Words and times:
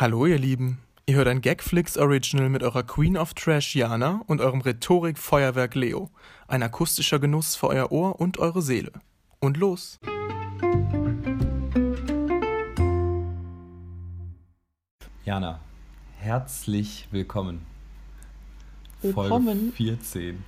Hallo 0.00 0.24
ihr 0.24 0.38
Lieben, 0.38 0.78
ihr 1.04 1.16
hört 1.16 1.28
ein 1.28 1.42
Gagflix 1.42 1.98
Original 1.98 2.48
mit 2.48 2.62
eurer 2.62 2.82
Queen 2.82 3.18
of 3.18 3.34
Trash 3.34 3.76
Jana 3.76 4.22
und 4.28 4.40
eurem 4.40 4.62
Rhetorik-Feuerwerk 4.62 5.74
Leo. 5.74 6.08
Ein 6.48 6.62
akustischer 6.62 7.18
Genuss 7.18 7.54
für 7.54 7.66
euer 7.66 7.92
Ohr 7.92 8.18
und 8.18 8.38
eure 8.38 8.62
Seele. 8.62 8.92
Und 9.40 9.58
los! 9.58 10.00
Jana, 15.26 15.60
herzlich 16.16 17.06
willkommen. 17.10 17.66
Folge 19.02 19.18
Willkommen. 19.18 19.72
14. 19.74 20.42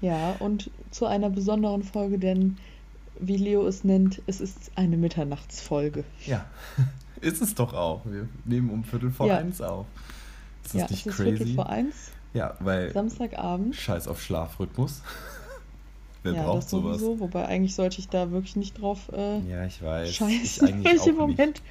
Ja, 0.00 0.34
und 0.40 0.72
zu 0.90 1.06
einer 1.06 1.30
besonderen 1.30 1.84
Folge, 1.84 2.18
denn 2.18 2.58
wie 3.22 3.36
Leo 3.36 3.66
es 3.66 3.84
nennt, 3.84 4.20
es 4.26 4.40
ist 4.40 4.70
eine 4.74 4.96
Mitternachtsfolge. 4.96 6.04
Ja, 6.26 6.44
ist 7.20 7.40
es 7.42 7.54
doch 7.54 7.72
auch. 7.74 8.02
Wir 8.04 8.28
nehmen 8.44 8.70
um 8.70 8.84
Viertel 8.84 9.10
vor 9.10 9.26
Ja. 9.26 9.38
eins 9.38 9.60
auf. 9.60 9.86
Ist 10.64 10.74
das 10.74 10.80
ja, 10.82 10.86
nicht 10.90 11.06
es 11.06 11.12
ist 11.12 11.16
crazy? 11.16 11.36
Viertel 11.36 11.54
vor 11.54 11.68
eins, 11.70 12.10
Ja, 12.34 12.56
weil 12.60 12.92
Samstagabend. 12.92 13.74
Scheiß 13.76 14.08
auf 14.08 14.22
Schlafrhythmus. 14.22 15.02
Wer 16.24 16.34
ja, 16.34 16.44
braucht 16.44 16.62
das 16.64 16.70
sowas? 16.70 17.00
sowieso, 17.00 17.18
wobei 17.20 17.46
eigentlich 17.46 17.74
sollte 17.74 17.98
ich 17.98 18.08
da 18.08 18.30
wirklich 18.30 18.54
nicht 18.56 18.80
drauf 18.80 19.10
äh, 19.12 19.40
Ja, 19.40 19.64
ich 19.66 19.82
weiß. 19.82 20.08
Ich 20.08 20.20
weil 20.62 20.94
ich 20.94 21.00
auch 21.00 21.06
im 21.08 21.16
nicht. 21.16 21.38
Moment 21.38 21.62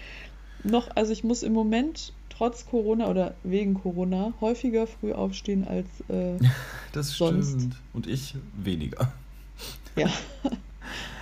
noch, 0.64 0.90
also 0.96 1.14
ich 1.14 1.24
muss 1.24 1.42
im 1.44 1.54
Moment 1.54 2.12
trotz 2.30 2.66
Corona 2.66 3.08
oder 3.08 3.34
wegen 3.44 3.76
Corona 3.76 4.34
häufiger 4.42 4.88
früh 4.88 5.14
aufstehen 5.14 5.66
als 5.68 5.88
äh, 6.10 6.38
Das 6.92 7.12
sonst. 7.12 7.50
stimmt. 7.52 7.76
Und 7.94 8.08
ich 8.08 8.36
weniger. 8.58 9.14
ja. 9.96 10.10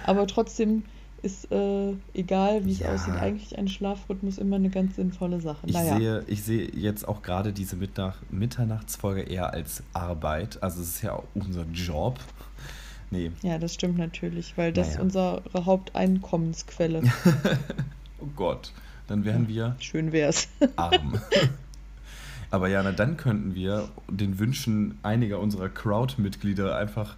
Aber 0.06 0.28
trotzdem 0.28 0.84
ist 1.22 1.52
äh, 1.52 1.94
egal, 2.14 2.66
wie 2.66 2.72
es 2.72 2.80
Ja. 2.80 2.94
aussieht, 2.94 3.16
eigentlich 3.16 3.58
ein 3.58 3.68
Schlafrhythmus 3.68 4.38
immer 4.38 4.56
eine 4.56 4.70
ganz 4.70 4.96
sinnvolle 4.96 5.42
Sache. 5.42 5.60
Ich, 5.68 5.74
naja. 5.74 5.98
sehe, 5.98 6.24
ich 6.28 6.44
sehe 6.44 6.70
jetzt 6.74 7.08
auch 7.08 7.22
gerade 7.22 7.52
diese 7.52 7.76
Mittag 7.76 8.16
Mitternachtsfolge 8.32 9.22
eher 9.24 9.52
als 9.54 9.84
Arbeit. 9.94 10.64
Also 10.64 10.82
es 10.82 10.90
ist 10.96 11.02
ja 11.02 11.14
auch 11.14 11.26
unser 11.36 11.66
Job. 11.74 12.20
Nee, 13.12 13.32
Ja, 13.42 13.58
das 13.58 13.74
stimmt 13.74 13.98
natürlich, 13.98 14.58
weil 14.58 14.72
das 14.72 14.92
Naja. 14.92 15.02
unsere 15.02 15.44
Haupteinkommensquelle. 15.54 17.02
oh 18.22 18.28
Gott. 18.36 18.72
Dann 19.08 19.26
wären 19.26 19.48
wir 19.48 19.76
Schön 19.80 20.12
wär's. 20.12 20.48
arm. 20.76 21.20
Aber 22.52 22.68
ja, 22.70 22.82
na, 22.84 22.92
dann 22.92 23.18
könnten 23.18 23.56
wir 23.56 23.90
den 24.10 24.40
Wünschen 24.40 24.98
einiger 25.04 25.40
unserer 25.40 25.68
Crowd-Mitglieder 25.70 26.76
einfach 26.78 27.16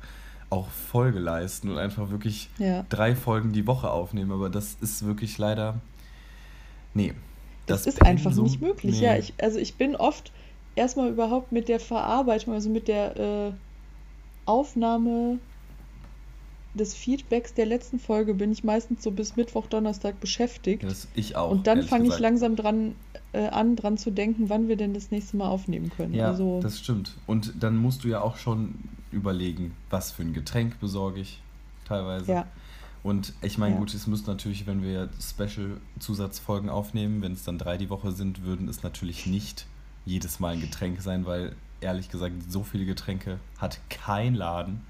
auch 0.51 0.69
Folge 0.69 1.17
leisten 1.17 1.69
und 1.69 1.77
einfach 1.79 2.11
wirklich 2.11 2.49
Ja. 2.59 2.85
drei 2.89 3.15
Folgen 3.15 3.53
die 3.53 3.65
Woche 3.65 3.89
aufnehmen. 3.89 4.31
Aber 4.31 4.49
das 4.49 4.77
ist 4.81 5.03
wirklich 5.05 5.37
leider. 5.39 5.79
Nee. 6.93 7.13
Das, 7.65 7.85
ist 7.87 8.01
Pensum- 8.01 8.05
einfach 8.07 8.35
nicht 8.35 8.61
möglich. 8.61 8.99
nee. 8.99 9.05
Ja, 9.05 9.15
ich, 9.15 9.33
also 9.41 9.57
ich 9.57 9.75
bin 9.75 9.95
oft 9.95 10.31
erstmal 10.75 11.09
überhaupt 11.09 11.51
mit 11.51 11.69
der 11.69 11.79
Verarbeitung, 11.79 12.53
also 12.53 12.69
mit 12.69 12.87
der 12.87 13.17
äh, 13.17 13.51
Aufnahme 14.45 15.39
des 16.73 16.93
Feedbacks 16.93 17.53
der 17.53 17.65
letzten 17.65 17.99
Folge 17.99 18.33
bin 18.33 18.51
ich 18.51 18.63
meistens 18.63 19.03
so 19.03 19.11
bis 19.11 19.35
Mittwoch, 19.35 19.67
Donnerstag 19.67 20.19
beschäftigt. 20.21 20.83
Das, 20.83 21.07
ich 21.15 21.35
auch. 21.35 21.51
Und 21.51 21.67
dann 21.67 21.83
fange 21.83 22.07
ich 22.07 22.17
langsam 22.19 22.55
dran 22.55 22.95
äh, 23.33 23.47
an, 23.47 23.75
dran 23.75 23.97
zu 23.97 24.09
denken, 24.11 24.49
wann 24.49 24.67
wir 24.69 24.77
denn 24.77 24.93
das 24.93 25.11
nächste 25.11 25.35
Mal 25.37 25.47
aufnehmen 25.49 25.89
können. 25.89 26.13
Ja, 26.13 26.27
also, 26.27 26.59
das 26.61 26.79
stimmt. 26.79 27.17
Und 27.27 27.53
dann 27.61 27.77
musst 27.77 28.03
du 28.03 28.07
ja 28.07 28.21
auch 28.21 28.37
schon 28.37 28.75
überlegen, 29.11 29.73
was 29.89 30.11
für 30.11 30.23
ein 30.23 30.33
Getränk 30.33 30.79
besorge 30.79 31.21
ich 31.21 31.41
teilweise. 31.85 32.31
ja, 32.31 32.47
Und 33.03 33.33
ich 33.41 33.57
meine, 33.57 33.73
Ja. 33.73 33.79
gut, 33.79 33.93
es 33.93 34.07
müsste 34.07 34.29
natürlich, 34.29 34.67
wenn 34.67 34.83
wir 34.83 35.09
Special-Zusatzfolgen 35.19 36.69
aufnehmen, 36.69 37.21
wenn 37.21 37.33
es 37.33 37.43
dann 37.43 37.57
drei 37.57 37.77
die 37.77 37.89
Woche 37.89 38.11
sind, 38.11 38.43
würden 38.43 38.67
es 38.69 38.83
natürlich 38.83 39.25
nicht 39.25 39.65
jedes 40.05 40.39
Mal 40.39 40.53
ein 40.53 40.61
Getränk 40.61 41.01
sein, 41.01 41.25
weil 41.25 41.55
ehrlich 41.79 42.09
gesagt, 42.09 42.33
so 42.49 42.63
viele 42.63 42.85
Getränke 42.85 43.39
hat 43.57 43.79
kein 43.89 44.35
Laden. 44.35 44.81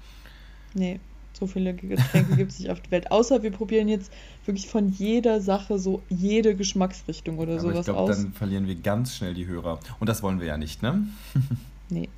nee, 0.74 1.00
so 1.34 1.46
viele 1.46 1.72
Getränke 1.74 2.36
gibt 2.36 2.52
es 2.52 2.58
nicht 2.60 2.70
auf 2.70 2.80
der 2.82 2.90
Welt. 2.90 3.10
Außer 3.10 3.42
wir 3.42 3.50
probieren 3.50 3.88
jetzt 3.88 4.12
wirklich 4.44 4.68
von 4.68 4.90
jeder 4.90 5.40
Sache 5.40 5.78
so 5.78 6.02
jede 6.10 6.54
Geschmacksrichtung 6.54 7.38
oder 7.38 7.54
Aber 7.58 7.70
ich 7.70 7.72
sowas 7.72 7.84
glaube, 7.86 8.00
aus. 8.00 8.16
dann 8.16 8.32
verlieren 8.34 8.66
wir 8.66 8.76
ganz 8.76 9.16
schnell 9.16 9.32
die 9.34 9.46
Hörer. 9.46 9.80
Und 9.98 10.08
das 10.08 10.22
wollen 10.22 10.38
wir 10.40 10.46
ja 10.46 10.58
nicht, 10.58 10.82
ne? 10.82 11.08
Nee. 11.92 12.08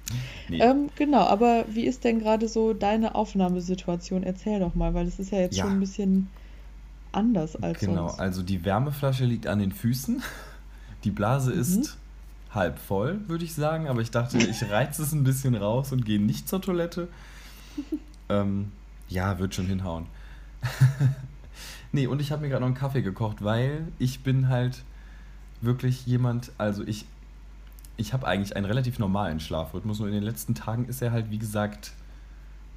Nee. 0.49 0.61
Ähm, 0.61 0.89
genau, 0.97 1.23
aber 1.27 1.65
wie 1.71 1.85
ist 1.85 2.05
denn 2.05 2.19
gerade 2.21 2.49
so 2.49 2.73
deine 2.75 3.15
Aufnahmesituation? 3.15 4.23
Erzähl 4.23 4.61
doch 4.61 4.75
mal, 4.75 4.95
weil 4.95 5.07
es 5.07 5.19
ist 5.19 5.31
ja 5.33 5.39
jetzt 5.41 5.57
Ja. 5.57 5.65
schon 5.65 5.75
ein 5.75 5.81
bisschen 5.81 6.29
anders 7.13 7.57
als 7.57 7.79
Genau, 7.81 8.09
sonst. 8.09 8.21
also 8.21 8.43
die 8.43 8.65
Wärmeflasche 8.65 9.25
liegt 9.25 9.47
an 9.47 9.59
den 9.59 9.73
Füßen. 9.73 10.23
Die 11.05 11.11
Blase 11.11 11.53
Mhm. 11.53 11.61
ist 11.61 11.99
halb 12.51 12.79
voll, 12.79 13.21
würde 13.27 13.45
ich 13.45 13.55
sagen. 13.55 13.89
Aber 13.89 14.01
ich 14.01 14.11
dachte, 14.11 14.39
ich 14.39 14.71
reize 14.71 15.03
es 15.03 15.13
ein 15.13 15.25
bisschen 15.25 15.55
raus 15.55 15.93
und 15.93 16.05
gehe 16.05 16.21
nicht 16.21 16.49
zur 16.49 16.61
Toilette. 16.63 17.09
ähm, 18.29 18.71
ja, 19.09 19.39
wird 19.39 19.55
schon 19.55 19.67
hinhauen. 19.67 20.07
nee, 21.93 22.07
und 22.07 22.21
ich 22.21 22.33
habe 22.33 22.43
mir 22.43 22.49
gerade 22.49 22.61
noch 22.63 22.69
einen 22.69 22.77
Kaffee 22.77 23.03
gekocht, 23.03 23.43
weil 23.45 23.89
ich 23.99 24.21
bin 24.21 24.49
halt 24.49 24.83
wirklich 25.61 26.07
jemand, 26.07 26.53
also 26.59 26.83
ich, 26.85 27.07
ich 27.97 28.13
habe 28.13 28.27
eigentlich 28.27 28.57
einen 28.57 28.67
relativ 28.67 28.99
normalen 28.99 29.41
Schlafrhythmus. 29.41 29.99
Nur 29.99 30.09
in 30.09 30.15
den 30.15 30.23
letzten 30.23 30.55
Tagen 30.55 30.87
ist 30.87 31.01
er 31.03 31.13
halt, 31.13 31.31
wie 31.31 31.39
gesagt, 31.39 31.93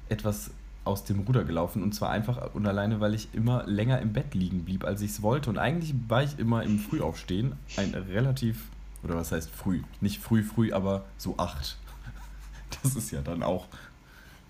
etwas 0.08 0.50
aus 0.84 1.04
dem 1.04 1.20
Ruder 1.20 1.44
gelaufen. 1.44 1.82
Und 1.82 1.94
zwar 1.94 2.10
einfach 2.10 2.54
und 2.54 2.66
alleine, 2.66 3.00
weil 3.00 3.14
ich 3.14 3.28
immer 3.34 3.64
länger 3.66 4.00
im 4.00 4.12
Bett 4.12 4.34
liegen 4.34 4.64
blieb, 4.64 4.84
als 4.84 5.02
ich 5.02 5.10
es 5.10 5.22
wollte. 5.22 5.50
Und 5.50 5.58
eigentlich 5.58 5.94
war 6.08 6.22
ich 6.22 6.38
immer 6.38 6.62
im 6.62 6.78
Frühaufstehen 6.78 7.52
ein 7.76 7.94
relativ, 7.94 8.64
oder 9.02 9.16
was 9.16 9.32
heißt 9.32 9.50
früh? 9.50 9.82
Nicht 10.00 10.20
früh, 10.20 10.42
früh, 10.42 10.72
aber 10.72 11.04
so 11.16 11.36
acht. 11.38 11.76
Das 12.82 12.96
ist 12.96 13.10
ja 13.10 13.22
dann 13.22 13.42
auch 13.42 13.66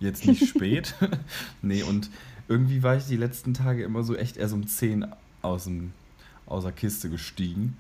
jetzt 0.01 0.27
nicht 0.27 0.47
spät. 0.49 0.95
nee, 1.63 1.83
und 1.83 2.11
irgendwie 2.49 2.83
war 2.83 2.97
ich 2.97 3.07
die 3.07 3.17
letzten 3.17 3.55
Tage 3.55 3.85
immer 3.85 4.03
so 4.03 4.17
echt 4.17 4.37
erst 4.37 4.55
um 4.55 4.67
10 4.67 5.07
aus, 5.43 5.65
dem, 5.65 5.93
aus 6.47 6.65
der 6.65 6.73
Kiste 6.73 7.11
gestiegen. 7.11 7.77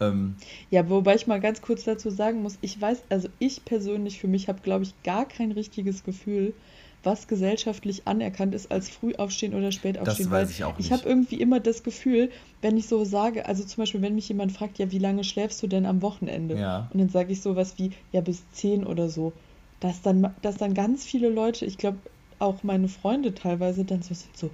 Ähm, 0.00 0.34
Ja, 0.70 0.88
wobei 0.88 1.14
ich 1.14 1.26
mal 1.26 1.40
ganz 1.40 1.62
kurz 1.62 1.84
dazu 1.84 2.10
sagen 2.10 2.42
muss, 2.42 2.58
ich 2.62 2.80
weiß, 2.80 3.02
also 3.08 3.28
ich 3.38 3.64
persönlich 3.64 4.18
für 4.20 4.28
mich 4.28 4.48
habe, 4.48 4.60
glaube 4.62 4.84
ich, 4.84 4.94
gar 5.02 5.26
kein 5.26 5.52
richtiges 5.52 6.04
Gefühl, 6.04 6.54
was 7.02 7.28
gesellschaftlich 7.28 8.06
anerkannt 8.06 8.54
ist 8.54 8.70
als 8.70 8.90
Frühaufstehen 8.90 9.54
oder 9.54 9.72
Spätaufstehen. 9.72 10.30
weiß 10.30 10.38
weil 10.48 10.50
ich 10.50 10.64
auch 10.64 10.78
Ich 10.78 10.90
nicht. 10.90 10.92
habe 10.92 11.08
irgendwie 11.08 11.40
immer 11.40 11.58
das 11.60 11.82
Gefühl, 11.82 12.30
wenn 12.60 12.76
ich 12.76 12.88
so 12.88 13.04
sage, 13.04 13.46
also 13.46 13.64
zum 13.64 13.82
Beispiel, 13.82 14.02
wenn 14.02 14.14
mich 14.14 14.28
jemand 14.28 14.52
fragt, 14.52 14.78
ja, 14.78 14.90
wie 14.90 14.98
lange 14.98 15.24
schläfst 15.24 15.62
du 15.62 15.66
denn 15.66 15.86
am 15.86 16.02
Wochenende? 16.02 16.58
Ja. 16.58 16.90
Und 16.92 17.00
dann 17.00 17.08
sage 17.08 17.32
ich 17.32 17.40
sowas 17.40 17.74
wie, 17.78 17.92
ja, 18.12 18.20
bis 18.20 18.42
10 18.52 18.84
oder 18.84 19.08
so. 19.08 19.32
Dass 19.80 20.02
dann, 20.02 20.34
dass 20.42 20.56
dann 20.58 20.74
ganz 20.74 21.04
viele 21.04 21.30
Leute, 21.30 21.64
ich 21.64 21.78
glaube 21.78 21.98
auch 22.38 22.62
meine 22.62 22.88
Freunde 22.88 23.34
teilweise 23.34 23.84
dann 23.84 24.02
so 24.02 24.12
sind 24.12 24.36
so, 24.36 24.50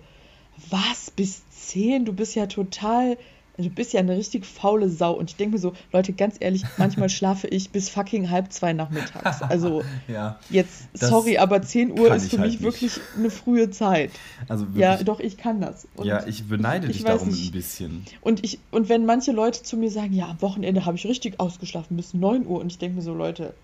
was, 0.71 1.11
bis 1.11 1.43
10? 1.51 2.05
Du 2.05 2.13
bist 2.13 2.35
ja 2.37 2.47
total, 2.47 3.19
du 3.59 3.71
bist 3.71 3.93
ja 3.93 4.01
eine 4.01 4.17
richtig 4.17 4.45
faule 4.47 4.89
Sau. 4.89 5.13
Und 5.15 5.31
ich 5.31 5.37
denke 5.37 5.55
mir 5.55 5.59
so, 5.61 5.73
Leute, 5.93 6.13
ganz 6.13 6.37
ehrlich, 6.41 6.63
manchmal 6.77 7.09
schlafe 7.11 7.47
ich 7.49 7.71
bis 7.71 7.89
fucking 7.89 8.31
halb 8.31 8.53
zwei 8.53 8.73
nachmittags. 8.73 9.41
Also 9.49 9.83
ja, 10.09 10.39
jetzt, 10.51 10.89
Das 10.95 11.09
sorry, 11.11 11.39
aber 11.39 11.63
10 11.63 11.99
Uhr 11.99 12.15
ist 12.15 12.31
für 12.31 12.39
halt 12.39 12.51
mich 12.51 12.61
nicht. 12.61 12.63
wirklich 12.63 13.01
eine 13.17 13.31
frühe 13.31 13.71
Zeit. 13.71 14.11
also 14.49 14.67
wirklich. 14.67 14.81
Ja, 14.83 15.03
doch, 15.03 15.21
ich 15.21 15.37
kann 15.37 15.61
das. 15.61 15.87
Und 15.97 16.07
ja, 16.07 16.27
ich 16.27 16.45
beneide 16.49 16.87
ich 16.89 16.99
dich 16.99 17.05
darum 17.05 17.29
nicht. 17.29 17.49
ein 17.49 17.53
bisschen. 17.53 18.05
Und 18.21 18.45
ich, 18.45 18.59
und 18.71 18.89
wenn 18.89 19.07
manche 19.07 19.33
Leute 19.33 19.63
zu 19.63 19.77
mir 19.77 19.91
sagen, 19.91 20.13
ja, 20.13 20.29
am 20.29 20.43
Wochenende 20.43 20.85
habe 20.85 20.97
ich 20.97 21.07
richtig 21.07 21.41
ausgeschlafen 21.41 21.97
bis 21.97 22.13
9 22.15 22.47
Uhr 22.47 22.61
und 22.61 22.71
ich 22.73 22.79
denke 22.79 22.97
mir 22.97 23.03
so, 23.03 23.15
Leute, 23.15 23.55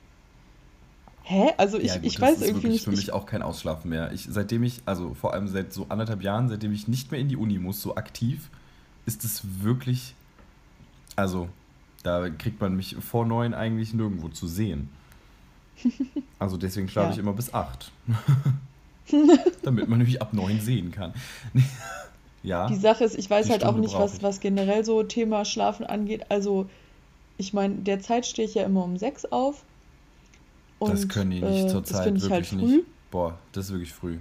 hä? 1.24 1.50
Also 1.56 1.78
ich, 1.78 1.88
ja, 1.88 1.96
gut, 1.96 2.06
ich 2.06 2.14
das 2.14 2.22
weiß 2.22 2.38
ist 2.40 2.48
irgendwie 2.48 2.68
nicht. 2.68 2.84
für 2.84 2.90
mich 2.90 3.00
Ich, 3.04 3.12
auch 3.12 3.26
kein 3.26 3.42
Ausschlafen 3.42 3.88
mehr. 3.90 4.12
Ich, 4.12 4.26
seitdem 4.30 4.62
ich, 4.62 4.80
also 4.86 5.14
vor 5.14 5.34
allem 5.34 5.48
seit 5.48 5.72
so 5.72 5.86
anderthalb 5.88 6.22
Jahren, 6.22 6.48
seitdem 6.48 6.72
ich 6.72 6.88
nicht 6.88 7.10
mehr 7.10 7.20
in 7.20 7.28
die 7.28 7.36
Uni 7.36 7.58
muss, 7.58 7.80
so 7.82 7.94
aktiv, 7.96 8.48
ist 9.06 9.24
es 9.24 9.42
wirklich, 9.62 10.14
also 11.16 11.48
da 12.02 12.28
kriegt 12.30 12.60
man 12.60 12.74
mich 12.76 12.96
vor 13.00 13.24
neun 13.26 13.54
eigentlich 13.54 13.94
nirgendwo 13.94 14.28
zu 14.28 14.46
sehen. 14.46 14.88
Also 16.38 16.56
deswegen 16.56 16.88
schlafe 16.88 17.06
Ja. 17.08 17.12
ich 17.12 17.18
immer 17.18 17.32
bis 17.34 17.54
acht. 17.54 17.92
Damit 19.62 19.88
man 19.88 19.98
nämlich 19.98 20.20
ab 20.20 20.32
neun 20.32 20.60
sehen 20.60 20.90
kann. 20.90 21.12
ja. 22.42 22.66
die 22.66 22.74
Sache 22.76 23.04
ist, 23.04 23.16
ich 23.16 23.30
weiß 23.30 23.48
halt 23.48 23.62
auch 23.62 23.68
Stunde 23.68 23.82
nicht, 23.82 23.94
brauch 23.94 24.02
was, 24.12 24.22
was 24.24 24.40
generell 24.40 24.84
so 24.84 25.04
Thema 25.04 25.44
Schlafen 25.44 25.86
angeht. 25.86 26.26
Also, 26.30 26.68
ich 27.38 27.52
meine, 27.52 27.76
derzeit 27.76 28.26
stehe 28.26 28.48
ich 28.48 28.54
ja 28.54 28.64
immer 28.64 28.82
um 28.82 28.96
6 28.96 29.26
auf. 29.26 29.62
das 30.80 31.06
können 31.08 31.30
die 31.30 31.40
nicht 31.40 31.66
äh, 31.66 31.68
zur 31.68 31.82
das 31.82 31.90
Zeit 31.90 32.04
finde 32.06 32.18
ich 32.24 32.30
halt 32.30 32.50
wirklich 32.50 32.60
früh. 32.70 32.76
nicht. 32.78 32.86
Boah, 33.12 33.38
das 33.52 33.66
ist 33.66 33.70
wirklich 33.70 33.92
früh. 33.92 34.18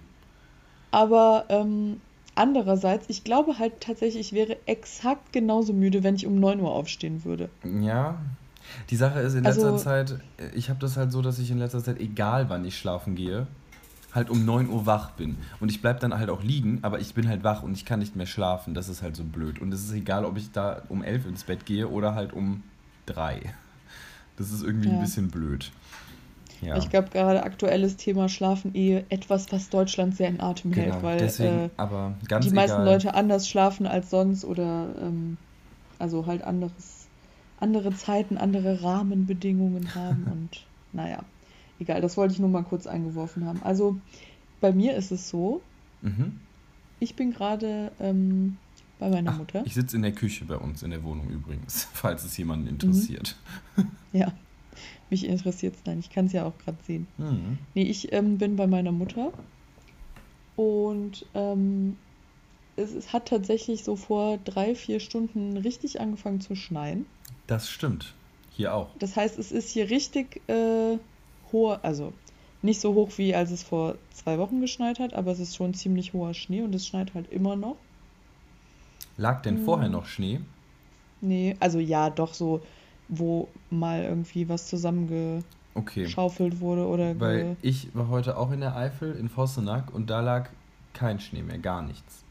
Aber 0.91 1.45
ähm, 1.49 2.01
andererseits, 2.35 3.05
ich 3.09 3.23
glaube 3.23 3.59
halt 3.59 3.81
tatsächlich, 3.81 4.27
ich 4.27 4.33
wäre 4.33 4.57
exakt 4.65 5.33
genauso 5.33 5.73
müde, 5.73 6.03
wenn 6.03 6.15
ich 6.15 6.25
um 6.27 6.39
9 6.39 6.59
Uhr 6.59 6.71
aufstehen 6.71 7.23
würde. 7.25 7.49
Ja, 7.63 8.17
die 8.89 8.95
Sache 8.95 9.19
ist 9.19 9.33
in 9.35 9.45
Also- 9.45 9.61
letzter 9.61 9.77
Zeit, 9.77 10.11
äh, 10.37 10.49
ich 10.55 10.69
habe 10.69 10.79
das 10.79 10.97
halt 10.97 11.11
so, 11.11 11.21
dass 11.21 11.39
ich 11.39 11.51
in 11.51 11.57
letzter 11.57 11.83
Zeit, 11.83 11.99
egal 11.99 12.49
wann 12.49 12.63
ich 12.65 12.77
schlafen 12.77 13.15
gehe, 13.15 13.47
halt 14.13 14.29
um 14.29 14.43
9 14.45 14.69
Uhr 14.69 14.85
wach 14.85 15.11
bin. 15.11 15.37
Und 15.59 15.69
ich 15.71 15.81
bleibe 15.81 15.99
dann 15.99 16.17
halt 16.17 16.29
auch 16.29 16.43
liegen, 16.43 16.79
aber 16.81 16.99
ich 16.99 17.13
bin 17.13 17.27
halt 17.29 17.43
wach 17.43 17.63
und 17.63 17.73
ich 17.73 17.85
kann 17.85 17.99
nicht 17.99 18.15
mehr 18.15 18.25
schlafen. 18.25 18.73
Das 18.73 18.89
ist 18.89 19.01
halt 19.01 19.15
so 19.15 19.23
blöd. 19.23 19.59
Und 19.59 19.73
es 19.73 19.83
ist 19.85 19.93
egal, 19.93 20.25
ob 20.25 20.37
ich 20.37 20.51
da 20.51 20.81
um 20.89 21.01
11 21.03 21.25
ins 21.27 21.43
Bett 21.45 21.65
gehe 21.65 21.87
oder 21.87 22.13
halt 22.13 22.33
um 22.33 22.63
drei. 23.05 23.41
Das 24.37 24.51
ist 24.51 24.63
irgendwie 24.63 24.89
Ja. 24.89 24.95
ein 24.95 25.01
bisschen 25.01 25.29
blöd. 25.29 25.71
Ja. 26.61 26.77
Ich 26.77 26.89
glaube, 26.89 27.09
gerade 27.09 27.43
aktuelles 27.43 27.97
Thema 27.97 28.29
Schlafen 28.29 28.75
eh 28.75 29.03
etwas, 29.09 29.51
was 29.51 29.69
Deutschland 29.69 30.15
sehr 30.15 30.29
in 30.29 30.39
Atem 30.39 30.71
hält, 30.71 30.91
genau, 30.93 31.03
weil 31.03 31.17
deswegen, 31.19 31.59
äh, 31.59 31.69
aber 31.77 32.13
ganz 32.27 32.45
die 32.45 32.53
meisten 32.55 32.77
egal. 32.81 32.93
Leute 32.93 33.13
anders 33.13 33.49
schlafen 33.49 33.87
als 33.87 34.09
sonst 34.09 34.45
oder 34.45 34.93
ähm, 35.01 35.37
also 35.99 36.25
halt 36.27 36.43
anderes, 36.43 37.07
andere 37.59 37.93
Zeiten, 37.93 38.37
andere 38.37 38.83
Rahmenbedingungen 38.83 39.93
haben 39.95 40.23
und 40.31 40.65
naja, 40.93 41.23
egal, 41.79 42.01
das 42.01 42.15
wollte 42.17 42.33
ich 42.33 42.39
nur 42.39 42.49
mal 42.49 42.63
kurz 42.63 42.87
eingeworfen 42.87 43.45
haben. 43.45 43.61
Also 43.63 43.95
bei 44.59 44.71
mir 44.71 44.95
ist 44.95 45.11
es 45.11 45.29
so, 45.29 45.61
Mhm. 46.01 46.31
ich 46.99 47.15
bin 47.15 47.31
gerade 47.31 47.91
ähm, 47.99 48.57
bei 48.99 49.09
meiner 49.09 49.31
Ach, 49.31 49.37
Mutter. 49.39 49.63
Ich 49.65 49.73
sitze 49.73 49.95
in 49.95 50.03
der 50.03 50.11
Küche 50.11 50.45
bei 50.45 50.55
uns 50.57 50.83
in 50.83 50.91
der 50.91 51.03
Wohnung 51.03 51.27
übrigens, 51.29 51.87
falls 51.93 52.23
es 52.23 52.37
jemanden 52.37 52.65
Mhm. 52.65 52.71
interessiert. 52.71 53.35
Ja, 54.13 54.31
mich 55.11 55.25
interessiert 55.25 55.75
es 55.75 55.83
dann, 55.83 55.99
ich 55.99 56.09
kann 56.09 56.25
es 56.25 56.33
ja 56.33 56.45
auch 56.45 56.57
gerade 56.57 56.77
sehen. 56.85 57.07
Mhm. 57.17 57.57
Nee, 57.75 57.83
ich 57.83 58.11
ähm, 58.11 58.37
bin 58.37 58.55
bei 58.55 58.67
meiner 58.67 58.91
Mutter 58.91 59.31
und 60.55 61.25
ähm, 61.33 61.95
es, 62.75 62.93
es 62.93 63.13
hat 63.13 63.27
tatsächlich 63.27 63.83
so 63.83 63.95
vor 63.95 64.37
drei, 64.37 64.75
vier 64.75 64.99
Stunden 64.99 65.57
richtig 65.57 66.01
angefangen 66.01 66.41
zu 66.41 66.55
schneien. 66.55 67.05
Das 67.47 67.69
stimmt. 67.69 68.13
Hier 68.55 68.73
auch. 68.73 68.89
Das 68.99 69.15
heißt, 69.15 69.37
es 69.39 69.51
ist 69.51 69.71
hier 69.71 69.89
richtig 69.89 70.41
äh, 70.49 70.97
hoher, 71.51 71.79
also 71.83 72.13
nicht 72.61 72.79
so 72.79 72.93
hoch 72.93 73.09
wie 73.17 73.33
als 73.33 73.51
es 73.51 73.63
vor 73.63 73.95
zwei 74.13 74.37
Wochen 74.37 74.61
geschneit 74.61 74.99
hat, 74.99 75.13
aber 75.13 75.31
es 75.31 75.39
ist 75.39 75.55
schon 75.55 75.73
ziemlich 75.73 76.13
hoher 76.13 76.33
Schnee 76.33 76.61
und 76.61 76.75
es 76.75 76.87
schneit 76.87 77.13
halt 77.13 77.31
immer 77.31 77.55
noch. 77.55 77.77
Lag 79.17 79.41
denn 79.41 79.55
Mhm. 79.55 79.65
vorher 79.65 79.89
noch 79.89 80.05
Schnee? 80.05 80.39
Nee, 81.21 81.55
also 81.59 81.79
ja, 81.79 82.09
doch 82.09 82.33
so, 82.33 82.61
wo 83.11 83.49
mal 83.69 84.03
irgendwie 84.03 84.49
was 84.49 84.67
zusammengeschaufelt 84.67 85.43
Okay. 85.75 86.61
wurde 86.61 86.87
oder 86.87 87.19
Weil 87.19 87.57
ich 87.61 87.89
war 87.93 88.07
heute 88.07 88.37
auch 88.37 88.51
in 88.51 88.61
der 88.61 88.75
Eifel 88.75 89.13
in 89.13 89.29
Vossenack 89.29 89.93
und 89.93 90.09
da 90.09 90.21
lag 90.21 90.49
kein 90.93 91.19
Schnee 91.19 91.43
mehr, 91.43 91.59
gar 91.59 91.81
nichts. 91.83 92.23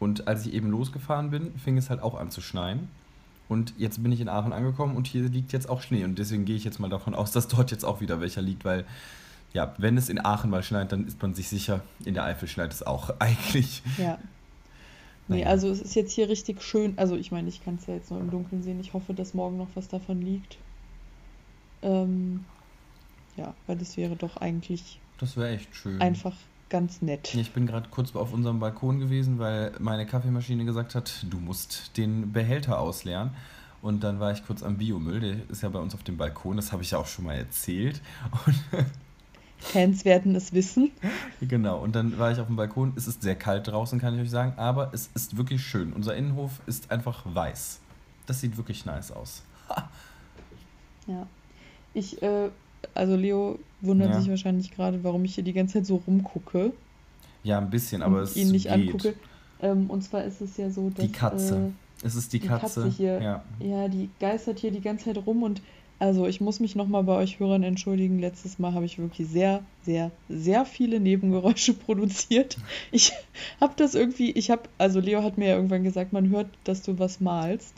Und 0.00 0.26
als 0.26 0.44
ich 0.46 0.54
eben 0.54 0.70
losgefahren 0.70 1.30
bin, 1.30 1.54
fing 1.58 1.76
es 1.76 1.90
halt 1.90 2.02
auch 2.02 2.18
an 2.18 2.30
zu 2.30 2.40
schneien. 2.40 2.88
Und 3.48 3.74
jetzt 3.76 4.02
bin 4.02 4.10
ich 4.10 4.20
in 4.20 4.28
Aachen 4.28 4.52
angekommen 4.52 4.96
und 4.96 5.06
hier 5.06 5.22
liegt 5.28 5.52
jetzt 5.52 5.68
auch 5.68 5.82
Schnee. 5.82 6.04
Und 6.04 6.18
deswegen 6.18 6.44
gehe 6.46 6.56
ich 6.56 6.64
jetzt 6.64 6.80
mal 6.80 6.88
davon 6.88 7.14
aus, 7.14 7.30
dass 7.30 7.46
dort 7.48 7.70
jetzt 7.70 7.84
auch 7.84 8.00
wieder 8.00 8.20
welcher 8.20 8.40
liegt, 8.42 8.64
weil 8.64 8.84
ja, 9.52 9.74
wenn 9.76 9.98
es 9.98 10.08
in 10.08 10.18
Aachen 10.24 10.48
mal 10.50 10.62
schneit, 10.62 10.92
dann 10.92 11.06
ist 11.06 11.20
man 11.20 11.34
sich 11.34 11.48
sicher, 11.50 11.82
in 12.06 12.14
der 12.14 12.24
Eifel 12.24 12.48
schneit 12.48 12.72
es 12.72 12.82
auch 12.82 13.10
eigentlich. 13.18 13.82
Ja. 13.98 14.18
Nee, 15.32 15.44
also 15.44 15.68
es 15.68 15.80
ist 15.80 15.94
jetzt 15.94 16.12
hier 16.12 16.28
richtig 16.28 16.62
schön. 16.62 16.94
Also 16.96 17.16
ich 17.16 17.32
meine, 17.32 17.48
ich 17.48 17.64
kann 17.64 17.76
es 17.76 17.86
ja 17.86 17.94
jetzt 17.94 18.10
nur 18.10 18.20
im 18.20 18.30
Dunkeln 18.30 18.62
sehen. 18.62 18.80
Ich 18.80 18.92
hoffe, 18.92 19.14
dass 19.14 19.34
morgen 19.34 19.58
noch 19.58 19.68
was 19.74 19.88
davon 19.88 20.20
liegt. 20.22 20.58
Ähm, 21.82 22.44
ja, 23.36 23.54
weil 23.66 23.76
das 23.76 23.96
wäre 23.96 24.16
doch 24.16 24.36
eigentlich 24.36 25.00
Das 25.18 25.36
wäre 25.36 25.50
echt 25.50 25.74
schön. 25.74 26.00
einfach 26.00 26.34
ganz 26.68 27.02
nett. 27.02 27.34
Ich 27.34 27.52
bin 27.52 27.66
gerade 27.66 27.88
kurz 27.90 28.14
auf 28.16 28.32
unserem 28.32 28.58
Balkon 28.60 28.98
gewesen, 28.98 29.38
weil 29.38 29.72
meine 29.78 30.06
Kaffeemaschine 30.06 30.64
gesagt 30.64 30.94
hat, 30.94 31.26
du 31.28 31.38
musst 31.38 31.96
den 31.96 32.32
Behälter 32.32 32.80
ausleeren. 32.80 33.30
Und 33.82 34.04
dann 34.04 34.20
war 34.20 34.32
ich 34.32 34.46
kurz 34.46 34.62
am 34.62 34.78
Biomüll, 34.78 35.20
der 35.20 35.50
ist 35.50 35.62
ja 35.62 35.68
bei 35.68 35.80
uns 35.80 35.92
auf 35.92 36.04
dem 36.04 36.16
Balkon, 36.16 36.56
das 36.56 36.70
habe 36.70 36.84
ich 36.84 36.92
ja 36.92 36.98
auch 36.98 37.06
schon 37.06 37.24
mal 37.24 37.34
erzählt. 37.34 38.00
Und 38.46 38.54
Fans 39.62 40.04
werden 40.04 40.34
es 40.34 40.52
wissen. 40.52 40.90
genau, 41.40 41.78
und 41.80 41.94
dann 41.94 42.18
war 42.18 42.32
ich 42.32 42.38
auf 42.40 42.46
dem 42.48 42.56
Balkon. 42.56 42.92
Es 42.96 43.06
ist 43.06 43.22
sehr 43.22 43.36
kalt 43.36 43.68
draußen, 43.68 43.98
kann 44.00 44.14
ich 44.16 44.20
euch 44.22 44.30
sagen, 44.30 44.54
aber 44.56 44.90
es 44.92 45.08
ist 45.14 45.36
wirklich 45.36 45.62
schön. 45.62 45.92
Unser 45.92 46.16
Innenhof 46.16 46.60
ist 46.66 46.90
einfach 46.90 47.24
weiß. 47.32 47.78
Das 48.26 48.40
sieht 48.40 48.56
wirklich 48.56 48.84
nice 48.86 49.10
aus. 49.12 49.42
Ja. 51.06 51.26
Ich, 51.94 52.22
äh, 52.22 52.48
also 52.94 53.16
Leo 53.16 53.58
wundert 53.80 54.10
Ja. 54.10 54.20
sich 54.20 54.28
wahrscheinlich 54.30 54.70
gerade, 54.70 55.02
warum 55.04 55.24
ich 55.24 55.34
hier 55.34 55.44
die 55.44 55.52
ganze 55.52 55.74
Zeit 55.74 55.86
so 55.86 55.96
rumgucke 56.06 56.72
Ja, 57.42 57.58
ein 57.58 57.70
bisschen, 57.70 58.02
aber 58.02 58.20
es 58.20 58.36
ihn 58.36 58.50
nicht 58.50 58.64
geht. 58.68 58.72
angucke. 58.88 59.14
Ähm, 59.60 59.88
und 59.90 60.02
zwar 60.02 60.24
ist 60.24 60.40
es 60.40 60.56
ja 60.56 60.70
so, 60.70 60.90
dass 60.90 61.04
Die 61.04 61.12
Katze. 61.12 61.72
Es 62.04 62.14
ist 62.16 62.32
die 62.32 62.40
die 62.40 62.48
Katze. 62.48 62.82
Katze 62.82 62.88
hier, 62.88 63.20
Ja. 63.22 63.42
Ja, 63.60 63.88
die 63.88 64.10
geistert 64.18 64.58
hier 64.58 64.72
die 64.72 64.80
ganze 64.80 65.06
Zeit 65.06 65.24
rum 65.24 65.42
und 65.42 65.60
also 66.02 66.26
ich 66.26 66.40
muss 66.40 66.58
mich 66.58 66.74
nochmal 66.74 67.04
bei 67.04 67.14
euch 67.14 67.38
Hörern 67.38 67.62
entschuldigen. 67.62 68.18
Letztes 68.18 68.58
Mal 68.58 68.74
habe 68.74 68.84
ich 68.84 68.98
wirklich 68.98 69.28
sehr, 69.28 69.62
sehr, 69.84 70.10
sehr 70.28 70.64
viele 70.64 70.98
Nebengeräusche 70.98 71.74
produziert. 71.86 72.56
Ich 72.90 73.12
habe 73.60 73.74
das 73.76 73.94
irgendwie, 73.94 74.32
ich 74.32 74.50
habe, 74.50 74.62
also 74.78 74.98
Leo 74.98 75.22
hat 75.22 75.38
mir 75.38 75.50
ja 75.50 75.54
irgendwann 75.54 75.84
gesagt, 75.84 76.12
man 76.12 76.28
hört, 76.30 76.48
dass 76.64 76.82
du 76.82 76.98
was 76.98 77.20
malst. 77.20 77.74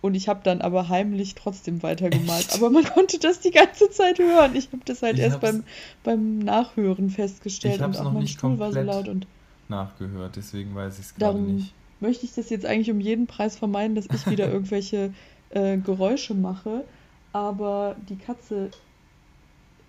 Und 0.00 0.14
ich 0.14 0.28
habe 0.28 0.42
dann 0.44 0.60
aber 0.60 0.88
heimlich 0.88 1.34
trotzdem 1.34 1.82
weitergemalt. 1.82 2.46
Echt? 2.46 2.54
Aber 2.54 2.70
man 2.70 2.84
konnte 2.84 3.18
das 3.18 3.40
die 3.40 3.50
ganze 3.50 3.90
Zeit 3.90 4.20
hören. 4.20 4.54
Ich 4.54 4.68
habe 4.68 4.84
das 4.84 5.02
halt 5.02 5.16
Ich 5.16 5.24
erst 5.24 5.40
beim, 5.40 5.64
beim 6.04 6.38
Nachhören 6.38 7.10
festgestellt. 7.10 7.80
Ich 7.80 7.82
und 7.82 7.96
auch 7.96 8.04
noch 8.04 8.12
mein 8.12 8.22
nicht 8.22 8.38
Stuhl 8.38 8.60
war 8.60 8.70
so 8.72 8.78
komplett 8.78 8.94
laut 8.94 9.08
und 9.08 9.26
Nachgehört, 9.68 10.36
deswegen 10.36 10.72
weiß 10.76 11.00
ich 11.00 11.06
es 11.06 11.14
gerade 11.16 11.34
Darum 11.34 11.56
nicht. 11.56 11.74
möchte 11.98 12.26
ich 12.26 12.34
das 12.34 12.48
jetzt 12.48 12.64
eigentlich 12.64 12.92
um 12.92 13.00
jeden 13.00 13.26
Preis 13.26 13.56
vermeiden, 13.56 13.96
dass 13.96 14.06
ich 14.06 14.30
wieder 14.30 14.48
irgendwelche 14.52 15.12
äh, 15.50 15.76
Geräusche 15.78 16.34
mache. 16.34 16.84
Aber 17.32 17.96
die 18.08 18.16
Katze, 18.16 18.70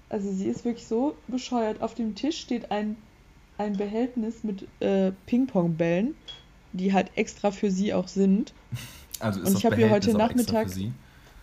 also 0.10 0.32
sie 0.32 0.48
ist 0.48 0.64
wirklich 0.66 0.88
so 0.88 1.16
bescheuert. 1.28 1.82
Auf 1.82 1.96
dem 1.96 2.14
Tisch 2.16 2.40
steht 2.40 2.70
ein, 2.72 2.96
ein 3.58 3.78
Behältnis 3.78 4.44
mit 4.44 4.68
äh, 4.80 5.12
Ping-Pong-Bällen, 5.26 6.16
die 6.74 6.94
halt 6.94 7.12
extra 7.16 7.52
für 7.52 7.72
sie 7.72 7.94
auch 7.94 8.08
sind. 8.08 8.54
Also 9.20 9.40
ist 9.40 9.48
Und 9.48 9.54
das 9.54 9.60
ich 9.60 9.66
hab 9.66 9.76
hier 9.76 9.86
Behältnis 9.86 10.14
heute 10.16 10.24
auch 10.24 10.30
extra 10.30 10.54
Nachmittag- 10.54 10.68
für 10.70 10.74
Sie? 10.80 10.92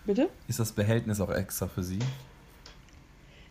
Bitte? 0.05 0.29
Ist 0.47 0.59
das 0.59 0.71
Behältnis 0.71 1.19
auch 1.21 1.29
extra 1.29 1.67
für 1.67 1.83
Sie? 1.83 1.99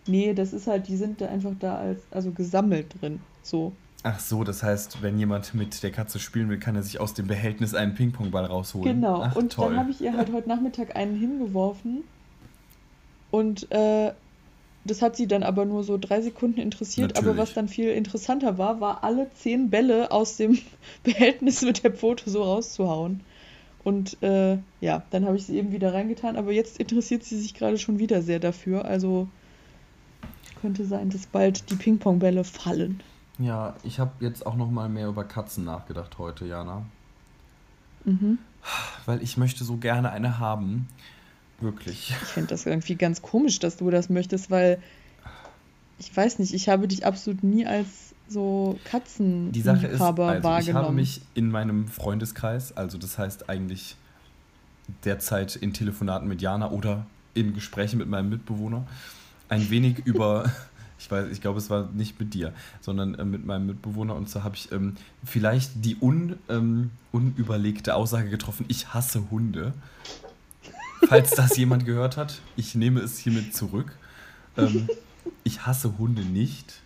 Nee, 0.06 0.32
das 0.32 0.52
ist 0.54 0.66
halt, 0.66 0.88
die 0.88 0.96
sind 0.96 1.20
da 1.20 1.26
einfach 1.28 1.52
da 1.60 1.76
als, 1.76 2.00
also 2.10 2.30
gesammelt 2.32 2.86
drin. 3.00 3.20
So. 3.42 3.72
Ach 4.04 4.20
so, 4.20 4.44
das 4.44 4.62
heißt, 4.62 5.02
wenn 5.02 5.18
jemand 5.18 5.54
mit 5.54 5.82
der 5.82 5.90
Katze 5.90 6.20
spielen 6.20 6.48
will, 6.48 6.58
kann 6.58 6.76
er 6.76 6.82
sich 6.82 7.00
aus 7.00 7.14
dem 7.14 7.26
Behältnis 7.26 7.74
einen 7.74 7.94
Ping-Pong-Ball 7.94 8.44
rausholen. 8.44 9.00
Genau, 9.00 9.22
Ach, 9.22 9.34
und 9.34 9.52
toll. 9.52 9.70
dann 9.70 9.80
habe 9.80 9.90
ich 9.90 10.00
ihr 10.00 10.16
halt 10.16 10.32
heute 10.32 10.48
Nachmittag 10.48 10.94
einen 10.94 11.16
hingeworfen 11.16 12.04
und 13.30 13.70
äh, 13.72 14.12
das 14.84 15.02
hat 15.02 15.16
sie 15.16 15.26
dann 15.26 15.42
aber 15.42 15.64
nur 15.64 15.84
so 15.84 15.98
drei 15.98 16.20
Sekunden 16.20 16.60
interessiert, 16.60 17.16
aber 17.16 17.28
Natürlich. 17.28 17.38
was 17.38 17.54
dann 17.54 17.68
viel 17.68 17.90
interessanter 17.90 18.56
war, 18.56 18.80
war 18.80 19.04
alle 19.04 19.28
zehn 19.34 19.68
Bälle 19.68 20.10
aus 20.12 20.36
dem 20.36 20.58
Behältnis 21.02 21.62
mit 21.62 21.82
der 21.82 21.92
Pfote 21.92 22.30
so 22.30 22.42
rauszuhauen. 22.42 23.20
Und 23.84 24.22
äh, 24.22 24.58
ja, 24.80 25.02
dann 25.10 25.24
habe 25.24 25.36
ich 25.36 25.46
sie 25.46 25.56
eben 25.56 25.72
wieder 25.72 25.92
reingetan, 25.92 26.36
aber 26.36 26.52
jetzt 26.52 26.78
interessiert 26.78 27.24
sie 27.24 27.38
sich 27.38 27.54
gerade 27.54 27.78
schon 27.78 27.98
wieder 27.98 28.22
sehr 28.22 28.38
dafür, 28.38 28.84
also 28.84 29.28
könnte 30.60 30.84
sein, 30.84 31.10
dass 31.10 31.26
bald 31.26 31.70
die 31.70 31.76
Ping-Pong-Bälle 31.76 32.44
fallen. 32.44 33.00
Ja, 33.38 33.74
ich 33.84 34.00
habe 34.00 34.12
jetzt 34.20 34.46
auch 34.46 34.56
noch 34.56 34.70
mal 34.70 34.88
mehr 34.88 35.08
über 35.08 35.24
Katzen 35.24 35.64
nachgedacht 35.64 36.18
heute, 36.18 36.46
Jana. 36.46 36.84
Mhm. 38.04 38.38
Weil 39.06 39.22
ich 39.22 39.36
möchte 39.36 39.64
so 39.64 39.76
gerne 39.76 40.10
eine 40.10 40.38
haben. 40.38 40.88
Wirklich. 41.60 42.10
Ich 42.10 42.28
finde 42.28 42.50
das 42.50 42.66
irgendwie 42.66 42.94
ganz 42.94 43.22
komisch, 43.22 43.58
dass 43.58 43.76
du 43.76 43.90
das 43.90 44.08
möchtest, 44.08 44.50
weil 44.50 44.80
ich 45.98 46.16
weiß 46.16 46.38
nicht, 46.38 46.54
ich 46.54 46.68
habe 46.68 46.86
dich 46.86 47.04
absolut 47.04 47.42
nie 47.42 47.66
als 47.66 48.14
so 48.28 48.78
Die 48.86 49.60
Sache 49.60 49.86
ist, 49.86 49.98
Katzenliebhaber 49.98 50.28
also 50.28 50.70
ich 50.70 50.74
habe 50.74 50.92
mich 50.92 51.22
in 51.34 51.50
meinem 51.50 51.88
Freundeskreis, 51.88 52.76
also 52.76 52.98
das 52.98 53.18
heißt 53.18 53.48
eigentlich 53.48 53.96
derzeit 55.04 55.56
in 55.56 55.72
Telefonaten 55.72 56.28
mit 56.28 56.42
Jana 56.42 56.70
oder 56.70 57.06
in 57.34 57.54
Gesprächen 57.54 57.98
mit 57.98 58.08
meinem 58.08 58.28
Mitbewohner, 58.28 58.86
ein 59.48 59.70
wenig 59.70 59.98
über, 60.04 60.50
ich 60.98 61.10
weiß, 61.10 61.30
ich 61.30 61.40
glaube, 61.40 61.58
es 61.58 61.70
war 61.70 61.88
nicht 61.92 62.18
mit 62.18 62.34
dir, 62.34 62.52
sondern 62.80 63.14
äh, 63.14 63.24
mit 63.24 63.44
meinem 63.46 63.66
Mitbewohner 63.66 64.14
und 64.16 64.28
so 64.28 64.42
habe 64.44 64.56
ich 64.56 64.72
ähm, 64.72 64.96
vielleicht 65.24 65.84
die 65.84 65.96
un, 66.00 66.36
ähm, 66.48 66.90
unüberlegte 67.12 67.94
Aussage 67.94 68.30
getroffen, 68.30 68.64
ich 68.68 68.92
hasse 68.94 69.30
Hunde. 69.30 69.72
Falls 71.08 71.30
das 71.30 71.56
jemand 71.56 71.84
gehört 71.86 72.16
hat, 72.16 72.40
ich 72.56 72.74
nehme 72.74 73.00
es 73.00 73.18
hiermit 73.18 73.54
zurück. 73.54 73.96
Ähm, 74.56 74.88
ich 75.44 75.64
hasse 75.66 75.96
Hunde 75.98 76.22
nicht. 76.22 76.80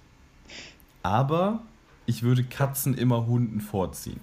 Aber 1.02 1.60
ich 2.06 2.22
würde 2.22 2.44
Katzen 2.44 2.94
immer 2.94 3.26
Hunden 3.26 3.60
vorziehen. 3.60 4.20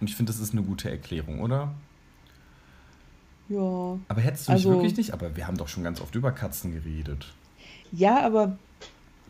Und 0.00 0.10
ich 0.10 0.16
finde, 0.16 0.32
das 0.32 0.40
ist 0.40 0.52
eine 0.52 0.62
gute 0.62 0.90
Erklärung, 0.90 1.40
oder? 1.40 1.72
ja. 3.48 3.58
Aber 4.08 4.20
hättest 4.20 4.48
du 4.48 4.52
mich 4.52 4.66
Also- 4.66 4.70
wirklich 4.74 4.96
nicht? 4.96 5.12
Aber 5.12 5.36
wir 5.36 5.46
haben 5.46 5.56
doch 5.56 5.68
schon 5.68 5.84
ganz 5.84 6.00
oft 6.00 6.14
über 6.14 6.32
Katzen 6.32 6.72
geredet. 6.72 7.32
ja, 7.92 8.24
aber 8.24 8.58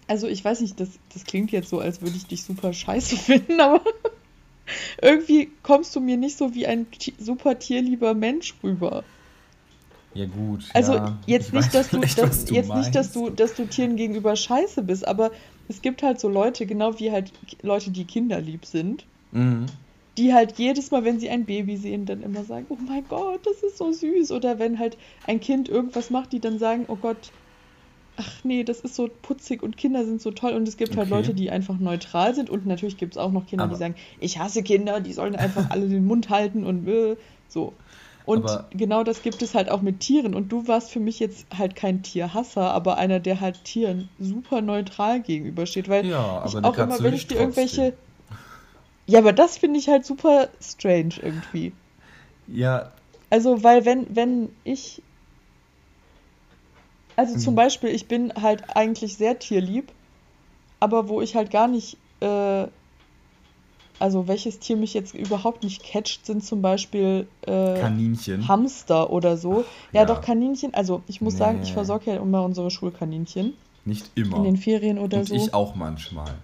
also 0.09 0.27
ich 0.27 0.45
weiß 0.45 0.61
nicht, 0.61 0.81
das, 0.81 0.89
das 1.15 1.25
klingt 1.25 1.53
jetzt 1.53 1.69
so, 1.71 1.79
als 1.79 2.03
würde 2.03 2.17
ich 2.17 2.27
dich 2.27 2.43
super 2.43 2.73
scheiße 2.73 3.17
finden, 3.19 3.61
aber 3.61 3.83
irgendwie 5.01 5.51
kommst 5.63 5.95
du 5.97 6.01
mir 6.01 6.17
nicht 6.17 6.37
so 6.37 6.55
wie 6.55 6.67
ein 6.67 6.87
super 7.19 7.59
tierlieber 7.59 8.15
Mensch 8.15 8.55
rüber. 8.63 9.05
Ja, 10.15 10.27
gut. 10.27 10.65
Also 10.75 10.95
ja, 10.95 11.19
jetzt 11.27 11.49
ich 11.49 11.53
nicht, 11.55 11.75
dass 11.75 11.91
du, 11.91 12.01
dass, 12.01 12.45
du 12.45 12.55
jetzt 12.55 12.75
nicht, 12.75 12.95
dass 12.95 13.13
du, 13.13 13.31
dass 13.31 13.55
du 13.55 13.67
Tieren 13.67 13.97
gegenüber 13.97 14.35
scheiße 14.35 14.83
bist, 14.83 15.07
aber 15.07 15.31
es 15.69 15.83
gibt 15.83 16.03
halt 16.03 16.19
so 16.19 16.29
Leute, 16.29 16.67
genau 16.67 16.99
wie 16.99 17.13
halt 17.13 17.33
Leute, 17.63 17.91
die 17.91 18.05
kinderlieb 18.05 18.65
sind, 18.65 19.05
Mhm. 19.31 19.67
die 20.17 20.33
halt 20.33 20.59
jedes 20.59 20.91
Mal, 20.91 21.05
wenn 21.05 21.21
sie 21.21 21.29
ein 21.29 21.45
Baby 21.45 21.77
sehen, 21.77 22.07
dann 22.07 22.23
immer 22.23 22.43
sagen, 22.45 22.65
oh 22.71 22.79
mein 22.89 23.05
Gott, 23.09 23.47
das 23.47 23.63
ist 23.63 23.77
so 23.77 23.93
süß. 23.93 24.33
Oder 24.33 24.59
wenn 24.59 24.79
halt 24.79 24.97
ein 25.27 25.39
Kind 25.39 25.69
irgendwas 25.69 26.09
macht, 26.09 26.33
die 26.33 26.41
dann 26.41 26.59
sagen, 26.59 26.87
oh 26.89 26.97
Gott, 26.97 27.31
ach 28.19 28.45
nee, 28.45 28.65
das 28.65 28.81
ist 28.81 28.95
so 28.95 29.09
putzig 29.23 29.63
und 29.63 29.77
Kinder 29.77 30.05
sind 30.05 30.21
so 30.21 30.31
toll. 30.31 30.53
Und 30.53 30.69
es 30.69 30.77
gibt 30.77 30.97
halt 30.97 31.07
Okay. 31.07 31.17
Leute, 31.17 31.35
die 31.35 31.51
einfach 31.51 31.79
neutral 31.79 32.35
sind. 32.35 32.51
Und 32.51 32.67
natürlich 32.67 32.97
gibt 32.99 33.15
es 33.15 33.19
auch 33.19 33.33
noch 33.33 33.47
Kinder, 33.47 33.65
Aber- 33.65 33.73
die 33.75 33.79
sagen, 33.79 33.95
ich 34.21 34.39
hasse 34.39 34.63
Kinder, 34.63 35.01
die 35.01 35.13
sollen 35.13 35.37
einfach 35.37 35.71
alle 35.71 35.89
den 35.89 36.05
Mund 36.07 36.29
halten 36.29 36.65
und 36.65 36.87
äh, 36.89 37.17
so. 37.49 37.73
Und 38.27 38.45
genau 38.73 39.05
das 39.05 39.23
gibt 39.23 39.41
es 39.41 39.55
halt 39.55 39.71
auch 39.71 39.81
mit 39.81 40.01
Tieren. 40.01 40.35
Und 40.35 40.53
du 40.53 40.69
warst 40.69 40.91
für 40.91 41.01
mich 41.01 41.19
jetzt 41.19 41.47
halt 41.57 41.75
kein 41.77 42.03
Tierhasser, 42.03 42.73
aber 42.75 42.99
einer, 42.99 43.21
der 43.21 43.41
halt 43.41 43.65
Tieren 43.65 44.11
super 44.21 44.61
neutral 44.61 45.21
gegenübersteht. 45.23 45.89
Weil 45.89 46.05
Ja, 46.05 46.45
ich 46.47 46.55
auch 46.57 46.77
immer, 46.77 47.01
wenn 47.03 47.15
ich 47.15 47.27
dir 47.27 47.39
irgendwelche. 47.39 47.95
Ja, 49.07 49.21
aber 49.21 49.33
das 49.33 49.57
finde 49.57 49.79
ich 49.79 49.89
halt 49.89 50.05
super 50.05 50.49
strange 50.61 51.15
irgendwie. 51.23 51.73
Ja, 52.47 52.93
Also, 53.31 53.63
weil 53.63 53.85
wenn, 53.87 54.15
wenn 54.15 54.51
ich. 54.65 55.03
Also 57.19 57.37
zum 57.37 57.55
Mhm. 57.55 57.57
Beispiel, 57.57 57.91
ich 57.91 58.07
bin 58.07 58.33
halt 58.41 58.77
eigentlich 58.77 59.17
sehr 59.17 59.41
tierlieb, 59.41 59.91
aber 60.79 61.09
wo 61.09 61.21
ich 61.21 61.35
halt 61.35 61.51
gar 61.51 61.67
nicht. 61.67 61.99
Äh, 62.21 62.69
also 63.99 64.29
welches 64.29 64.61
Tier 64.61 64.77
mich 64.77 64.95
jetzt 64.95 65.15
überhaupt 65.15 65.65
nicht 65.65 65.83
catcht, 65.83 66.25
sind 66.25 66.45
zum 66.45 66.63
Beispiel 66.63 67.27
äh, 67.43 67.81
Kaninchen. 67.81 68.47
Hamster 68.47 69.11
oder 69.11 69.37
so. 69.37 69.65
Ja, 69.93 70.03
ja. 70.03 70.05
doch, 70.05 70.21
Kaninchen. 70.21 70.73
Also 70.75 71.03
ich 71.09 71.21
muss 71.21 71.37
sagen, 71.37 71.59
ich 71.61 71.71
Nee. 71.71 71.75
versorge 71.75 72.13
ja 72.13 72.19
immer 72.19 72.45
unsere 72.45 72.71
Schulkaninchen. 72.71 73.55
Nicht 73.85 74.13
immer. 74.15 74.37
In 74.37 74.45
den 74.45 74.57
Ferien 74.57 75.01
oder 75.01 75.19
Und 75.19 75.29
so. 75.29 75.35
ich 75.35 75.53
auch 75.53 75.75
manchmal. 75.75 76.35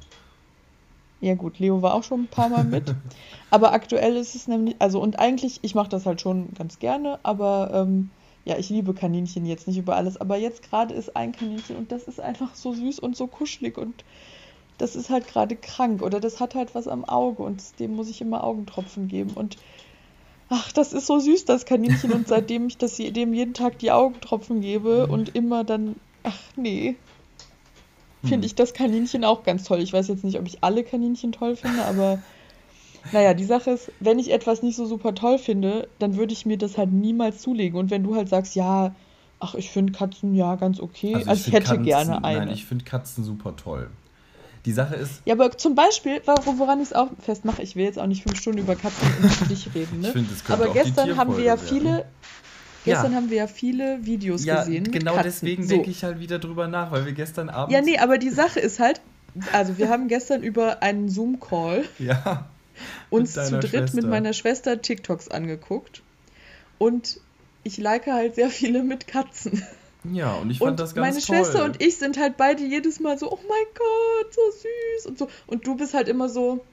Ja 1.20 1.34
gut, 1.36 1.60
Leo 1.60 1.82
war 1.82 1.94
auch 1.94 2.02
schon 2.02 2.22
ein 2.22 2.28
paar 2.28 2.48
Mal 2.48 2.64
mit. 2.64 2.92
aber 3.50 3.72
aktuell 3.72 4.16
ist 4.16 4.34
es 4.34 4.48
nämlich, 4.48 4.74
also 4.80 5.00
und 5.00 5.20
eigentlich, 5.20 5.60
ich 5.62 5.76
mache 5.76 5.88
das 5.88 6.04
halt 6.04 6.20
schon 6.20 6.52
ganz 6.54 6.80
gerne, 6.80 7.20
aber 7.22 7.70
ähm, 7.72 8.10
ja, 8.44 8.58
ich 8.58 8.70
liebe 8.70 8.94
Kaninchen 8.94 9.46
jetzt 9.46 9.66
nicht 9.66 9.78
über 9.78 9.96
alles. 9.96 10.16
Aber 10.18 10.36
jetzt 10.36 10.62
gerade 10.62 10.94
ist 10.94 11.16
ein 11.16 11.32
Kaninchen 11.32 11.76
und 11.76 11.92
das 11.92 12.04
ist 12.04 12.20
einfach 12.20 12.54
so 12.54 12.72
süß 12.74 12.98
und 13.00 13.16
so 13.16 13.26
kuschelig 13.26 13.78
und 13.78 14.04
das 14.78 14.96
ist 14.96 15.10
halt 15.10 15.26
gerade 15.28 15.56
krank 15.56 16.02
oder 16.02 16.20
das 16.20 16.40
hat 16.40 16.54
halt 16.54 16.74
was 16.74 16.88
am 16.88 17.04
Auge 17.04 17.42
und 17.44 17.80
dem 17.80 17.92
muss 17.96 18.10
ich 18.10 18.20
immer 18.20 18.44
Augentropfen 18.44 19.08
geben 19.08 19.34
und 19.34 19.56
ach, 20.48 20.72
das 20.72 20.92
ist 20.94 21.06
so 21.06 21.18
süß, 21.18 21.44
das 21.46 21.66
Kaninchen 21.66 22.12
und 22.12 22.28
seitdem 22.28 22.66
ich 22.68 22.78
das 22.78 22.96
dem 22.96 23.34
jeden 23.34 23.54
Tag 23.54 23.78
die 23.80 23.92
Augentropfen 23.92 24.60
gebe 24.60 25.06
und 25.08 25.28
immer 25.30 25.64
dann, 25.64 25.96
ach 26.22 26.40
nee, 26.56 26.98
finde 28.22 28.46
Hm. 28.46 28.46
ich 28.46 28.54
das 28.54 28.72
Kaninchen 28.74 29.24
auch 29.24 29.42
ganz 29.44 29.64
toll. 29.64 29.80
Ich 29.80 29.92
weiß 29.92 30.08
jetzt 30.08 30.24
nicht, 30.24 30.38
ob 30.38 30.46
ich 30.46 30.64
alle 30.64 30.82
Kaninchen 30.84 31.32
toll 31.32 31.56
finde, 31.56 31.84
aber 31.84 32.22
naja, 33.12 33.34
die 33.34 33.44
Sache 33.44 33.70
ist, 33.72 33.92
wenn 34.00 34.18
ich 34.18 34.32
etwas 34.32 34.62
nicht 34.62 34.76
so 34.76 34.86
super 34.86 35.14
toll 35.14 35.38
finde, 35.38 35.88
dann 35.98 36.16
würde 36.16 36.32
ich 36.32 36.46
mir 36.46 36.58
das 36.58 36.78
halt 36.78 36.92
niemals 36.92 37.40
zulegen. 37.42 37.78
Und 37.78 37.90
wenn 37.90 38.02
du 38.02 38.16
halt 38.16 38.28
sagst, 38.28 38.54
ja, 38.54 38.94
ach, 39.40 39.54
ich 39.54 39.70
finde 39.70 39.92
Katzen 39.92 40.34
ja 40.34 40.54
ganz 40.56 40.80
okay, 40.80 41.14
also, 41.14 41.32
ich, 41.32 41.42
find 41.44 41.54
hätte 41.56 41.66
Katzen, 41.66 41.82
gerne 41.84 42.24
eine. 42.24 42.38
Nein, 42.46 42.48
ich 42.54 42.64
finde 42.64 42.84
Katzen 42.84 43.24
super 43.24 43.56
toll. 43.56 43.90
Die 44.64 44.72
Sache 44.72 44.94
ist, 44.94 45.20
ja, 45.26 45.34
aber 45.34 45.50
zum 45.58 45.74
Beispiel, 45.74 46.22
wor- 46.24 46.58
woran 46.58 46.80
ich 46.80 46.86
es 46.88 46.92
auch 46.94 47.08
festmache, 47.20 47.60
ich 47.60 47.76
will 47.76 47.84
jetzt 47.84 47.98
auch 47.98 48.06
nicht 48.06 48.22
fünf 48.22 48.40
Stunden 48.40 48.60
über 48.60 48.74
Katzen 48.74 49.06
und 49.22 49.30
für 49.30 49.44
dich 49.44 49.68
reden, 49.74 50.00
ne? 50.00 50.06
ich 50.08 50.12
finde, 50.14 50.30
das 50.30 50.50
Aber 50.50 50.72
gestern 50.72 51.16
haben 51.18 51.36
wir 51.36 51.44
ja 51.44 51.58
viele, 51.58 51.84
werden. 51.90 52.04
gestern 52.86 53.12
Ja. 53.12 53.16
haben 53.18 53.28
wir 53.28 53.36
ja 53.36 53.46
viele 53.46 54.06
Videos 54.06 54.46
Ja, 54.46 54.60
gesehen. 54.60 54.90
genau 54.90 55.18
deswegen 55.22 55.64
So. 55.64 55.68
denke 55.68 55.90
ich 55.90 56.02
halt 56.02 56.18
wieder 56.18 56.38
drüber 56.38 56.66
nach, 56.66 56.90
weil 56.92 57.04
wir 57.04 57.12
gestern 57.12 57.50
Abend. 57.50 57.74
Ja, 57.74 57.82
nee, 57.82 57.98
aber 57.98 58.16
die 58.16 58.30
Sache 58.30 58.58
ist 58.58 58.80
halt, 58.80 59.02
also 59.52 59.76
wir 59.76 59.90
haben 59.90 60.08
gestern 60.08 60.42
über 60.42 60.82
einen 60.82 61.10
Zoom-Call 61.10 61.84
Ja. 61.98 62.46
Uns 63.10 63.36
Mit 63.36 63.46
zu 63.46 63.60
dritt 63.60 63.72
mit 63.72 63.90
Schwester. 63.90 64.08
meiner 64.08 64.32
Schwester 64.32 64.82
TikToks 64.82 65.28
angeguckt. 65.28 66.02
Und 66.78 67.20
ich 67.62 67.78
like 67.78 68.06
halt 68.06 68.34
sehr 68.34 68.50
viele 68.50 68.82
mit 68.82 69.06
Katzen. 69.06 69.62
Ja, 70.12 70.34
und 70.34 70.50
ich 70.50 70.58
fand 70.58 70.72
Und 70.72 70.80
das 70.80 70.94
ganz 70.94 71.06
meine 71.06 71.20
toll. 71.20 71.36
Schwester 71.36 71.64
und 71.64 71.82
ich 71.82 71.96
sind 71.96 72.18
halt 72.18 72.36
beide 72.36 72.62
jedes 72.62 73.00
Mal 73.00 73.18
so, 73.18 73.32
oh 73.32 73.38
mein 73.48 73.66
Gott, 73.74 74.34
so 74.34 74.40
süß 74.50 75.06
und 75.06 75.18
so. 75.18 75.28
Und 75.46 75.66
du 75.66 75.76
bist 75.76 75.94
halt 75.94 76.08
immer 76.08 76.28
so, 76.28 76.64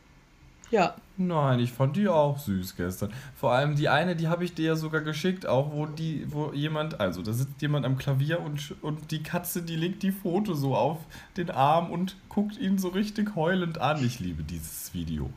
ja, 0.70 0.96
Nein, 1.28 1.60
ich 1.60 1.72
fand 1.72 1.96
die 1.98 2.08
auch 2.08 2.40
süß 2.40 2.76
gestern. 2.76 3.14
Vor 3.36 3.52
allem 3.52 3.76
die 3.76 3.90
eine, 3.90 4.16
die 4.16 4.28
habe 4.28 4.44
ich 4.44 4.54
dir 4.54 4.66
ja 4.66 4.76
sogar 4.76 5.02
geschickt, 5.02 5.46
auch 5.46 5.72
wo 5.72 5.86
die, 5.86 6.26
wo 6.30 6.52
jemand, 6.52 7.00
also 7.00 7.22
da 7.22 7.32
sitzt 7.34 7.62
jemand 7.62 7.86
am 7.86 7.98
Klavier 7.98 8.40
und, 8.40 8.76
und 8.82 9.12
die 9.12 9.22
Katze, 9.22 9.62
die 9.62 9.76
legt 9.76 10.02
die 10.04 10.12
Foto 10.12 10.54
so 10.54 10.76
auf 10.76 10.98
den 11.38 11.52
Arm 11.52 11.92
und 11.92 12.16
guckt 12.30 12.58
ihn 12.58 12.78
so 12.80 12.88
richtig 12.90 13.36
heulend 13.36 13.80
an. 13.80 14.04
Ich 14.04 14.20
liebe 14.20 14.44
dieses 14.44 14.94
Video. 14.94 15.30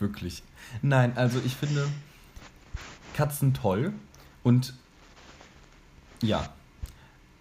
Wirklich. 0.00 0.42
Nein, 0.82 1.12
also 1.16 1.40
ich 1.44 1.54
finde 1.56 1.86
Katzen 3.14 3.54
toll 3.54 3.92
und 4.42 4.74
ja. 6.22 6.48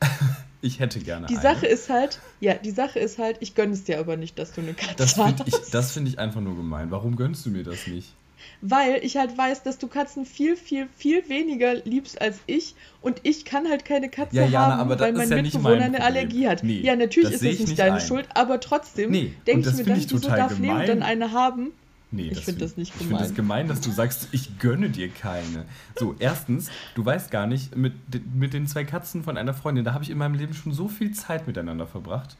ich 0.61 0.79
hätte 0.79 0.99
gerne 0.99 1.27
die 1.27 1.37
eine. 1.37 1.41
Sache 1.41 1.65
ist 1.67 1.89
halt, 1.89 2.19
ja, 2.39 2.53
die 2.55 2.71
Sache 2.71 2.99
ist 2.99 3.17
halt, 3.17 3.37
ich 3.39 3.55
gönne 3.55 3.73
es 3.73 3.83
dir 3.83 3.99
aber 3.99 4.17
nicht, 4.17 4.37
dass 4.39 4.51
du 4.53 4.61
eine 4.61 4.73
Katze 4.73 4.95
das 4.97 5.13
finde 5.13 5.43
ich, 5.45 5.53
hast. 5.53 5.73
das 5.73 5.91
find 5.91 6.07
ich 6.07 6.19
einfach 6.19 6.41
nur 6.41 6.55
gemein. 6.55 6.91
Warum 6.91 7.15
gönnst 7.15 7.45
du 7.45 7.49
mir 7.49 7.63
das 7.63 7.87
nicht? 7.87 8.13
Weil 8.61 8.99
ich 9.03 9.17
halt 9.17 9.37
weiß, 9.37 9.63
dass 9.63 9.77
du 9.79 9.87
Katzen 9.87 10.25
viel, 10.25 10.55
viel, 10.55 10.87
viel 10.95 11.27
weniger 11.27 11.73
liebst 11.75 12.21
als 12.21 12.39
ich 12.45 12.73
und 13.01 13.19
ich 13.23 13.43
kann 13.43 13.67
halt 13.69 13.83
keine 13.83 14.09
Katze 14.09 14.37
Ja, 14.37 14.45
Jana, 14.45 14.77
haben, 14.77 14.89
weil 14.97 15.11
mein 15.13 15.29
ja 15.29 15.41
nicht 15.41 15.53
Mitbewohner 15.55 15.75
mein 15.75 15.95
eine. 15.95 16.03
Allergie 16.03 16.47
hat. 16.47 16.63
Nee, 16.63 16.79
ja, 16.79 16.95
natürlich 16.95 17.31
ist 17.33 17.43
ich 17.43 17.59
nicht 17.59 17.67
nicht 17.69 17.79
deine 17.79 17.95
ein. 17.95 18.01
Schuld, 18.01 18.27
aber 18.35 18.61
trotzdem 18.61 19.11
Nee, 19.11 19.33
denke 19.45 19.69
ich 19.69 19.75
mir 19.75 19.83
finde 19.83 19.89
dann, 19.91 19.99
ich 19.99 20.11
wieso 20.13 20.29
darf 20.29 20.57
Leo 20.57 20.71
gemein. 20.71 20.87
dann 20.87 21.03
eine 21.03 21.31
haben? 21.33 21.71
Nee, 22.11 22.29
Ich 22.29 22.43
finde 22.45 22.61
das 22.61 22.75
nicht 22.75 22.89
Ich 22.95 22.97
finde 23.07 23.13
das 23.23 23.35
gemein. 23.35 23.35
gemein, 23.35 23.67
dass 23.67 23.81
du 23.81 23.91
sagst, 23.91 24.29
ich 24.31 24.57
gönne 24.57 24.89
dir 24.89 25.09
keine. 25.09 25.65
So, 25.95 26.15
erstens, 26.17 26.69
du 26.95 27.05
weißt 27.05 27.29
gar 27.29 27.45
nicht, 27.45 27.75
mit, 27.75 27.93
mit 28.33 28.53
den 28.53 28.65
zwei 28.65 28.83
Katzen 28.83 29.23
von 29.23 29.37
einer 29.37 29.53
Freundin, 29.53 29.85
da 29.85 29.93
habe 29.93 30.03
ich 30.03 30.09
in 30.09 30.17
meinem 30.17 30.33
Leben 30.33 30.53
schon 30.55 30.73
so 30.73 30.87
viel 30.87 31.11
Zeit 31.13 31.45
miteinander 31.45 31.85
verbracht. 31.85 32.35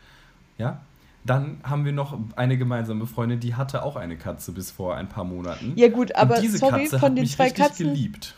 Ja? 0.58 0.82
Dann 1.24 1.60
haben 1.64 1.86
wir 1.86 1.92
noch 1.92 2.18
eine 2.36 2.58
gemeinsame 2.58 3.06
Freundin, 3.06 3.40
die 3.42 3.54
hatte 3.56 3.84
auch 3.84 3.96
eine 3.96 4.18
Katze 4.18 4.54
bis 4.54 4.72
vor 4.72 4.96
ein 4.96 5.08
paar 5.08 5.24
Monaten. 5.26 5.74
Ja 5.76 5.90
gut, 5.90 6.16
aber 6.16 6.38
Und 6.38 6.42
diese 6.44 6.58
sorry, 6.58 6.86
Katze 6.86 6.98
von 7.00 7.10
hat 7.12 7.18
den 7.18 7.24
mich 7.24 7.36
zwei 7.36 7.50
Katzen, 7.52 7.88
geliebt. 7.94 8.36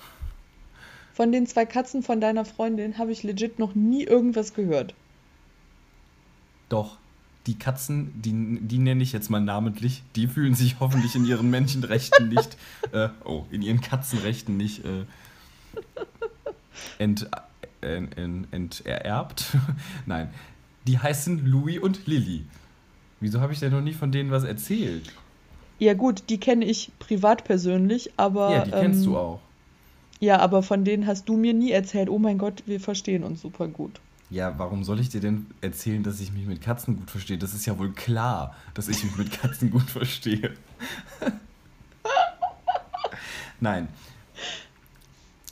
von 1.14 1.32
den 1.32 1.48
zwei 1.48 1.66
Katzen 1.66 2.04
von 2.04 2.20
deiner 2.20 2.44
Freundin 2.44 2.98
habe 2.98 3.12
ich 3.14 3.24
legit 3.24 3.58
noch 3.60 3.74
nie 3.76 4.04
irgendwas 4.04 4.54
gehört. 4.54 4.96
Doch, 6.70 6.98
die 7.48 7.58
Katzen, 7.58 8.12
die, 8.22 8.60
die 8.62 8.78
nenne 8.78 9.02
ich 9.02 9.14
jetzt 9.14 9.30
mal 9.30 9.42
namentlich, 9.42 10.04
die 10.16 10.28
fühlen 10.28 10.54
sich 10.54 10.80
hoffentlich 10.80 11.16
in 11.16 11.26
ihren 11.26 11.50
Menschenrechten 11.50 12.30
nicht, 12.30 12.58
äh, 12.92 13.10
oh, 13.26 13.46
in 13.52 13.62
ihren 13.62 13.82
Katzenrechten 13.82 14.58
nicht 14.58 14.86
äh, 14.86 15.06
ent, 17.00 17.30
äh, 17.82 17.96
ent, 17.96 18.48
entererbt. 18.52 19.58
Nein, 20.06 20.30
die 20.88 21.00
heißen 21.00 21.46
Louis 21.46 21.80
und 21.80 22.06
Lilly. 22.08 22.46
Wieso 23.20 23.42
habe 23.42 23.54
ich 23.54 23.60
denn 23.60 23.72
noch 23.72 23.82
nie 23.82 23.94
von 23.94 24.12
denen 24.12 24.32
was 24.32 24.44
erzählt? 24.44 25.14
Ja 25.80 25.96
gut, 25.96 26.24
die 26.30 26.40
kenne 26.40 26.66
ich 26.66 26.92
privat 27.00 27.44
persönlich, 27.44 28.12
aber 28.18 28.52
ja, 28.52 28.66
die 28.66 28.72
kennst 28.72 29.00
ähm, 29.00 29.06
du 29.06 29.18
auch. 29.18 29.40
Ja, 30.20 30.40
aber 30.40 30.62
von 30.62 30.86
denen 30.86 31.08
hast 31.08 31.28
du 31.28 31.36
mir 31.36 31.56
nie 31.56 31.72
erzählt. 31.72 32.08
Oh 32.08 32.20
mein 32.20 32.38
Gott, 32.38 32.62
wir 32.68 32.80
verstehen 32.80 33.24
uns 33.24 33.42
super 33.42 33.68
gut. 33.68 34.00
Ja, 34.32 34.58
warum 34.58 34.86
soll 34.86 35.02
ich 35.02 35.10
dir 35.10 35.20
denn 35.20 35.48
erzählen, 35.60 36.04
dass 36.04 36.22
ich 36.22 36.32
mich 36.32 36.46
mit 36.46 36.62
Katzen 36.62 36.96
gut 36.96 37.12
verstehe? 37.12 37.38
Das 37.38 37.54
ist 37.54 37.66
ja 37.66 37.78
wohl 37.78 37.92
klar, 37.92 38.56
dass 38.74 38.88
ich 38.88 39.04
mich 39.04 39.18
mit 39.18 39.30
Katzen 39.30 39.70
gut 39.70 39.90
verstehe. 39.90 40.54
Nein. 43.60 43.90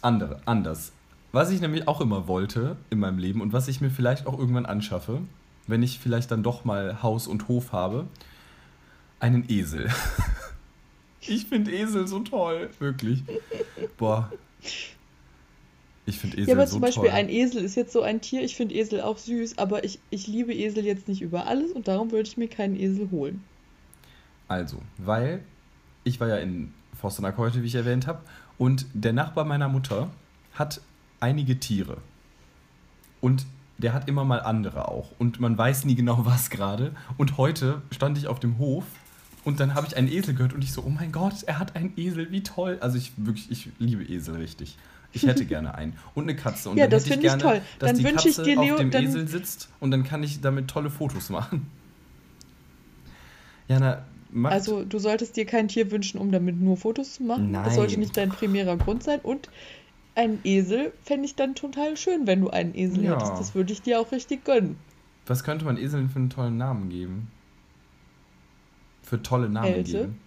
Andere, 0.01 0.39
anders. 0.45 0.93
Was 1.33 1.51
ich 1.51 1.59
nämlich 1.59 1.89
auch 1.89 1.99
immer 1.99 2.29
wollte 2.29 2.77
in 2.89 2.99
meinem 2.99 3.17
Leben 3.17 3.41
und 3.41 3.51
was 3.51 3.67
ich 3.67 3.81
mir 3.81 3.89
vielleicht 3.89 4.25
auch 4.25 4.39
irgendwann 4.39 4.65
anschaffe, 4.65 5.23
wenn 5.67 5.83
ich 5.83 5.99
vielleicht 5.99 6.31
dann 6.31 6.41
doch 6.41 6.63
mal 6.63 7.03
Haus 7.03 7.27
und 7.27 7.49
Hof 7.49 7.73
habe, 7.73 8.07
einen 9.19 9.43
Esel. 9.49 9.89
Ich 11.21 11.47
finde 11.47 11.71
Esel 11.71 12.07
so 12.07 12.21
toll, 12.21 12.69
wirklich. 12.79 13.23
Boah. 13.97 14.31
Ich 16.09 16.19
finde 16.19 16.37
Esel 16.37 16.49
ja, 16.49 16.55
aber 16.55 16.65
so 16.65 16.73
zum 16.73 16.81
Beispiel 16.81 17.09
toll. 17.09 17.13
ein 17.13 17.29
Esel 17.29 17.63
ist 17.63 17.75
jetzt 17.75 17.93
so 17.93 18.01
ein 18.01 18.19
Tier. 18.19 18.41
Ich 18.41 18.55
finde 18.55 18.73
Esel 18.75 19.01
auch 19.01 19.17
süß, 19.17 19.59
aber 19.59 19.83
ich, 19.83 19.99
ich 20.09 20.27
liebe 20.27 20.53
Esel 20.53 20.83
jetzt 20.83 21.07
nicht 21.07 21.21
über 21.21 21.45
alles 21.45 21.71
und 21.71 21.87
darum 21.87 22.11
würde 22.11 22.27
ich 22.27 22.35
mir 22.35 22.47
keinen 22.47 22.75
Esel 22.75 23.11
holen. 23.11 23.43
Also, 24.47 24.77
weil 24.97 25.41
ich 26.03 26.19
war 26.19 26.27
ja 26.27 26.37
in 26.37 26.73
Forstenack 26.99 27.37
heute, 27.37 27.61
wie 27.61 27.67
ich 27.67 27.75
erwähnt 27.75 28.07
habe, 28.07 28.21
und 28.57 28.87
der 28.93 29.13
Nachbar 29.13 29.45
meiner 29.45 29.69
Mutter 29.69 30.09
hat 30.53 30.81
einige 31.19 31.59
Tiere. 31.59 31.97
Und 33.21 33.45
der 33.77 33.93
hat 33.93 34.09
immer 34.09 34.25
mal 34.25 34.41
andere 34.41 34.87
auch. 34.89 35.11
Und 35.19 35.39
man 35.39 35.57
weiß 35.57 35.85
nie 35.85 35.95
genau, 35.95 36.21
was 36.25 36.49
gerade. 36.49 36.91
Und 37.17 37.37
heute 37.37 37.83
stand 37.91 38.17
ich 38.17 38.27
auf 38.27 38.39
dem 38.39 38.57
Hof 38.57 38.83
und 39.43 39.59
dann 39.59 39.75
habe 39.75 39.85
ich 39.87 39.95
einen 39.95 40.11
Esel 40.11 40.33
gehört 40.33 40.53
und 40.53 40.63
ich 40.63 40.73
so, 40.73 40.83
oh 40.83 40.89
mein 40.89 41.11
Gott, 41.11 41.43
er 41.43 41.59
hat 41.59 41.75
einen 41.75 41.93
Esel, 41.95 42.31
wie 42.31 42.41
toll. 42.41 42.77
Also 42.81 42.97
ich 42.97 43.13
wirklich, 43.17 43.51
ich 43.51 43.69
liebe 43.77 44.03
Esel 44.03 44.35
richtig. 44.35 44.77
Ich 45.11 45.23
hätte 45.25 45.45
gerne 45.45 45.73
einen. 45.75 45.93
Und 46.13 46.23
eine 46.23 46.35
Katze. 46.35 46.69
Und 46.69 46.77
Ja, 46.77 46.83
dann 46.85 46.91
das 46.91 47.03
finde 47.07 47.17
ich 47.25 47.31
gerne, 47.31 47.41
toll. 47.41 47.61
Dass 47.79 47.89
Dann 47.89 47.97
die 47.97 48.03
wünsche 48.03 48.29
ich 48.29 48.35
dir, 48.37 48.55
Leo, 48.61 48.75
auf 48.75 48.79
dem 48.79 48.91
dann- 48.91 49.03
Esel 49.05 49.27
sitzt 49.27 49.69
und 49.79 49.89
dann 49.91 50.03
kann 50.03 50.21
ich 50.23 50.39
damit 50.41 50.67
tolle 50.67 50.89
Fotos 50.91 51.29
machen. 51.29 51.65
Jana, 53.67 54.03
macht. 54.31 54.53
Also 54.53 54.83
du 54.83 54.99
solltest 54.99 55.35
dir 55.35 55.45
kein 55.45 55.67
Tier 55.67 55.89
wünschen, 55.91 56.19
um 56.19 56.31
damit 56.31 56.59
nur 56.59 56.77
Fotos 56.77 57.15
zu 57.15 57.23
machen. 57.23 57.53
Das 57.53 57.75
sollte 57.75 57.93
Nein. 57.93 57.99
nicht 58.01 58.17
dein 58.17 58.29
primärer 58.29 58.77
Grund 58.77 59.03
sein. 59.03 59.19
Und 59.21 59.49
ein 60.15 60.39
Esel 60.43 60.93
fände 61.03 61.25
ich 61.25 61.35
dann 61.35 61.55
total 61.55 61.97
schön, 61.97 62.27
wenn 62.27 62.41
du 62.41 62.49
einen 62.49 62.75
Esel 62.75 63.03
Ja. 63.03 63.15
hättest. 63.15 63.33
Das 63.39 63.55
würde 63.55 63.73
ich 63.73 63.81
dir 63.81 63.99
auch 63.99 64.11
richtig 64.11 64.43
gönnen. 64.45 64.77
Was 65.25 65.43
könnte 65.43 65.65
man 65.65 65.77
Eseln 65.77 66.09
für 66.09 66.19
einen 66.19 66.29
tollen 66.29 66.57
Namen 66.57 66.89
geben? 66.89 67.27
Für 69.03 69.21
tolle 69.21 69.49
Namen 69.49 69.73
Else? 69.73 69.91
geben. 69.91 70.21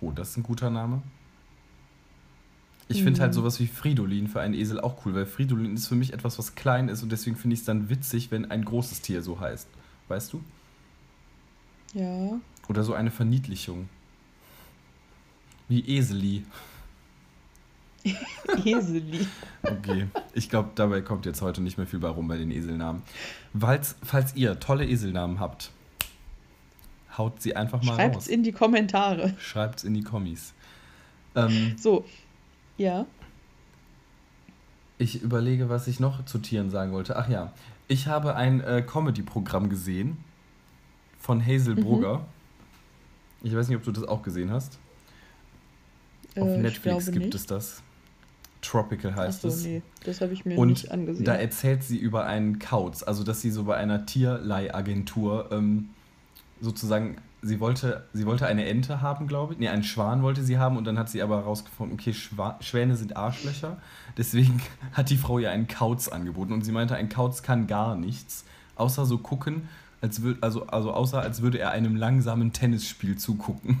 Oh, 0.00 0.10
das 0.12 0.30
ist 0.30 0.36
ein 0.38 0.42
guter 0.42 0.70
Name. 0.70 1.02
Ich 2.96 3.02
finde 3.02 3.20
halt 3.20 3.30
Mhm. 3.32 3.34
sowas 3.36 3.58
wie 3.60 3.66
Fridolin 3.66 4.28
für 4.28 4.40
einen 4.40 4.54
Esel 4.54 4.80
auch 4.80 5.04
cool, 5.04 5.14
weil 5.14 5.26
Fridolin 5.26 5.74
ist 5.74 5.88
für 5.88 5.94
mich 5.94 6.12
etwas, 6.12 6.38
was 6.38 6.54
klein 6.54 6.88
ist 6.88 7.02
und 7.02 7.10
deswegen 7.12 7.36
finde 7.36 7.54
ich 7.54 7.60
es 7.60 7.66
dann 7.66 7.88
witzig, 7.90 8.30
wenn 8.30 8.50
ein 8.50 8.64
großes 8.64 9.00
Tier 9.00 9.22
so 9.22 9.40
heißt. 9.40 9.68
Weißt 10.08 10.32
du? 10.32 10.42
Ja. 11.94 12.38
Oder 12.68 12.84
so 12.84 12.94
eine 12.94 13.10
Verniedlichung. 13.10 13.88
Wie 15.68 15.80
Eseli. 15.96 16.44
Eseli. 18.64 19.26
Okay, 19.62 20.08
ich 20.34 20.48
glaube, 20.50 20.70
dabei 20.74 21.00
kommt 21.02 21.24
jetzt 21.26 21.40
heute 21.40 21.60
nicht 21.62 21.78
mehr 21.78 21.86
viel 21.86 22.00
bei 22.00 22.08
rum 22.08 22.26
bei 22.28 22.36
den 22.36 22.50
Eselnamen. 22.50 23.02
Falls, 23.58 23.96
falls 24.02 24.34
ihr 24.34 24.58
tolle 24.58 24.86
Eselnamen 24.86 25.38
habt, 25.38 25.70
haut 27.16 27.40
sie 27.42 27.54
einfach 27.54 27.82
mal 27.82 27.94
Schreibt's 27.94 28.16
raus. 28.16 28.26
in 28.28 28.42
die 28.42 28.52
Kommentare. 28.52 29.34
Schreibt's 29.38 29.84
in 29.84 29.94
die 29.94 30.02
Kommis. 30.02 30.52
Ähm, 31.36 31.74
So. 31.78 32.04
Ja. 32.82 33.06
ich 34.98 35.22
überlege, 35.22 35.68
was 35.68 35.88
ich 35.88 35.98
noch 36.00 36.24
zu 36.24 36.38
Tieren 36.38 36.70
sagen 36.70 36.92
wollte. 36.92 37.16
Ach 37.16 37.28
ja, 37.28 37.52
ich 37.88 38.06
habe 38.06 38.34
ein 38.36 38.60
äh, 38.60 38.82
Comedy-Programm 38.86 39.68
gesehen 39.68 40.16
von 41.18 41.44
Hazel 41.44 41.74
Mhm. 41.76 41.80
Brugger. 41.82 42.26
Ich 43.42 43.54
weiß 43.54 43.68
nicht, 43.68 43.76
ob 43.76 43.84
du 43.84 43.90
das 43.92 44.04
auch 44.04 44.22
gesehen 44.22 44.50
hast. 44.50 44.78
Auf 46.36 46.48
Äh, 46.48 46.58
Netflix 46.58 47.06
gibt 47.06 47.18
nicht. 47.18 47.34
es 47.34 47.46
das. 47.46 47.82
Tropical 48.60 49.14
heißt 49.16 49.44
Achso, 49.44 49.48
es. 49.48 49.64
nee. 49.64 49.82
Das 50.04 50.20
habe 50.20 50.32
ich 50.32 50.44
mir 50.44 50.56
Und 50.56 50.68
nicht 50.68 50.90
angesehen. 50.92 51.24
da 51.24 51.34
erzählt 51.34 51.82
sie 51.82 51.98
über 51.98 52.26
einen 52.26 52.60
Kauz, 52.60 53.02
also 53.02 53.24
dass 53.24 53.40
sie 53.40 53.50
so 53.50 53.64
bei 53.64 53.76
einer 53.76 54.06
Tierleihagentur 54.06 55.50
ähm, 55.50 55.88
sozusagen, 56.60 57.16
sie 57.42 57.58
wollte, 57.58 58.06
sie 58.12 58.24
wollte 58.24 58.46
eine 58.46 58.66
Ente 58.66 59.02
haben, 59.02 59.26
glaube 59.26 59.52
ich. 59.52 59.58
Nee, 59.58 59.68
einen 59.68 59.82
Schwan 59.82 60.22
wollte 60.22 60.42
sie 60.42 60.58
haben 60.58 60.76
und 60.76 60.84
dann 60.84 60.98
hat 60.98 61.10
sie 61.10 61.22
aber 61.22 61.38
herausgefunden, 61.38 61.98
okay, 61.98 62.14
Schwa 62.14 62.56
Schwäne 62.60 62.96
sind 62.96 63.16
Arschlöcher. 63.16 63.78
Deswegen 64.16 64.62
hat 64.92 65.10
die 65.10 65.16
Frau 65.16 65.38
ihr 65.38 65.50
einen 65.50 65.66
Kauz 65.66 66.08
angeboten 66.08 66.52
und 66.52 66.64
sie 66.64 66.72
meinte, 66.72 66.94
ein 66.94 67.08
Kauz 67.08 67.42
kann 67.42 67.66
gar 67.66 67.96
nichts, 67.96 68.44
außer 68.76 69.04
so 69.04 69.18
gucken, 69.18 69.68
als 70.00 70.22
würd, 70.22 70.42
also, 70.42 70.66
also 70.68 70.92
außer 70.92 71.20
als 71.20 71.42
würde 71.42 71.58
er 71.58 71.72
einem 71.72 71.96
langsamen 71.96 72.52
Tennisspiel 72.52 73.18
zugucken. 73.18 73.80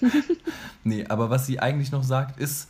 nee, 0.84 1.06
aber 1.06 1.30
was 1.30 1.46
sie 1.46 1.60
eigentlich 1.60 1.92
noch 1.92 2.02
sagt, 2.02 2.40
ist, 2.40 2.68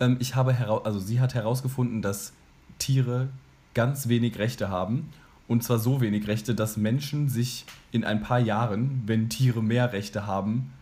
ähm, 0.00 0.16
ich 0.18 0.34
habe 0.34 0.52
heraus, 0.52 0.84
also 0.84 0.98
sie 0.98 1.20
hat 1.20 1.34
herausgefunden, 1.34 2.02
dass 2.02 2.32
Tiere 2.78 3.28
ganz 3.74 4.08
wenig 4.08 4.38
Rechte 4.38 4.68
haben. 4.68 5.10
Und 5.52 5.62
zwar 5.62 5.78
so 5.78 6.00
wenig 6.00 6.28
Rechte, 6.28 6.54
dass 6.54 6.78
Menschen 6.78 7.28
sich 7.28 7.66
in 7.90 8.04
ein 8.04 8.22
paar 8.22 8.38
Jahren, 8.38 9.02
wenn 9.04 9.28
Tiere 9.28 9.62
mehr 9.62 9.92
Rechte 9.92 10.26
haben, 10.26 10.72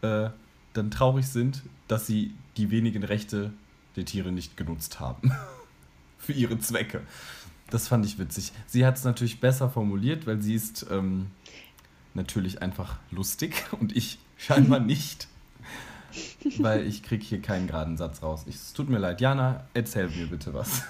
äh, 0.00 0.30
dann 0.72 0.90
traurig 0.90 1.26
sind, 1.26 1.62
dass 1.88 2.06
sie 2.06 2.32
die 2.56 2.70
wenigen 2.70 3.04
Rechte 3.04 3.52
der 3.96 4.06
Tiere 4.06 4.32
nicht 4.32 4.56
genutzt 4.56 4.98
haben. 4.98 5.32
Für 6.18 6.32
ihre 6.32 6.58
Zwecke. 6.58 7.02
Das 7.68 7.86
fand 7.86 8.06
ich 8.06 8.18
witzig. 8.18 8.52
Sie 8.66 8.86
hat 8.86 8.96
es 8.96 9.04
natürlich 9.04 9.40
besser 9.40 9.68
formuliert, 9.68 10.26
weil 10.26 10.40
sie 10.40 10.54
ist 10.54 10.86
ähm, 10.90 11.26
natürlich 12.14 12.62
einfach 12.62 12.96
lustig 13.10 13.66
und 13.78 13.94
ich 13.94 14.18
scheinbar 14.38 14.80
nicht. 14.94 15.28
Weil 16.56 16.86
ich 16.86 17.02
kriege 17.02 17.22
hier 17.22 17.42
keinen 17.42 17.66
geraden 17.66 17.98
Satz 17.98 18.22
raus. 18.22 18.44
Ich, 18.46 18.54
es 18.54 18.72
tut 18.72 18.88
mir 18.88 18.96
leid. 18.96 19.20
Jana, 19.20 19.66
erzähl 19.74 20.08
mir 20.08 20.28
bitte 20.28 20.54
was. 20.54 20.82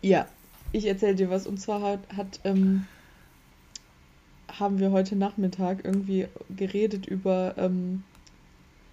Ja, 0.00 0.28
ich 0.72 0.86
erzähle 0.86 1.14
dir 1.14 1.30
was. 1.30 1.46
Und 1.46 1.60
zwar 1.60 1.82
hat, 1.82 2.00
hat 2.16 2.40
ähm, 2.44 2.86
haben 4.48 4.78
wir 4.78 4.90
heute 4.90 5.16
Nachmittag 5.16 5.84
irgendwie 5.84 6.26
geredet 6.54 7.06
über, 7.06 7.54
ähm, 7.56 8.02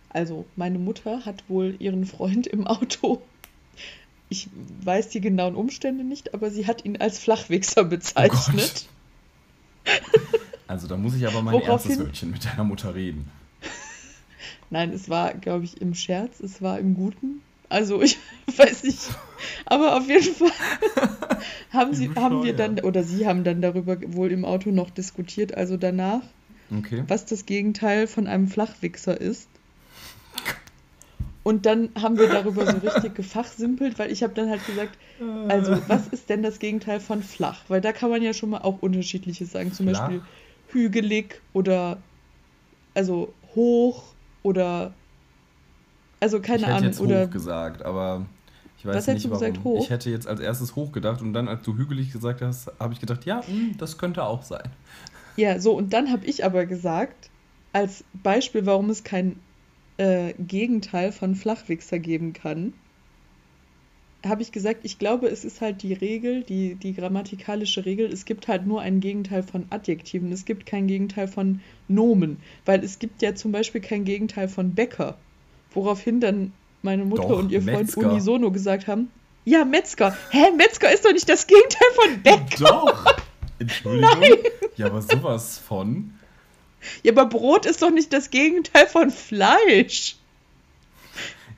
also 0.10 0.46
meine 0.56 0.80
Mutter 0.80 1.26
hat 1.26 1.44
wohl 1.50 1.76
ihren 1.80 2.06
Freund 2.06 2.48
im 2.48 2.68
Auto. 2.68 3.22
Ich 4.30 4.48
weiß 4.84 5.10
die 5.10 5.22
genauen 5.22 5.56
Umstände 5.56 6.04
nicht, 6.04 6.34
aber 6.34 6.52
sie 6.52 6.68
hat 6.68 6.86
ihn 6.86 6.98
als 6.98 7.20
Flachwichser 7.20 7.84
bezeichnet. 7.84 8.88
Also 10.68 10.88
da 10.88 10.98
muss 10.98 11.16
ich 11.16 11.26
aber 11.28 11.42
mein 11.42 11.56
Woraufhin- 11.56 11.90
erstes 11.92 12.00
Wörtchen 12.00 12.30
mit 12.32 12.46
deiner 12.46 12.64
Mutter 12.64 12.94
reden. 12.94 13.32
Nein, 14.70 14.92
es 14.92 15.10
war, 15.10 15.34
glaube 15.34 15.66
ich, 15.66 15.82
im 15.82 15.96
Scherz, 15.96 16.40
es 16.42 16.62
war 16.62 16.78
im 16.78 16.94
Guten. 16.94 17.42
Also 17.70 18.02
ich 18.02 18.18
weiß 18.58 18.84
nicht. 18.84 19.10
Aber 19.66 19.98
auf 19.98 20.08
jeden 20.08 20.34
Fall 20.36 20.52
haben, 21.72 21.94
sie, 21.94 22.10
haben 22.16 22.44
wir 22.44 22.56
dann, 22.56 22.80
oder 22.80 23.04
sie 23.04 23.28
haben 23.28 23.44
dann 23.44 23.62
darüber 23.62 23.98
wohl 24.08 24.32
im 24.32 24.44
Auto 24.46 24.72
noch 24.72 24.90
diskutiert, 24.90 25.56
also 25.56 25.78
danach, 25.78 26.22
Okay. 26.72 27.04
was 27.08 27.26
das 27.26 27.48
Gegenteil 27.48 28.06
von 28.06 28.28
einem 28.28 28.48
Flachwichser 28.48 29.20
ist. 29.20 29.48
Und 31.42 31.66
dann 31.66 31.90
haben 32.00 32.20
wir 32.20 32.28
darüber 32.30 32.66
so 32.70 32.78
richtig 32.78 33.16
gefachsimpelt, 33.16 33.98
weil 33.98 34.12
ich 34.12 34.22
habe 34.22 34.34
dann 34.36 34.50
halt 34.50 34.64
gesagt, 34.68 34.96
also 35.48 35.78
was 35.88 36.08
ist 36.10 36.30
denn 36.30 36.44
das 36.44 36.60
Gegenteil 36.60 37.00
von 37.00 37.24
flach? 37.24 37.62
Weil 37.70 37.82
da 37.82 37.92
kann 37.92 38.12
man 38.12 38.22
ja 38.22 38.34
schon 38.34 38.52
mal 38.52 38.60
auch 38.60 38.82
unterschiedliches 38.82 39.52
sagen, 39.52 39.74
zum 39.74 39.88
Flach? 39.88 40.02
Beispiel 40.02 40.22
hügelig 40.68 41.42
oder 41.54 41.98
also 42.94 43.34
hoch 43.56 44.04
oder 44.44 44.94
also 46.20 46.42
keine 46.42 46.66
ich 46.66 46.68
hätte 46.68 46.74
Ahnung 46.76 46.84
jetzt 46.84 47.00
oder 47.00 47.28
hoch 47.28 47.30
gesagt, 47.30 47.84
aber 47.84 48.26
ich 48.78 48.86
weiß 48.86 48.96
Was 48.96 49.08
hättest 49.08 49.26
nicht 49.26 49.26
du 49.26 49.30
warum. 49.32 49.54
gesagt, 49.54 49.64
hoch? 49.64 49.78
Ich 49.78 49.90
hätte 49.90 50.10
jetzt 50.10 50.28
als 50.28 50.40
erstes 50.40 50.76
hoch 50.76 50.92
gedacht 50.92 51.22
und 51.22 51.34
dann, 51.34 51.48
als 51.48 51.64
du 51.64 51.78
hügelig 51.78 52.12
gesagt 52.12 52.42
hast, 52.42 52.72
habe 52.80 52.94
ich 52.94 53.00
gedacht, 53.00 53.26
ja, 53.26 53.46
hm, 53.46 53.78
das 53.78 53.98
könnte 53.98 54.24
auch 54.24 54.44
sein. 54.44 54.76
ja 55.36 55.60
so 55.60 55.74
und 55.76 55.94
dann 55.94 56.12
habe 56.12 56.26
ich 56.26 56.46
aber 56.46 56.66
gesagt 56.66 57.30
als 57.74 58.04
Beispiel, 58.14 58.66
warum 58.66 58.90
es 58.90 59.04
kein 59.04 59.40
äh, 59.98 60.34
Gegenteil 60.40 61.12
von 61.12 61.36
Flachwichser 61.36 62.00
geben 62.00 62.34
kann, 62.34 62.74
habe 64.26 64.42
ich 64.42 64.52
gesagt, 64.52 64.82
ich 64.84 65.00
glaube, 65.00 65.28
es 65.28 65.46
ist 65.46 65.62
halt 65.62 65.82
die 65.82 65.94
Regel, 65.94 66.44
die, 66.44 66.76
die 66.76 66.94
grammatikalische 66.94 67.86
Regel, 67.86 68.12
es 68.12 68.26
gibt 68.26 68.48
halt 68.50 68.66
nur 68.68 68.82
ein 68.82 69.00
Gegenteil 69.00 69.44
von 69.44 69.66
Adjektiven, 69.70 70.32
es 70.32 70.44
gibt 70.46 70.66
kein 70.66 70.88
Gegenteil 70.88 71.28
von 71.28 71.62
Nomen, 71.88 72.42
weil 72.66 72.84
es 72.84 73.00
gibt 73.00 73.22
ja 73.22 73.34
zum 73.36 73.52
Beispiel 73.54 73.80
kein 73.82 74.04
Gegenteil 74.04 74.50
von 74.50 74.76
Bäcker, 74.76 75.18
woraufhin 75.74 76.20
dann 76.22 76.54
meine 76.82 77.06
Mutter 77.06 77.24
Doch, 77.28 77.40
und 77.40 77.52
ihr 77.52 77.62
Freund 77.62 77.80
Metzger. 77.88 78.10
unisono 78.12 78.52
gesagt 78.52 78.88
haben, 78.88 79.10
ja, 79.46 79.66
Metzger. 79.66 80.16
Hä, 80.32 80.52
Metzger 80.56 80.92
ist 80.94 81.06
doch 81.06 81.12
nicht 81.14 81.28
das 81.28 81.48
Gegenteil 81.48 81.88
von 81.96 82.22
Bäcker. 82.22 82.64
Doch! 82.66 83.06
Entschuldigung. 83.60 84.24
Ja, 84.78 84.86
aber 84.88 85.02
sowas 85.02 85.58
von. 85.58 86.14
Ja, 87.04 87.12
aber 87.12 87.26
Brot 87.26 87.66
ist 87.66 87.82
doch 87.82 87.92
nicht 87.92 88.14
das 88.14 88.30
Gegenteil 88.30 88.88
von 88.88 89.10
Fleisch. 89.12 90.16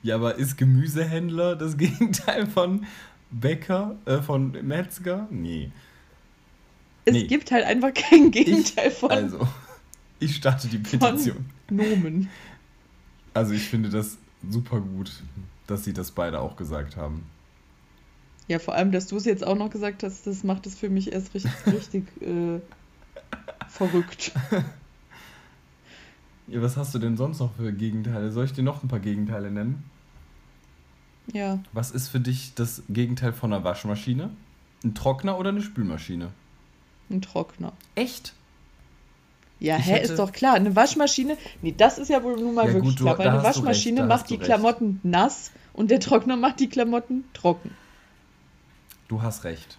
Ja, 0.02 0.16
aber 0.16 0.34
ist 0.36 0.56
Gemüsehändler 0.58 1.54
das 1.54 1.76
Gegenteil 1.76 2.46
von 2.46 2.86
Bäcker, 3.30 3.96
äh, 4.04 4.18
von 4.20 4.50
Metzger? 4.66 5.28
Nee. 5.30 5.70
Es 7.04 7.14
Nee. 7.14 7.24
gibt 7.24 7.50
halt 7.52 7.64
einfach 7.64 7.92
kein 7.94 8.30
Gegenteil 8.30 8.88
Ich, 8.88 8.94
von 8.94 9.10
also, 9.10 9.46
ich 10.18 10.34
starte 10.36 10.68
die 10.68 10.78
Petition. 10.78 11.46
Nomen. 11.70 12.28
Also 13.34 13.52
ich 13.54 13.68
finde 13.68 13.88
das 13.88 14.18
super 14.48 14.80
gut, 14.80 15.22
dass 15.66 15.84
sie 15.84 15.92
das 15.92 16.10
beide 16.10 16.40
auch 16.40 16.56
gesagt 16.56 16.96
haben. 16.96 17.24
Ja, 18.48 18.58
vor 18.58 18.74
allem, 18.74 18.92
dass 18.92 19.06
du 19.06 19.16
es 19.16 19.24
jetzt 19.24 19.46
auch 19.46 19.56
noch 19.56 19.70
gesagt 19.70 20.02
hast, 20.02 20.26
das 20.26 20.42
macht 20.44 20.66
es 20.66 20.74
für 20.74 20.90
mich 20.90 21.12
erst 21.12 21.32
richtig, 21.34 21.52
richtig 21.66 22.04
äh, 22.20 22.60
verrückt. 23.68 24.32
Ja, 26.48 26.60
was 26.60 26.76
hast 26.76 26.94
du 26.94 26.98
denn 26.98 27.16
sonst 27.16 27.38
noch 27.38 27.54
für 27.54 27.72
Gegenteile? 27.72 28.30
Soll 28.30 28.44
ich 28.44 28.52
dir 28.52 28.62
noch 28.64 28.82
ein 28.82 28.88
paar 28.88 29.00
Gegenteile 29.00 29.50
nennen? 29.50 29.84
Ja, 31.32 31.60
Was 31.72 31.92
ist 31.92 32.08
für 32.08 32.18
dich 32.20 32.54
das 32.54 32.82
Gegenteil 32.88 33.32
von 33.32 33.52
einer 33.52 33.62
Waschmaschine? 33.62 34.30
Ein 34.84 34.94
Trockner 34.94 35.38
oder 35.38 35.50
eine 35.50 35.62
Spülmaschine? 35.62 36.32
ein 37.10 37.22
Trockner. 37.22 37.72
Echt? 37.94 38.34
Ja, 39.62 39.76
Ich 39.78 39.86
hä, 39.86 39.92
hätte- 39.92 40.12
ist 40.12 40.18
doch 40.18 40.32
klar. 40.32 40.54
Eine 40.54 40.74
Waschmaschine, 40.74 41.36
nee, 41.62 41.72
das 41.76 41.98
ist 41.98 42.08
ja 42.08 42.22
wohl 42.22 42.36
nun 42.38 42.54
mal 42.54 42.66
Ja, 42.66 42.74
wirklich 42.74 42.96
gut, 42.96 43.02
klar, 43.04 43.18
weil 43.18 43.28
eine 43.28 43.36
recht, 43.42 43.46
Waschmaschine 43.56 44.00
da 44.00 44.06
macht 44.06 44.28
die 44.28 44.34
recht. 44.34 44.46
Klamotten 44.46 44.98
nass 45.04 45.52
und 45.72 45.90
der 45.90 46.00
Trockner 46.00 46.36
macht 46.36 46.58
die 46.60 46.68
Klamotten 46.68 47.24
trocken. 47.32 47.70
Du 49.08 49.22
hast 49.22 49.44
recht. 49.44 49.78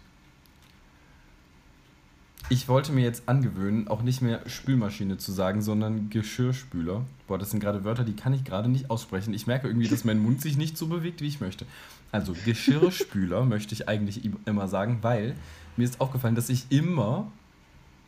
Ich 2.50 2.68
wollte 2.68 2.92
mir 2.92 3.04
jetzt 3.04 3.24
angewöhnen, 3.28 3.88
auch 3.88 4.02
nicht 4.02 4.22
mehr 4.22 4.42
Spülmaschine 4.48 5.18
zu 5.18 5.32
sagen, 5.32 5.62
sondern 5.62 6.10
Geschirrspüler. 6.10 7.02
Boah, 7.28 7.38
das 7.38 7.52
sind 7.52 7.62
gerade 7.62 7.84
Wörter, 7.86 8.04
die 8.04 8.16
kann 8.16 8.34
ich 8.34 8.44
gerade 8.44 8.70
nicht 8.70 8.90
aussprechen. 8.90 9.34
Ich 9.34 9.48
merke 9.48 9.68
irgendwie, 9.68 9.88
dass 9.88 10.04
mein 10.04 10.20
Mund 10.20 10.42
sich 10.42 10.58
nicht 10.58 10.78
so 10.78 10.88
bewegt, 10.88 11.22
wie 11.22 11.28
ich 11.28 11.40
möchte. 11.40 11.66
Also 12.12 12.36
Geschirrspüler 12.46 13.46
möchte 13.46 13.74
ich 13.74 13.88
eigentlich 13.88 14.24
im- 14.26 14.38
immer 14.46 14.68
sagen, 14.68 15.00
weil 15.02 15.36
mir 15.78 15.86
ist 15.86 16.02
aufgefallen, 16.02 16.36
dass 16.36 16.50
ich 16.50 16.66
immer 16.70 17.32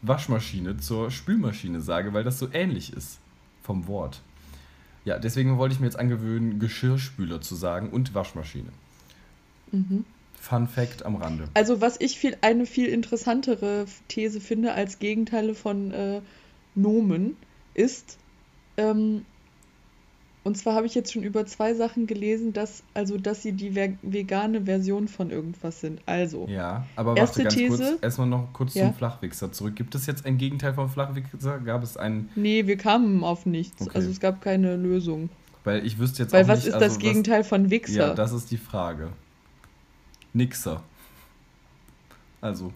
Waschmaschine 0.08 0.78
zur 0.78 1.12
Spülmaschine 1.12 1.82
sage, 1.82 2.14
weil 2.14 2.24
das 2.24 2.40
so 2.40 2.48
ähnlich 2.52 2.94
ist 2.94 3.20
vom 3.62 3.88
Wort. 3.88 4.22
Ja, 5.04 5.20
deswegen 5.20 5.58
wollte 5.58 5.74
ich 5.74 5.80
mir 5.80 5.86
jetzt 5.86 6.00
angewöhnen, 6.00 6.60
Geschirrspüler 6.60 7.42
zu 7.42 7.56
sagen 7.56 7.90
und 7.90 8.14
Waschmaschine. 8.14 8.70
Mhm. 9.72 10.06
Fun 10.40 10.68
Fact 10.68 11.06
am 11.06 11.16
Rande. 11.16 11.48
Also 11.54 11.82
was 11.82 12.00
ich 12.00 12.18
viel, 12.18 12.38
eine 12.42 12.66
viel 12.66 12.88
interessantere 12.88 13.86
These 14.08 14.40
finde 14.40 14.74
als 14.74 15.00
Gegenteile 15.00 15.56
von 15.56 15.92
äh, 15.92 16.22
Nomen 16.76 17.36
ist, 17.74 18.18
ähm, 18.78 19.26
und 20.46 20.56
zwar 20.58 20.76
habe 20.76 20.86
ich 20.86 20.96
jetzt 20.96 21.12
schon 21.12 21.24
über 21.24 21.46
zwei 21.46 21.74
Sachen 21.74 22.08
gelesen, 22.08 22.54
dass, 22.54 22.84
also, 22.94 23.18
dass 23.18 23.42
sie 23.44 23.52
die 23.52 23.76
ve 23.76 23.98
vegane 24.04 24.62
Version 24.66 25.10
von 25.10 25.30
irgendwas 25.32 25.82
sind. 25.82 26.00
Also, 26.06 26.48
Ja, 26.48 26.86
aber 26.96 27.18
erste 27.18 27.44
warte 27.44 27.58
ganz 27.60 27.78
These. 27.78 27.90
kurz. 27.92 28.04
Erstmal 28.04 28.28
noch 28.28 28.54
kurz 28.54 28.74
Ja. 28.76 28.86
zum 28.86 28.94
Flachwichser 28.94 29.52
zurück. 29.52 29.76
Gibt 29.76 29.94
es 29.96 30.06
jetzt 30.06 30.26
ein 30.26 30.38
Gegenteil 30.38 30.74
vom 30.74 30.88
Flachwichser? 30.90 31.60
Gab 31.60 31.84
es 31.84 31.98
einen, 31.98 32.30
Nee, 32.36 32.66
wir 32.68 32.78
kamen 32.78 33.24
auf 33.26 33.46
nichts. 33.46 33.82
Okay. 33.82 33.92
Also 33.96 34.10
es 34.10 34.22
gab 34.22 34.42
keine 34.42 34.78
Lösung. 34.78 35.30
weil 35.66 35.86
ich 35.86 35.98
wüsste 36.00 36.24
jetzt 36.24 36.32
Weil 36.32 36.44
auch 36.46 36.48
was 36.48 36.60
nicht, 36.60 36.68
ist 36.68 36.74
also 36.76 36.86
das 36.86 37.00
Gegenteil 37.00 37.44
von 37.44 37.70
Wichser? 37.72 38.10
Ja, 38.10 38.14
das 38.14 38.32
ist 38.32 38.52
die 38.52 38.58
Frage. 38.58 39.10
Nixer. 40.34 40.84
Also, 42.42 42.72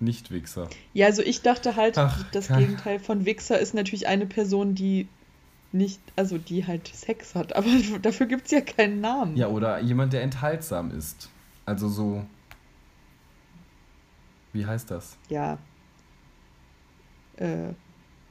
nicht 0.00 0.30
Wichser. 0.30 0.68
Ja, 0.92 1.06
also 1.06 1.22
ich 1.22 1.42
dachte 1.42 1.76
halt, 1.76 1.98
Ach, 1.98 2.24
das 2.32 2.48
kein- 2.48 2.60
Gegenteil 2.60 2.98
von 3.00 3.24
Wichser 3.26 3.58
ist 3.58 3.74
natürlich 3.74 4.06
eine 4.06 4.26
Person, 4.26 4.74
die 4.74 5.08
nicht, 5.74 6.00
also 6.16 6.38
die 6.38 6.66
halt 6.66 6.88
Sex 6.88 7.34
hat, 7.34 7.54
aber 7.54 7.66
dafür 8.02 8.26
gibt 8.26 8.46
es 8.46 8.52
ja 8.52 8.60
keinen 8.60 9.00
Namen. 9.00 9.36
Ja, 9.36 9.48
oder 9.48 9.80
jemand, 9.80 10.12
der 10.12 10.22
enthaltsam 10.22 10.90
ist. 10.90 11.28
Also 11.66 11.88
so. 11.88 12.24
Wie 14.52 14.64
heißt 14.64 14.90
das? 14.90 15.18
Ja. 15.28 15.58
Äh, 17.36 17.72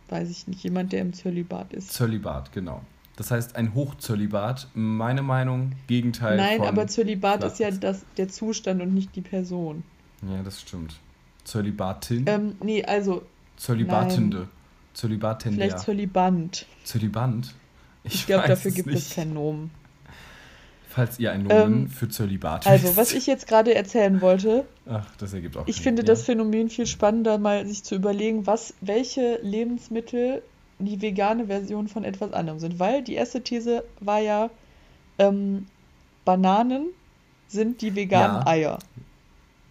weiß 0.09 0.29
ich 0.29 0.47
nicht, 0.47 0.63
jemand, 0.63 0.93
der 0.93 1.01
im 1.01 1.13
Zölibat 1.13 1.73
ist. 1.73 1.91
Zölibat, 1.91 2.53
genau. 2.53 2.81
Das 3.15 3.29
heißt, 3.29 3.55
ein 3.57 3.75
Hochzölibat, 3.75 4.69
meine 4.73 5.21
Meinung, 5.21 5.73
Gegenteil 5.87 6.37
Nein, 6.37 6.59
von. 6.59 6.67
aber 6.67 6.87
Zölibat 6.87 7.43
ist 7.43 7.59
ja 7.59 7.69
das, 7.69 8.05
der 8.17 8.29
Zustand 8.29 8.81
und 8.81 8.93
nicht 8.93 9.15
die 9.15 9.21
Person. 9.21 9.83
Ja, 10.27 10.41
das 10.41 10.61
stimmt. 10.61 10.95
Zölibatin? 11.43 12.25
Ähm, 12.27 12.55
nee, 12.63 12.83
also 12.83 13.23
Zölibatende. 13.57 14.47
Zölibatender. 14.93 15.57
vielleicht 15.65 15.79
Zölibant. 15.79 16.65
Zölibant? 16.83 17.53
Ich 18.03 18.25
glaube, 18.25 18.43
weiß 18.43 18.49
dafür 18.49 18.69
es 18.69 18.75
gibt 18.75 18.87
nicht. 18.89 18.97
es 19.09 19.15
keinen 19.15 19.33
Nomen. 19.33 19.71
Falls 20.89 21.17
ihr 21.19 21.31
ein 21.31 21.43
Nomen 21.43 21.73
Ähm, 21.83 21.87
für 21.89 22.07
Zölibat 22.07 22.67
Also, 22.67 22.85
wisst. 22.89 22.97
was 22.97 23.13
ich 23.13 23.25
jetzt 23.25 23.47
gerade 23.47 23.73
erzählen 23.73 24.21
wollte, 24.21 24.65
Ach, 24.87 25.05
das 25.17 25.33
ergibt 25.33 25.57
auch 25.57 25.67
ich 25.67 25.81
finde 25.81 26.03
ja. 26.03 26.05
das 26.05 26.21
Phänomen 26.23 26.69
viel 26.69 26.85
spannender, 26.85 27.39
mal 27.39 27.65
sich 27.65 27.83
zu 27.83 27.95
überlegen, 27.95 28.45
was, 28.45 28.75
welche 28.81 29.39
Lebensmittel 29.41 30.43
die 30.77 31.01
vegane 31.01 31.47
Version 31.47 31.87
von 31.87 32.03
etwas 32.03 32.31
anderem 32.33 32.59
sind. 32.59 32.77
Weil 32.77 33.01
die 33.03 33.13
erste 33.15 33.41
These 33.41 33.83
war 34.01 34.19
ja, 34.19 34.49
ähm, 35.17 35.65
Bananen 36.25 36.87
sind 37.47 37.81
die 37.81 37.95
veganen 37.95 38.41
Ja. 38.41 38.47
Eier. 38.47 38.79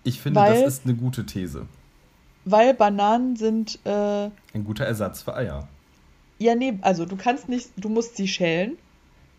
Ich 0.04 0.20
finde, 0.20 0.40
weil- 0.40 0.62
das 0.64 0.74
ist 0.78 0.84
eine 0.86 0.94
gute 0.94 1.24
These. 1.26 1.66
Weil 2.44 2.74
Bananen 2.74 3.36
sind, 3.36 3.78
äh, 3.84 4.30
Ein 4.54 4.64
guter 4.64 4.84
Ersatz 4.84 5.22
für 5.22 5.34
Eier. 5.34 5.68
ja, 6.38 6.54
nee, 6.54 6.78
also 6.82 7.06
du 7.06 7.16
kannst 7.16 7.48
nicht, 7.48 7.70
du 7.76 7.88
musst 7.88 8.16
sie 8.16 8.28
schälen. 8.28 8.76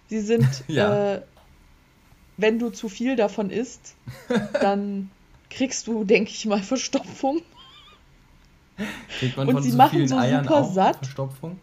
Sie 0.10 0.20
sind, 0.22 0.48
Ja. 0.68 1.16
äh, 1.16 1.22
wenn 2.38 2.60
du 2.60 2.70
zu 2.70 2.90
viel 2.90 3.16
davon 3.16 3.50
isst, 3.50 3.96
dann 4.62 5.10
kriegst 5.50 5.88
du, 5.88 6.04
denke 6.04 6.32
ich 6.32 6.46
mal, 6.46 6.62
Verstopfung. 6.64 7.42
Kriegt 9.20 9.38
man 9.38 9.48
Und 9.48 9.54
von 9.56 9.64
sie 9.64 9.72
so 9.72 9.78
machen 9.78 9.98
vielen 9.98 10.08
so 10.08 10.18
Eiern 10.18 10.44
super 10.44 10.62
auch 10.62 10.74
satt. 10.74 10.98
Verstopfung? 10.98 11.60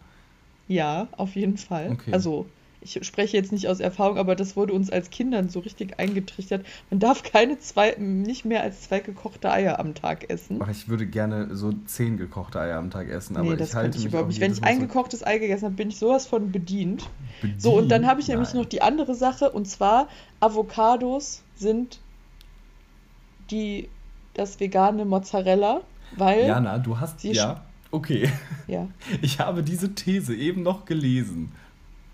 Ja, 0.68 1.08
auf 1.16 1.34
jeden 1.34 1.56
Fall. 1.58 1.90
Okay. 1.90 2.12
Also, 2.12 2.46
ich 2.82 2.98
spreche 3.04 3.36
jetzt 3.36 3.52
nicht 3.52 3.68
aus 3.68 3.78
Erfahrung, 3.80 4.16
aber 4.16 4.34
das 4.34 4.56
wurde 4.56 4.72
uns 4.72 4.90
als 4.90 5.10
Kindern 5.10 5.50
so 5.50 5.60
richtig 5.60 5.98
eingetrichtert. 5.98 6.64
Man 6.88 6.98
darf 6.98 7.22
keine 7.22 7.58
zwei, 7.58 7.94
nicht 7.98 8.44
mehr 8.44 8.62
als 8.62 8.82
zwei 8.82 9.00
gekochte 9.00 9.50
Eier 9.50 9.78
am 9.78 9.94
Tag 9.94 10.30
essen. 10.30 10.58
Ach, 10.62 10.68
ich 10.68 10.88
würde 10.88 11.06
gerne 11.06 11.54
so 11.54 11.72
zehn 11.84 12.16
gekochte 12.16 12.58
Eier 12.58 12.78
am 12.78 12.90
Tag 12.90 13.08
essen, 13.08 13.36
aber 13.36 13.46
nee, 13.46 13.52
ich 13.52 13.58
das 13.58 13.74
halte 13.74 13.90
könnte 13.90 13.98
ich 13.98 14.06
überhaupt 14.06 14.28
nicht. 14.28 14.40
Wenn 14.40 14.52
ich 14.52 14.64
ein 14.64 14.80
gekochtes 14.80 15.26
Ei 15.26 15.38
gegessen 15.38 15.66
habe, 15.66 15.74
bin 15.74 15.90
ich 15.90 15.98
sowas 15.98 16.26
von 16.26 16.50
bedient. 16.52 17.08
bedient. 17.42 17.60
So, 17.60 17.76
und 17.76 17.90
dann 17.90 18.06
habe 18.06 18.20
ich 18.20 18.28
nämlich 18.28 18.54
Nein. 18.54 18.62
noch 18.62 18.68
die 18.68 18.80
andere 18.80 19.14
Sache, 19.14 19.50
und 19.50 19.66
zwar 19.66 20.08
Avocados 20.40 21.42
sind 21.56 22.00
die, 23.50 23.88
das 24.34 24.58
vegane 24.58 25.04
Mozzarella, 25.04 25.82
weil, 26.16 26.40
ja, 26.40 26.48
Jana, 26.48 26.78
du 26.78 26.98
hast. 26.98 27.20
Sie 27.20 27.32
Ja, 27.32 27.62
okay. 27.90 28.30
ja, 28.66 28.88
Ich 29.22 29.38
habe 29.38 29.62
diese 29.62 29.94
These 29.94 30.34
eben 30.34 30.62
noch 30.62 30.86
gelesen. 30.86 31.52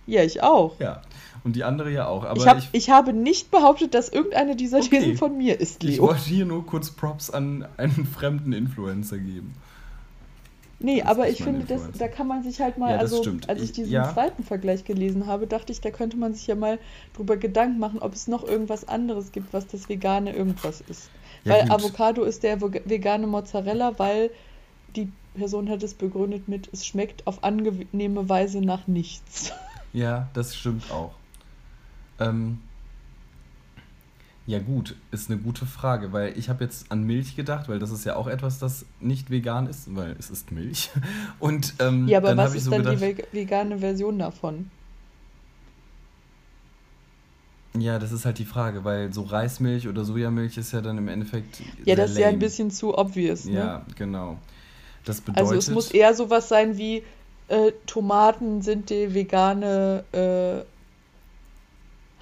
Ich 0.07 0.43
auch. 0.43 0.79
Ja. 0.81 1.03
Und 1.45 1.55
die 1.57 1.63
andere 1.65 1.91
ja 1.93 2.07
auch. 2.09 2.25
Aber 2.25 2.41
ich, 2.41 2.47
hab, 2.47 2.59
ich, 2.59 2.69
ich, 2.73 2.91
habe 2.91 3.13
nicht 3.13 3.51
behauptet, 3.51 3.95
dass 3.95 4.09
irgendeine 4.09 4.57
dieser 4.57 4.79
Okay. 4.79 4.89
Thesen 4.99 5.17
von 5.17 5.37
mir 5.39 5.61
ist, 5.61 5.85
ich 5.85 5.97
Leo. 5.97 6.09
wollte 6.09 6.23
hier 6.25 6.45
nur 6.45 6.67
kurz 6.67 6.91
Props 6.91 7.31
an 7.31 7.67
einen 7.77 8.05
fremden 8.07 8.53
Influencer 8.53 9.19
geben. 9.19 9.55
Nee, 10.79 11.01
Das 11.01 11.09
aber 11.09 11.29
ich 11.31 11.43
finde, 11.43 11.65
das, 11.65 11.83
da 11.99 12.07
kann 12.09 12.27
man 12.27 12.43
sich 12.43 12.61
halt 12.61 12.77
mal, 12.79 12.91
Ja, 12.91 12.99
also 12.99 13.23
stimmt. 13.23 13.49
als 13.49 13.61
ich 13.63 13.71
Ich- 13.71 13.73
diesen 13.77 13.93
ja. 13.93 14.13
zweiten 14.13 14.43
Vergleich 14.43 14.85
gelesen 14.85 15.27
habe, 15.27 15.47
dachte 15.47 15.73
ich, 15.73 15.81
da 15.81 15.91
könnte 15.91 16.17
man 16.19 16.35
sich 16.35 16.47
ja 16.49 16.55
mal 16.55 16.79
drüber 17.15 17.37
Gedanken 17.39 17.79
machen, 17.79 18.01
ob 18.01 18.13
es 18.13 18.27
noch 18.29 18.45
irgendwas 18.45 18.87
anderes 18.87 19.33
gibt, 19.33 19.53
was 19.55 19.67
das 19.69 19.89
vegane 19.89 20.35
irgendwas 20.37 20.83
ist. 20.89 21.09
Ja, 21.45 21.55
weil 21.55 21.63
gut. 21.63 21.71
Avocado 21.71 22.25
ist 22.25 22.43
der 22.43 22.61
vega- 22.61 22.83
vegane 22.85 23.27
Mozzarella, 23.27 23.99
weil 23.99 24.31
die 24.97 25.11
Person 25.35 25.71
hat 25.71 25.83
es 25.83 25.95
begründet 25.95 26.47
mit, 26.49 26.69
es 26.73 26.85
schmeckt 26.85 27.27
auf 27.27 27.43
angenehme 27.45 28.29
Weise 28.29 28.61
nach 28.61 28.87
nichts. 28.87 29.53
Ja, 29.93 30.29
das 30.35 30.55
stimmt 30.57 30.91
auch. 30.91 31.15
Ähm, 32.19 32.59
ja 34.47 34.61
gut, 34.61 34.95
ist 35.11 35.29
eine 35.29 35.41
gute 35.41 35.67
Frage, 35.67 36.13
weil 36.13 36.39
ich 36.39 36.49
habe 36.49 36.63
jetzt 36.63 36.93
an 36.93 37.03
Milch 37.03 37.35
gedacht, 37.35 37.69
weil 37.69 37.81
das 37.81 37.91
ist 37.91 38.05
ja 38.05 38.15
auch 38.15 38.29
etwas, 38.29 38.61
das 38.61 38.87
nicht 39.01 39.31
vegan 39.31 39.67
ist, 39.67 39.95
weil 39.97 40.15
es 40.21 40.31
ist 40.31 40.53
Milch. 40.53 40.91
Und 41.41 41.75
ähm, 41.81 42.09
Ja, 42.11 42.19
aber 42.19 42.29
dann 42.29 42.39
was 42.39 42.55
ist 42.55 42.65
so 42.65 42.71
dann 42.71 42.79
gedacht, 42.79 43.01
die 43.01 43.05
veg- 43.05 43.29
vegane 43.33 43.79
Version 43.79 44.19
davon? 44.19 44.71
ja, 47.79 47.99
das 47.99 48.13
ist 48.13 48.25
halt 48.25 48.39
die 48.39 48.45
Frage, 48.47 48.85
weil 48.85 49.13
so 49.13 49.23
Reismilch 49.23 49.87
oder 49.89 50.05
Sojamilch 50.05 50.57
ist 50.57 50.73
ja 50.73 50.81
dann 50.81 50.97
im 50.99 51.09
Endeffekt 51.09 51.63
Ja, 51.85 51.95
das 51.95 52.13
ist 52.13 52.19
ja 52.19 52.29
ein 52.29 52.39
bisschen 52.39 52.71
zu 52.71 52.97
obvious, 52.97 53.51
ne? 53.51 53.59
Ja, 53.59 53.83
genau. 53.97 54.39
Das 55.05 55.21
bedeutet, 55.21 55.39
Also 55.39 55.55
es 55.55 55.71
muss 55.71 55.91
eher 55.93 56.15
sowas 56.15 56.49
sein 56.49 56.77
wie 56.79 57.03
äh, 57.49 57.73
Tomaten 57.87 58.63
sind 58.63 58.91
die 58.91 59.15
vegane 59.15 60.05
äh, 60.13 60.65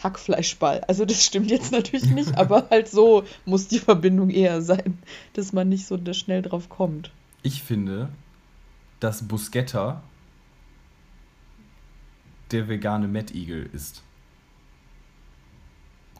Hackfleischball. 0.02 0.82
Also 0.88 1.04
das 1.04 1.24
stimmt 1.24 1.50
jetzt 1.50 1.72
natürlich 1.72 2.06
nicht, 2.10 2.34
aber 2.36 2.68
halt 2.70 2.88
so 2.88 3.24
muss 3.44 3.68
die 3.68 3.78
Verbindung 3.78 4.30
eher 4.30 4.60
sein, 4.62 4.98
dass 5.32 5.52
man 5.52 5.68
nicht 5.68 5.86
so 5.86 5.98
schnell 6.12 6.42
drauf 6.42 6.68
kommt. 6.68 7.10
ich 7.42 7.62
finde, 7.62 8.08
dass 9.00 9.26
Busquetta 9.26 10.02
der 12.50 12.68
vegane 12.68 13.08
Mettigel 13.08 13.68
ist. 13.72 14.02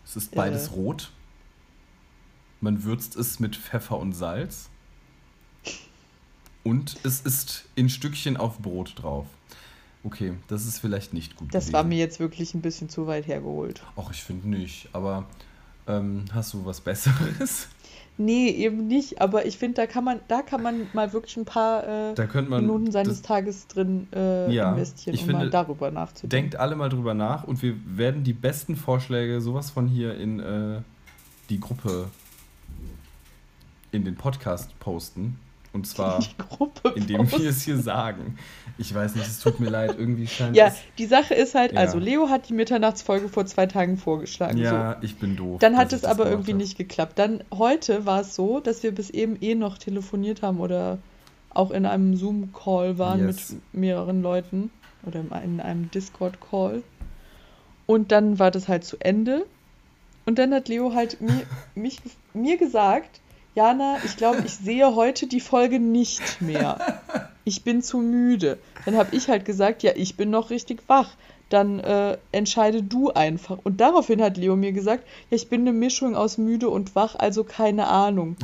Es 0.05 0.17
ist 0.17 0.35
beides 0.35 0.69
Äh. 0.69 0.73
rot. 0.73 1.11
Man 2.61 2.85
würzt 2.85 3.17
es 3.17 3.41
mit 3.41 3.57
Pfeffer 3.57 3.99
und 3.99 4.13
Salz. 4.15 4.71
Und 6.65 6.97
es 7.05 7.21
ist 7.21 7.67
in 7.77 7.89
Stückchen 7.89 8.37
auf 8.37 8.59
Brot 8.59 8.95
drauf. 8.97 9.27
Okay, 10.03 10.35
das 10.49 10.67
ist 10.67 10.81
vielleicht 10.81 11.15
nicht 11.15 11.37
gut 11.37 11.55
Das 11.55 11.73
war 11.73 11.83
gewesen. 11.83 11.89
mir 11.91 11.99
jetzt 11.99 12.21
wirklich 12.21 12.55
ein 12.55 12.61
bisschen 12.61 12.89
zu 12.89 13.07
weit 13.07 13.27
hergeholt. 13.27 13.83
Ach, 13.97 14.11
ich 14.11 14.23
finde 14.23 14.49
nicht. 14.49 14.89
Aber 14.93 15.27
ähm, 15.87 16.25
hast 16.33 16.53
du 16.55 16.65
was 16.65 16.81
Besseres? 16.81 17.69
Nee, 18.17 18.49
eben 18.51 18.87
nicht, 18.87 19.21
aber 19.21 19.45
ich 19.45 19.59
finde, 19.59 19.75
da 19.75 19.87
kann 19.89 20.05
man, 20.05 20.21
da 20.29 20.43
kann 20.43 20.63
man 20.63 20.87
mal 20.93 21.13
wirklich 21.13 21.37
ein 21.37 21.45
paar 21.45 22.15
äh. 22.15 22.43
Minuten 22.43 22.93
seines 22.93 23.23
das, 23.23 23.23
Tages 23.23 23.67
drin 23.67 24.07
äh, 24.15 24.53
Ja, 24.55 24.71
investieren, 24.73 25.15
ich 25.17 25.23
um 25.23 25.33
mal 25.33 25.39
finde, 25.39 25.51
darüber 25.51 25.91
nachzudenken. 25.91 26.31
denkt 26.31 26.57
alle 26.57 26.77
mal 26.77 26.89
drüber 26.89 27.15
nach 27.15 27.43
und 27.43 27.61
wir 27.61 27.75
werden 27.87 28.23
die 28.23 28.33
besten 28.33 28.77
Vorschläge 28.77 29.41
sowas 29.41 29.71
von 29.73 29.89
hier 29.89 30.15
in 30.17 30.39
äh, 30.39 30.81
die 31.51 31.59
Gruppe, 31.59 32.09
in 33.91 34.05
den 34.05 34.15
Podcast 34.15 34.79
posten. 34.79 35.41
Und 35.75 35.87
zwar, 35.89 36.25
indem 36.95 37.31
wir 37.31 37.51
es 37.51 37.63
hier 37.63 37.77
sagen. 37.77 38.39
Ich 38.79 38.95
weiß 38.95 39.17
nicht, 39.17 39.27
es 39.27 39.41
tut 39.41 39.59
mir 39.61 39.69
leid, 39.71 39.97
irgendwie 39.99 40.27
scheint 40.29 40.57
Ja, 40.57 40.69
es. 40.69 40.77
die 40.99 41.07
Sache 41.07 41.35
ist 41.35 41.55
halt, 41.55 41.73
Ja. 41.73 41.81
also 41.81 41.99
Leo 41.99 42.29
hat 42.31 42.49
die 42.49 42.53
Mitternachtsfolge 42.55 43.29
vor 43.29 43.45
zwei 43.47 43.67
Tagen 43.67 43.97
vorgeschlagen. 43.99 44.57
So. 44.57 44.63
Ja, 44.63 44.97
ich 45.03 45.17
bin 45.17 45.37
doof. 45.37 45.59
Dann 45.59 45.77
hat 45.77 45.93
es 45.93 46.05
aber 46.05 46.31
irgendwie 46.31 46.53
hab. 46.53 46.59
nicht 46.59 46.79
geklappt. 46.79 47.19
Dann 47.19 47.43
heute 47.53 48.07
war 48.07 48.21
es 48.21 48.35
so, 48.37 48.61
dass 48.61 48.83
wir 48.85 48.93
bis 48.95 49.11
eben 49.11 49.37
eh 49.41 49.55
noch 49.57 49.77
telefoniert 49.77 50.43
haben 50.43 50.61
oder 50.61 50.99
auch 51.51 51.71
in 51.73 51.87
einem 51.87 52.17
Zoom-Call 52.17 52.97
waren 52.99 53.27
Yes. 53.27 53.51
mit 53.53 53.61
mehreren 53.73 54.23
Leuten 54.23 54.71
oder 55.05 55.21
in 55.21 55.33
einem- 55.33 55.55
in 55.55 55.61
einem 55.61 55.91
Discord-Call. 55.91 56.83
Und 57.87 58.13
dann 58.13 58.39
war 58.39 58.51
das 58.53 58.69
halt 58.69 58.85
zu 58.85 58.97
Ende. 59.01 59.45
Und 60.25 60.39
dann 60.39 60.55
hat 60.55 60.69
Leo 60.69 60.95
halt 60.95 61.21
mir, 61.21 61.43
mich, 61.75 62.01
mir 62.33 62.57
gesagt, 62.57 63.21
Jana, 63.55 63.99
ich 64.05 64.17
glaube, 64.17 64.43
ich 64.45 64.55
sehe 64.55 64.95
heute 64.97 65.27
die 65.29 65.41
Folge 65.41 65.79
nicht 65.79 66.41
mehr. 66.41 67.01
Ich 67.45 67.63
bin 67.63 67.83
zu 67.83 67.99
müde. 67.99 68.59
Dann 68.85 68.97
habe 68.97 69.15
ich 69.15 69.29
halt 69.29 69.45
gesagt, 69.45 69.83
ja, 69.83 69.93
ich 69.95 70.17
bin 70.17 70.31
noch 70.31 70.51
richtig 70.51 70.83
wach. 70.89 71.11
dann 71.51 71.79
äh, 71.81 72.17
entscheide 72.33 72.83
du 72.83 73.11
einfach. 73.11 73.59
Und 73.63 73.81
daraufhin 73.81 74.21
hat 74.23 74.37
Leo 74.37 74.57
mir 74.57 74.73
gesagt, 74.73 75.05
ja, 75.31 75.37
ich 75.37 75.49
bin 75.49 75.61
eine 75.61 75.73
Mischung 75.73 76.17
aus 76.17 76.39
müde 76.39 76.69
und 76.69 76.97
wach, 76.97 77.15
also 77.17 77.45
keine 77.45 77.87
Ahnung. 77.87 78.37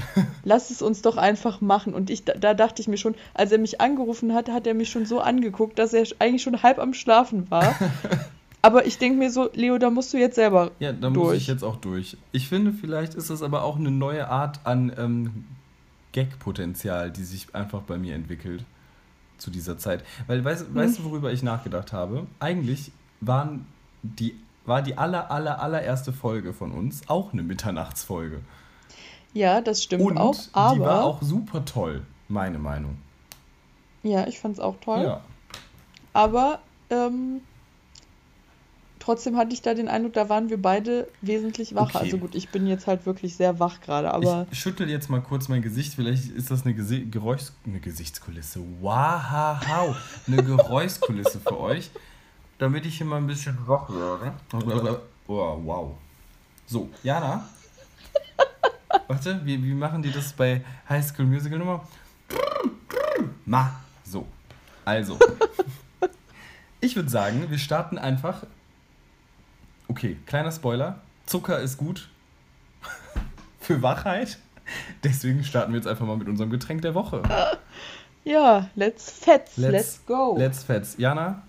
Lass 0.45 0.71
es 0.71 0.83
uns 0.83 1.03
doch 1.03 1.17
einfach 1.17 1.61
machen. 1.61 1.95
Und 1.95 2.11
ich, 2.11 2.25
da, 2.25 2.35
da 2.35 2.55
dachte 2.55 2.83
ich 2.83 2.89
mir 2.89 2.99
schon, 2.99 3.15
als 3.35 3.53
er 3.53 3.59
mich 3.59 3.81
angerufen 3.81 4.35
hat, 4.35 4.49
hat 4.49 4.67
er 4.67 4.75
mich 4.75 4.91
schon 4.91 5.07
so 5.07 5.21
angeguckt, 5.21 5.79
dass 5.79 5.93
er 5.93 6.05
eigentlich 6.19 6.43
schon 6.43 6.63
halb 6.63 6.79
am 6.79 6.95
Schlafen 6.95 7.51
war. 7.51 7.75
Aber 8.63 8.87
ich 8.87 8.99
denke 8.99 9.19
mir 9.19 9.31
so, 9.31 9.51
Leo, 9.55 9.79
da 9.79 9.91
musst 9.91 10.13
du 10.13 10.19
jetzt 10.19 10.35
selber 10.35 10.71
Ja, 10.79 10.93
da 10.93 11.11
muss 11.11 11.35
ich 11.35 11.47
jetzt 11.47 11.65
auch 11.65 11.77
durch. 11.77 12.17
Ich 12.33 12.49
finde, 12.49 12.73
vielleicht 12.73 13.15
ist 13.15 13.31
das 13.31 13.43
aber 13.43 13.63
auch 13.65 13.77
eine 13.77 13.91
neue 13.91 14.29
Art 14.29 14.61
an 14.65 14.93
ähm, 14.99 15.45
Gag-Potenzial, 16.13 17.11
die 17.11 17.25
sich 17.25 17.55
einfach 17.55 17.83
bei 17.83 17.97
mir 17.97 18.15
entwickelt 18.15 18.65
zu 19.39 19.51
dieser 19.51 19.79
Zeit. 19.79 20.05
Weil, 20.27 20.45
weißt, 20.45 20.67
hm. 20.67 20.75
weißt 20.75 20.99
du, 20.99 21.05
worüber 21.05 21.33
ich 21.33 21.43
nachgedacht 21.43 21.93
habe? 21.93 22.27
Eigentlich 22.39 22.93
waren 23.21 23.67
die, 24.03 24.35
war 24.67 24.83
die 24.83 24.99
aller, 24.99 25.31
aller, 25.31 25.63
allererste 25.63 26.13
Folge 26.13 26.53
von 26.53 26.73
uns 26.73 27.03
auch 27.09 27.33
eine 27.33 27.43
Mitternachtsfolge. 27.43 28.41
Ja, 29.33 29.61
das 29.61 29.83
stimmt 29.83 30.03
Und 30.03 30.19
auch, 30.19 30.37
aber... 30.53 30.75
die 30.75 30.81
war 30.81 31.05
auch 31.05 31.23
super 31.23 31.65
toll, 31.65 32.03
meine 32.29 32.59
Meinung. 32.59 32.99
Ja, 34.03 34.27
ich 34.27 34.39
fand 34.39 34.55
es 34.55 34.61
auch 34.61 34.77
toll. 34.81 35.03
Ja. 35.03 35.21
Aber 36.13 36.61
ähm, 36.91 37.41
trotzdem 39.01 39.37
hatte 39.37 39.53
ich 39.53 39.63
da 39.63 39.75
den 39.75 39.89
Eindruck, 39.89 40.13
da 40.13 40.29
waren 40.29 40.49
wir 40.51 40.63
beide 40.63 41.09
wesentlich 41.21 41.75
wacher. 41.75 41.97
Okay. 41.97 42.05
Also 42.05 42.19
gut, 42.19 42.37
ich 42.37 42.51
bin 42.51 42.69
jetzt 42.69 42.87
halt 42.87 43.07
wirklich 43.07 43.35
sehr 43.35 43.59
wach 43.59 43.81
gerade, 43.81 44.15
aber. 44.15 44.47
Ich 44.53 44.61
schüttel 44.61 44.89
jetzt 44.89 45.11
mal 45.11 45.21
kurz 45.21 45.49
mein 45.49 45.63
Gesicht. 45.63 45.95
Vielleicht 45.95 46.31
ist 46.31 46.51
das 46.51 46.65
eine, 46.65 46.75
Gesi 46.75 47.07
Geräusch 47.11 47.47
eine 47.67 47.81
Gesichtskulisse. 47.81 48.61
Wow, 48.81 49.97
eine 50.29 50.45
Geräuschkulisse 50.45 51.41
für 51.41 51.59
euch. 51.59 51.91
Damit 52.59 52.87
ich 52.87 52.99
hier 52.99 53.07
mal 53.07 53.17
ein 53.17 53.27
bisschen 53.27 53.57
wach 53.67 53.89
werde. 53.89 55.01
Oh, 55.27 55.59
wow. 55.65 55.95
So, 56.67 56.89
Jana. 57.03 57.49
Warte, 59.09 59.41
wie, 59.45 59.63
wie 59.63 59.75
machen 59.75 60.03
die 60.03 60.13
das 60.13 60.33
bei 60.33 60.63
High 60.89 61.05
School 61.05 61.25
Musical 61.25 61.59
Nummer? 61.59 61.89
Ma. 63.47 63.81
So. 64.05 64.27
Also. 64.85 65.19
Ich 66.83 66.97
würde 66.97 67.09
sagen, 67.09 67.51
wir 67.51 67.59
starten 67.59 67.99
einfach 67.99 68.45
Okay, 69.91 70.17
kleiner 70.25 70.53
Spoiler. 70.53 71.01
Zucker 71.27 71.59
ist 71.59 71.77
gut 71.77 72.09
für 73.61 73.83
Wachheit. 73.83 74.39
Deswegen 75.03 75.43
starten 75.43 75.73
wir 75.73 75.79
jetzt 75.79 75.89
einfach 75.89 76.07
mal 76.07 76.17
mit 76.17 76.29
unserem 76.29 76.49
Getränk 76.49 76.83
der 76.83 76.95
Woche. 76.95 77.25
Ja, 78.23 78.71
let's 78.77 79.11
fetz, 79.11 79.57
let's, 79.57 79.73
let's 79.73 80.07
go. 80.07 80.37
Let's 80.39 80.63
fetz. 80.63 80.95
Jana, 80.97 81.43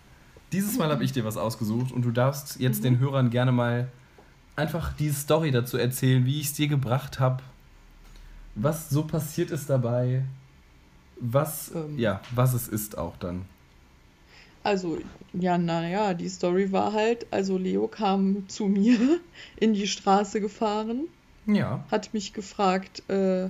dieses 0.51 0.75
Mal 0.79 0.89
habe 0.89 1.03
ich 1.03 1.11
dir 1.11 1.23
was 1.23 1.37
ausgesucht 1.37 1.91
und 1.91 2.01
du 2.01 2.09
darfst 2.09 2.59
jetzt 2.59 2.79
mhm. 2.79 2.83
den 2.83 2.99
Hörern 2.99 3.29
gerne 3.29 3.51
mal 3.51 3.89
einfach 4.55 4.91
die 4.93 5.11
Story 5.11 5.51
dazu 5.51 5.77
erzählen, 5.77 6.25
wie 6.25 6.39
ich 6.39 6.47
es 6.47 6.53
dir 6.53 6.67
gebracht 6.67 7.19
habe, 7.19 7.43
was 8.55 8.89
so 8.89 9.03
passiert 9.03 9.51
ist 9.51 9.69
dabei, 9.69 10.23
was, 11.19 11.71
ähm. 11.75 11.99
ja, 11.99 12.21
was 12.31 12.55
es 12.55 12.67
ist 12.67 12.97
auch 12.97 13.17
dann. 13.17 13.45
Also, 14.63 14.99
ja, 15.33 15.57
naja, 15.57 16.13
die 16.13 16.29
Story 16.29 16.71
war 16.71 16.93
halt, 16.93 17.25
also 17.31 17.57
Leo 17.57 17.87
kam 17.87 18.47
zu 18.47 18.65
mir 18.67 18.97
in 19.59 19.73
die 19.73 19.87
Straße 19.87 20.41
gefahren. 20.41 21.05
Ja. 21.47 21.83
Hat 21.89 22.13
mich 22.13 22.33
gefragt, 22.33 23.03
äh, 23.09 23.49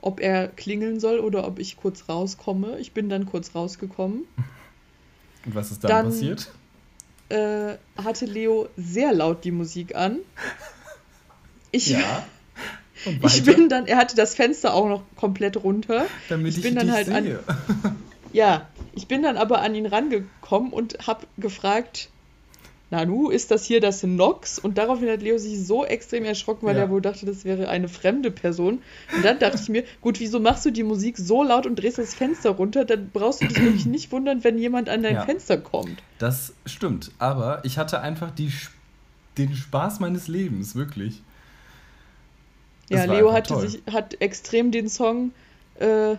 ob 0.00 0.20
er 0.20 0.48
klingeln 0.48 1.00
soll 1.00 1.18
oder 1.18 1.46
ob 1.46 1.58
ich 1.58 1.76
kurz 1.76 2.08
rauskomme. 2.08 2.78
Ich 2.78 2.92
bin 2.92 3.08
dann 3.08 3.26
kurz 3.26 3.54
rausgekommen. 3.54 4.24
Und 5.44 5.54
was 5.54 5.70
ist 5.70 5.84
dann, 5.84 5.90
dann 5.90 6.06
passiert? 6.06 6.52
Äh, 7.28 7.76
hatte 7.96 8.26
Leo 8.26 8.68
sehr 8.76 9.12
laut 9.12 9.44
die 9.44 9.50
Musik 9.50 9.96
an. 9.96 10.18
Ich, 11.72 11.88
ja. 11.88 12.26
ich 13.24 13.42
bin 13.42 13.68
dann, 13.68 13.86
er 13.86 13.96
hatte 13.96 14.14
das 14.14 14.34
Fenster 14.34 14.72
auch 14.72 14.88
noch 14.88 15.02
komplett 15.16 15.56
runter. 15.56 16.06
Damit 16.28 16.52
ich, 16.52 16.58
ich 16.58 16.62
bin 16.62 16.76
dann 16.76 16.92
halt 16.92 17.06
sehe. 17.06 17.16
an. 17.82 17.96
Ja, 18.32 18.68
ich 18.94 19.08
bin 19.08 19.22
dann 19.22 19.36
aber 19.36 19.60
an 19.60 19.74
ihn 19.74 19.86
rangekommen 19.86 20.72
und 20.72 21.06
habe 21.06 21.26
gefragt, 21.38 22.08
Nanu, 22.92 23.30
ist 23.30 23.50
das 23.50 23.64
hier 23.64 23.80
das 23.80 24.02
Nox? 24.02 24.58
Und 24.58 24.76
daraufhin 24.76 25.08
hat 25.08 25.22
Leo 25.22 25.38
sich 25.38 25.66
so 25.66 25.82
extrem 25.84 26.24
erschrocken, 26.24 26.66
weil 26.66 26.76
ja. 26.76 26.82
er 26.82 26.90
wohl 26.90 27.00
dachte, 27.00 27.24
das 27.24 27.46
wäre 27.46 27.68
eine 27.70 27.88
fremde 27.88 28.30
Person. 28.30 28.82
Und 29.16 29.24
dann 29.24 29.38
dachte 29.38 29.58
ich 29.60 29.70
mir, 29.70 29.84
gut, 30.02 30.20
wieso 30.20 30.40
machst 30.40 30.66
du 30.66 30.70
die 30.70 30.82
Musik 30.82 31.16
so 31.16 31.42
laut 31.42 31.66
und 31.66 31.76
drehst 31.76 31.96
das 31.96 32.14
Fenster 32.14 32.50
runter? 32.50 32.84
Dann 32.84 33.10
brauchst 33.10 33.40
du 33.42 33.46
dich 33.46 33.58
wirklich 33.62 33.86
nicht 33.86 34.12
wundern, 34.12 34.44
wenn 34.44 34.58
jemand 34.58 34.90
an 34.90 35.02
dein 35.02 35.14
ja. 35.14 35.24
Fenster 35.24 35.56
kommt. 35.56 36.02
Das 36.18 36.52
stimmt, 36.66 37.12
aber 37.18 37.64
ich 37.64 37.78
hatte 37.78 38.00
einfach 38.00 38.30
die, 38.30 38.52
den 39.38 39.54
Spaß 39.54 40.00
meines 40.00 40.28
Lebens, 40.28 40.76
wirklich. 40.76 41.22
Das 42.90 43.06
ja, 43.06 43.12
Leo 43.12 43.32
hatte 43.32 43.58
sich, 43.58 43.80
hat 43.90 44.20
extrem 44.20 44.70
den 44.70 44.90
Song 44.90 45.32
äh, 45.78 46.16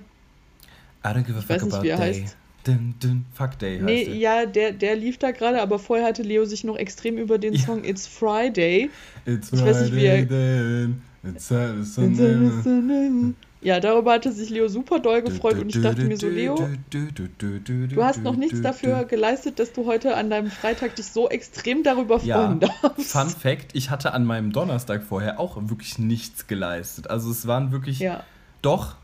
I 1.06 1.10
don't 1.10 1.24
give 1.24 1.38
a 1.38 1.42
fuck 1.42 1.58
ich 1.58 1.63
weiß 1.63 1.63
nicht, 1.63 1.84
wie 1.84 1.89
er 1.89 1.98
heißt. 2.00 2.38
Dun, 2.66 2.96
dun, 3.02 3.26
Fuck 3.34 3.60
Day 3.60 3.76
heißt 3.76 3.86
Nee, 3.86 4.06
der. 4.06 4.16
ja, 4.16 4.46
der, 4.46 4.72
der 4.72 4.96
lief 4.96 5.18
da 5.18 5.32
gerade, 5.32 5.62
aber 5.62 5.80
vorher 5.80 6.08
hatte 6.08 6.24
Leo 6.24 6.46
sich 6.46 6.63
noch 6.63 6.78
extrem 6.78 7.18
über 7.18 7.38
den 7.38 7.58
Song 7.58 7.84
ja. 7.84 7.89
It's 7.89 8.08
Friday. 8.08 8.89
It's 9.26 9.52
ich 9.52 9.62
weiß 9.62 9.82
nicht, 9.82 9.96
wie 9.96 10.06
er, 10.06 10.28
then, 10.28 11.02
it's 11.24 11.48
Sunday. 11.48 13.34
Ja, 13.63 13.80
darüber 13.80 14.12
hatte 14.12 14.32
sich 14.32 14.50
Leo 14.50 14.68
super 14.68 15.00
doll 15.00 15.22
gefreut 15.22 15.58
und 15.58 15.74
ich 15.74 15.82
dachte 15.82 16.04
mir 16.04 16.18
so, 16.18 16.28
Leo, 16.28 16.70
du 16.89 18.04
hast 18.04 18.22
noch 18.22 18.36
nichts 18.36 18.62
dafür 18.62 19.06
geleistet, 19.06 19.58
dass 19.58 19.72
du 19.72 19.86
heute 19.86 20.18
an 20.18 20.30
deinem 20.30 20.52
Freitag 20.52 20.98
dich 20.98 21.06
so 21.06 21.30
extrem 21.30 21.82
darüber 21.82 22.20
freuen 22.20 22.60
ja, 22.60 22.70
darfst. 22.82 23.12
Fun 23.12 23.30
Fact, 23.30 23.68
ich 23.72 23.89
hatte 23.89 24.13
an 24.13 24.26
meinem 24.26 24.52
Donnerstag 24.52 25.04
vorher 25.04 25.39
auch 25.39 25.58
wirklich 25.70 25.98
nichts 25.98 26.48
geleistet. 26.48 27.10
Also 27.10 27.32
es 27.32 27.48
waren 27.48 27.72
wirklich, 27.72 28.00
ja. 28.00 28.24
doch, 28.62 28.98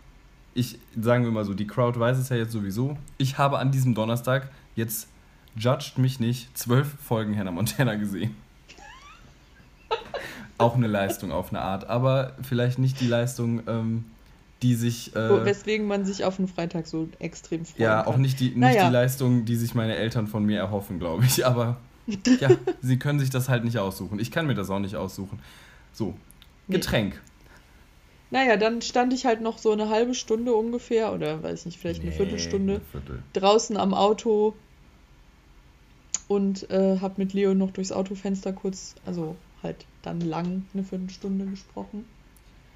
ich, 0.60 0.78
sagen 1.00 1.24
wir 1.24 1.32
mal 1.32 1.45
so, 1.45 1.54
die 1.54 1.67
Crowd 1.67 2.00
weiß 2.00 2.17
es 2.17 2.30
ja 2.30 2.36
jetzt 2.36 2.52
sowieso. 2.52 2.98
Ich 3.17 3.38
habe 3.38 3.60
an 3.60 3.72
diesem 3.72 3.95
Donnerstag 3.95 4.50
jetzt, 4.76 5.08
judged 5.56 5.98
mich 5.98 6.19
nicht, 6.19 6.56
zwölf 6.58 6.88
Folgen 7.02 7.38
Hannah 7.38 7.52
Montana 7.52 7.95
gesehen. 7.95 8.36
Auch 10.58 10.76
eine 10.76 10.88
Leistung 10.88 11.32
auf 11.32 11.52
eine 11.52 11.62
Art, 11.62 11.89
aber 11.89 12.34
vielleicht 12.41 12.80
nicht 12.80 13.00
die 13.00 13.08
Leistung, 13.08 13.62
ähm, 13.67 14.04
die 14.62 14.76
sich. 14.76 15.15
Äh, 15.15 15.45
Weswegen 15.45 15.88
man 15.88 16.04
sich 16.04 16.26
auf 16.26 16.38
einen 16.38 16.50
Freitag 16.50 16.86
so 16.86 17.08
extrem 17.19 17.63
freut. 17.63 17.80
Ja, 17.80 18.06
auch 18.06 18.17
nicht, 18.17 18.41
die, 18.41 18.50
nicht 18.50 18.58
naja. 18.58 18.88
die 18.88 18.93
Leistung, 18.93 19.45
die 19.45 19.56
sich 19.56 19.74
meine 19.74 19.95
Eltern 19.95 20.28
von 20.28 20.43
mir 20.43 20.60
erhoffen, 20.60 21.00
glaube 21.00 21.24
ich. 21.24 21.45
Aber 21.45 21.78
ja, 22.41 22.50
sie 22.82 23.00
können 23.00 23.22
sich 23.22 23.30
das 23.30 23.48
halt 23.48 23.63
nicht 23.63 23.78
aussuchen. 23.78 24.19
Ich 24.19 24.32
kann 24.32 24.48
mir 24.48 24.56
das 24.56 24.69
auch 24.69 24.80
nicht 24.80 24.98
aussuchen. 24.98 25.39
So, 25.93 26.13
Getränk. 26.67 27.22
Naja, 28.32 28.58
dann 28.58 28.82
stand 28.82 29.13
ich 29.13 29.26
halt 29.26 29.42
noch 29.42 29.58
so 29.58 29.72
eine 29.72 29.89
halbe 29.89 30.13
Stunde 30.13 30.54
ungefähr, 30.54 31.13
oder 31.13 31.42
weiß 31.42 31.65
nicht, 31.65 31.80
vielleicht 31.80 32.02
eine 32.02 32.12
nee, 32.12 32.15
Viertelstunde 32.15 32.74
eine 32.76 32.86
Viertel. 32.86 33.24
draußen 33.34 33.76
am 33.76 33.94
Auto 33.94 34.54
und 36.28 36.70
äh, 36.70 37.00
habe 37.00 37.15
mit 37.18 37.34
Leo 37.34 37.56
noch 37.56 37.72
durchs 37.72 37.92
Autofenster 37.92 38.54
kurz, 38.54 38.94
also 39.06 39.36
halt 39.63 39.86
dann 40.04 40.22
lang 40.22 40.65
eine 40.74 40.84
Viertelstunde 40.84 41.46
gesprochen. 41.46 42.06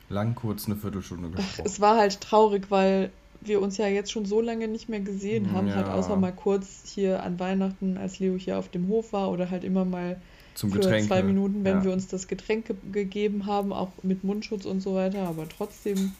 Lang 0.09 0.33
kurz 0.35 0.65
eine 0.65 0.75
Viertelstunde 0.75 1.29
gesprochen. 1.29 1.59
Ach, 1.59 1.65
es 1.65 1.79
war 1.79 1.97
halt 1.97 2.19
traurig, 2.19 2.69
weil 2.69 3.11
wir 3.41 3.61
uns 3.61 3.77
ja 3.77 3.87
jetzt 3.87 4.11
schon 4.11 4.25
so 4.25 4.41
lange 4.41 4.67
nicht 4.67 4.89
mehr 4.89 5.01
gesehen 5.01 5.51
haben, 5.51 5.67
ja. 5.67 5.75
halt 5.75 5.87
außer 5.87 6.15
mal 6.15 6.31
kurz 6.31 6.83
hier 6.85 7.21
an 7.23 7.39
Weihnachten, 7.39 7.97
als 7.97 8.19
Leo 8.19 8.37
hier 8.37 8.57
auf 8.57 8.69
dem 8.69 8.87
Hof 8.87 9.13
war 9.13 9.31
oder 9.31 9.49
halt 9.49 9.63
immer 9.63 9.85
mal 9.85 10.19
zum 10.53 10.71
für 10.71 10.79
Getränke. 10.79 11.07
zwei 11.07 11.23
Minuten, 11.23 11.63
wenn 11.63 11.77
ja. 11.77 11.83
wir 11.85 11.93
uns 11.93 12.07
das 12.07 12.27
Getränk 12.27 12.67
ge 12.67 12.75
gegeben 12.91 13.45
haben, 13.45 13.73
auch 13.73 13.91
mit 14.03 14.23
Mundschutz 14.23 14.65
und 14.65 14.81
so 14.81 14.95
weiter, 14.95 15.27
aber 15.27 15.47
trotzdem. 15.49 16.13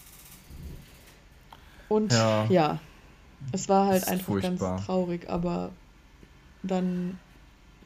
Und 1.90 2.12
ja, 2.12 2.46
ja 2.46 2.80
es 3.52 3.70
war 3.70 3.88
halt 3.88 4.08
einfach 4.08 4.26
furchtbar. 4.26 4.76
ganz 4.76 4.86
traurig, 4.86 5.30
aber 5.30 5.72
dann 6.64 7.20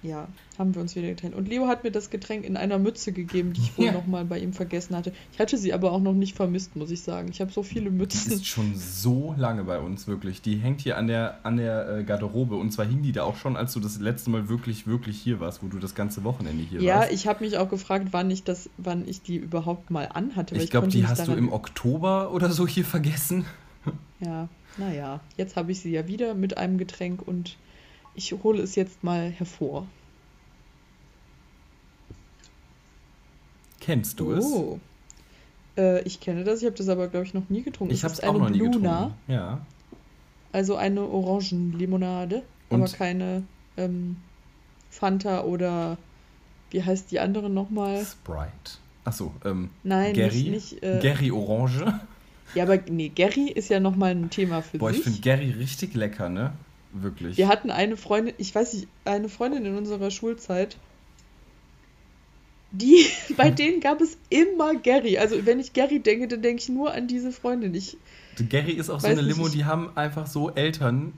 ja, 0.03 0.27
haben 0.57 0.75
wir 0.75 0.81
uns 0.81 0.95
wieder 0.95 1.07
getrennt. 1.07 1.35
Und 1.35 1.47
Leo 1.47 1.67
hat 1.67 1.83
mir 1.83 1.91
das 1.91 2.09
Getränk 2.09 2.45
in 2.45 2.57
einer 2.57 2.77
Mütze 2.77 3.11
gegeben, 3.11 3.53
die 3.53 3.61
ich 3.61 3.77
wohl 3.77 3.85
ja. 3.85 3.91
nochmal 3.91 4.25
bei 4.25 4.39
ihm 4.39 4.53
vergessen 4.53 4.95
hatte. 4.95 5.11
Ich 5.33 5.39
hatte 5.39 5.57
sie 5.57 5.73
aber 5.73 5.91
auch 5.91 6.01
noch 6.01 6.13
nicht 6.13 6.35
vermisst, 6.35 6.75
muss 6.75 6.91
ich 6.91 7.01
sagen. 7.01 7.29
Ich 7.31 7.41
habe 7.41 7.51
so 7.51 7.63
viele 7.63 7.89
Mützen. 7.89 8.29
Die 8.29 8.35
ist 8.35 8.45
schon 8.45 8.75
so 8.75 9.33
lange 9.37 9.63
bei 9.63 9.79
uns, 9.79 10.07
wirklich. 10.07 10.41
Die 10.41 10.57
hängt 10.57 10.81
hier 10.81 10.97
an 10.97 11.07
der, 11.07 11.39
an 11.43 11.57
der 11.57 11.89
äh, 11.89 12.03
Garderobe. 12.03 12.55
Und 12.55 12.71
zwar 12.71 12.85
hing 12.85 13.01
die 13.01 13.11
da 13.11 13.23
auch 13.23 13.37
schon, 13.37 13.57
als 13.57 13.73
du 13.73 13.79
das 13.79 13.99
letzte 13.99 14.29
Mal 14.29 14.49
wirklich, 14.49 14.87
wirklich 14.87 15.19
hier 15.19 15.39
warst, 15.39 15.63
wo 15.63 15.67
du 15.67 15.79
das 15.79 15.95
ganze 15.95 16.23
Wochenende 16.23 16.63
hier 16.63 16.81
ja, 16.81 16.95
warst. 16.95 17.09
Ja, 17.09 17.15
ich 17.15 17.27
habe 17.27 17.43
mich 17.43 17.57
auch 17.57 17.69
gefragt, 17.69 18.09
wann 18.11 18.29
ich, 18.29 18.43
das, 18.43 18.69
wann 18.77 19.07
ich 19.07 19.21
die 19.21 19.37
überhaupt 19.37 19.89
mal 19.89 20.05
anhatte. 20.05 20.55
Ich, 20.55 20.65
ich 20.65 20.69
glaube, 20.69 20.87
die 20.87 21.07
hast 21.07 21.27
du 21.27 21.33
im 21.33 21.51
Oktober 21.51 22.31
oder 22.31 22.51
so 22.51 22.67
hier 22.67 22.85
vergessen. 22.85 23.45
Ja, 24.19 24.49
naja, 24.77 25.21
jetzt 25.37 25.55
habe 25.55 25.71
ich 25.71 25.79
sie 25.79 25.91
ja 25.91 26.07
wieder 26.07 26.33
mit 26.33 26.57
einem 26.57 26.77
Getränk 26.77 27.21
und 27.25 27.55
ich 28.17 28.33
hole 28.43 28.61
es 28.61 28.75
jetzt 28.75 29.03
mal 29.03 29.29
hervor. 29.29 29.87
Kennst 33.79 34.19
du 34.19 34.33
oh. 34.33 34.79
es? 35.77 35.81
Äh, 35.81 36.01
ich 36.01 36.19
kenne 36.19 36.43
das, 36.43 36.59
ich 36.59 36.65
habe 36.65 36.75
das 36.75 36.89
aber, 36.89 37.07
glaube 37.07 37.25
ich, 37.25 37.33
noch 37.33 37.47
nie 37.49 37.61
getrunken. 37.61 37.93
Ich 37.93 38.03
habe 38.03 38.13
es 38.13 38.21
auch 38.21 38.33
noch 38.33 38.49
nie 38.49 38.57
Bluna, 38.57 38.71
getrunken. 38.73 39.13
Ja. 39.27 39.65
Also 40.51 40.75
eine 40.75 41.01
Orangenlimonade, 41.01 42.43
Und? 42.69 42.81
aber 42.81 42.91
keine 42.91 43.43
ähm, 43.77 44.17
Fanta 44.89 45.43
oder 45.43 45.97
wie 46.71 46.83
heißt 46.83 47.11
die 47.11 47.19
andere 47.19 47.49
nochmal? 47.49 48.03
Sprite. 48.03 48.79
Achso, 49.05 49.33
ähm, 49.45 49.69
Nein, 49.83 50.13
Gary. 50.13 50.49
nicht, 50.49 50.73
nicht 50.81 50.83
äh, 50.83 50.99
Gary 51.01 51.31
Orange. 51.31 51.85
Ja, 52.55 52.63
aber 52.63 52.77
nee, 52.89 53.09
Gary 53.09 53.49
ist 53.49 53.69
ja 53.69 53.79
nochmal 53.79 54.11
ein 54.11 54.29
Thema 54.29 54.61
für 54.61 54.79
Boah, 54.79 54.89
ich 54.89 54.97
sich. 54.97 55.05
finde 55.05 55.19
Gary 55.21 55.51
richtig 55.51 55.93
lecker, 55.93 56.29
ne? 56.29 56.53
Wirklich. 57.01 57.37
Wir 57.37 57.47
hatten 57.47 57.71
eine 57.71 57.97
Freundin, 57.97 58.33
ich 58.37 58.53
weiß 58.53 58.73
nicht, 58.73 58.87
eine 59.05 59.29
Freundin 59.29 59.65
in 59.65 59.75
unserer 59.77 60.11
Schulzeit, 60.11 60.77
die, 62.71 63.05
bei 63.37 63.49
denen 63.49 63.79
gab 63.79 64.01
es 64.01 64.17
immer 64.29 64.75
Gary. 64.75 65.17
Also 65.17 65.45
wenn 65.45 65.59
ich 65.59 65.73
Gary 65.73 65.99
denke, 65.99 66.27
dann 66.27 66.41
denke 66.41 66.61
ich 66.61 66.69
nur 66.69 66.93
an 66.93 67.07
diese 67.07 67.31
Freundin. 67.31 67.73
Ich, 67.75 67.97
Gary 68.49 68.73
ist 68.73 68.89
auch 68.89 68.99
so 68.99 69.07
eine 69.07 69.23
nicht, 69.23 69.35
Limo, 69.35 69.47
ich- 69.47 69.53
die 69.53 69.65
haben 69.65 69.95
einfach 69.95 70.27
so 70.27 70.51
Eltern 70.51 71.13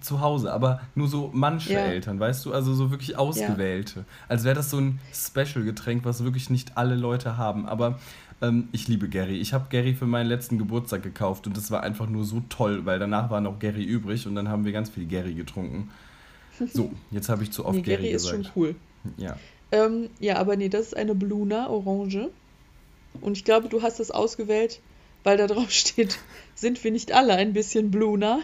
zu 0.00 0.20
Hause, 0.20 0.52
aber 0.52 0.80
nur 0.94 1.08
so 1.08 1.30
manche 1.32 1.72
Ja. 1.72 1.80
Eltern, 1.80 2.20
weißt 2.20 2.46
du? 2.46 2.52
Also 2.52 2.72
so 2.72 2.92
wirklich 2.92 3.18
ausgewählte. 3.18 4.04
Als 4.28 4.44
wäre 4.44 4.54
das 4.54 4.70
so 4.70 4.78
ein 4.78 5.00
Special-Getränk, 5.12 6.04
was 6.04 6.22
wirklich 6.22 6.50
nicht 6.50 6.76
alle 6.78 6.94
Leute 6.94 7.36
haben. 7.36 7.66
Aber 7.66 7.98
ähm, 8.42 8.68
ich 8.72 8.88
liebe 8.88 9.08
Gary. 9.08 9.38
Ich 9.38 9.52
habe 9.52 9.66
Gary 9.70 9.94
für 9.94 10.06
meinen 10.06 10.26
letzten 10.26 10.58
Geburtstag 10.58 11.02
gekauft 11.02 11.46
und 11.46 11.56
das 11.56 11.70
war 11.70 11.82
einfach 11.82 12.08
nur 12.08 12.24
so 12.24 12.42
toll, 12.48 12.84
weil 12.84 12.98
danach 12.98 13.30
war 13.30 13.40
noch 13.40 13.58
Gary 13.58 13.84
übrig 13.84 14.26
und 14.26 14.34
dann 14.34 14.48
haben 14.48 14.64
wir 14.64 14.72
ganz 14.72 14.90
viel 14.90 15.06
Gary 15.06 15.34
getrunken. 15.34 15.90
So, 16.72 16.92
jetzt 17.10 17.30
habe 17.30 17.42
ich 17.42 17.50
zu 17.50 17.64
oft 17.64 17.76
nee, 17.76 17.82
Gary, 17.82 18.02
Gary 18.02 18.14
ist 18.14 18.24
gesagt. 18.24 18.44
schon 18.44 18.52
cool. 18.54 18.74
Ja. 19.16 19.36
Ähm, 19.72 20.10
ja, 20.20 20.36
aber 20.36 20.54
nee, 20.54 20.68
das 20.68 20.88
ist 20.88 20.96
eine 20.96 21.14
Bluna 21.14 21.68
Orange. 21.68 22.28
Und 23.20 23.36
ich 23.38 23.44
glaube, 23.44 23.68
du 23.68 23.82
hast 23.82 24.00
das 24.00 24.10
ausgewählt, 24.10 24.80
weil 25.24 25.38
da 25.38 25.46
drauf 25.46 25.70
steht, 25.70 26.18
sind 26.54 26.82
wir 26.84 26.90
nicht 26.90 27.12
alle 27.12 27.34
ein 27.34 27.54
bisschen 27.54 27.90
Bluna? 27.90 28.40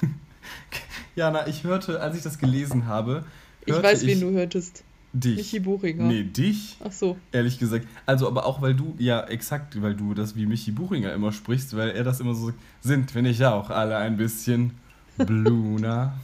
Jana, 1.16 1.48
ich 1.48 1.64
hörte, 1.64 2.00
als 2.00 2.16
ich 2.16 2.22
das 2.22 2.38
gelesen 2.38 2.86
habe, 2.86 3.24
Ich 3.66 3.74
weiß, 3.74 4.02
wen 4.02 4.08
ich 4.10 4.20
du 4.20 4.30
hörtest. 4.30 4.84
Dich. 5.12 5.36
Michi 5.36 5.60
Buchinger. 5.60 6.04
Nee, 6.04 6.24
dich. 6.24 6.76
Ach 6.84 6.92
so. 6.92 7.16
Ehrlich 7.32 7.58
gesagt. 7.58 7.86
Also, 8.06 8.26
aber 8.26 8.46
auch, 8.46 8.60
weil 8.60 8.74
du, 8.74 8.94
ja, 8.98 9.22
exakt, 9.24 9.80
weil 9.80 9.94
du 9.94 10.14
das 10.14 10.36
wie 10.36 10.46
Michi 10.46 10.70
Buchinger 10.70 11.12
immer 11.12 11.32
sprichst, 11.32 11.76
weil 11.76 11.90
er 11.90 12.04
das 12.04 12.20
immer 12.20 12.34
so 12.34 12.52
sind, 12.80 13.14
wenn 13.14 13.24
ich 13.24 13.44
auch 13.44 13.70
alle 13.70 13.96
ein 13.96 14.16
bisschen 14.16 14.72
Bluna. 15.16 16.14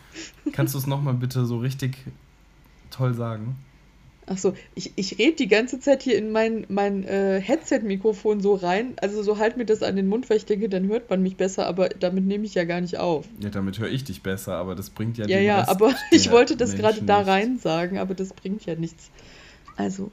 Kannst 0.52 0.74
du 0.74 0.78
es 0.78 0.86
nochmal 0.86 1.14
bitte 1.14 1.46
so 1.46 1.58
richtig 1.58 1.96
toll 2.90 3.14
sagen? 3.14 3.56
Ach 4.26 4.38
so, 4.38 4.54
ich, 4.76 4.92
ich 4.96 5.18
rede 5.18 5.36
die 5.36 5.48
ganze 5.48 5.80
Zeit 5.80 6.02
hier 6.02 6.16
in 6.16 6.30
mein, 6.30 6.64
mein 6.68 7.02
äh, 7.04 7.40
Headset-Mikrofon 7.40 8.40
so 8.40 8.54
rein. 8.54 8.94
Also 9.00 9.22
so 9.22 9.38
halt 9.38 9.56
mir 9.56 9.64
das 9.64 9.82
an 9.82 9.96
den 9.96 10.06
Mund, 10.06 10.30
weil 10.30 10.36
ich 10.36 10.46
denke, 10.46 10.68
dann 10.68 10.86
hört 10.86 11.10
man 11.10 11.22
mich 11.22 11.36
besser, 11.36 11.66
aber 11.66 11.88
damit 11.88 12.24
nehme 12.24 12.44
ich 12.44 12.54
ja 12.54 12.64
gar 12.64 12.80
nicht 12.80 12.98
auf. 12.98 13.26
Ja, 13.40 13.50
damit 13.50 13.80
höre 13.80 13.88
ich 13.90 14.04
dich 14.04 14.22
besser, 14.22 14.54
aber 14.54 14.76
das 14.76 14.90
bringt 14.90 15.18
ja 15.18 15.26
Ja, 15.26 15.38
den 15.38 15.46
ja, 15.46 15.58
Rest 15.58 15.70
aber 15.70 15.94
ich 16.12 16.30
wollte 16.30 16.56
das 16.56 16.76
gerade 16.76 17.02
da 17.02 17.20
rein 17.22 17.58
sagen, 17.58 17.98
aber 17.98 18.14
das 18.14 18.32
bringt 18.32 18.64
ja 18.64 18.76
nichts. 18.76 19.10
Also, 19.76 20.12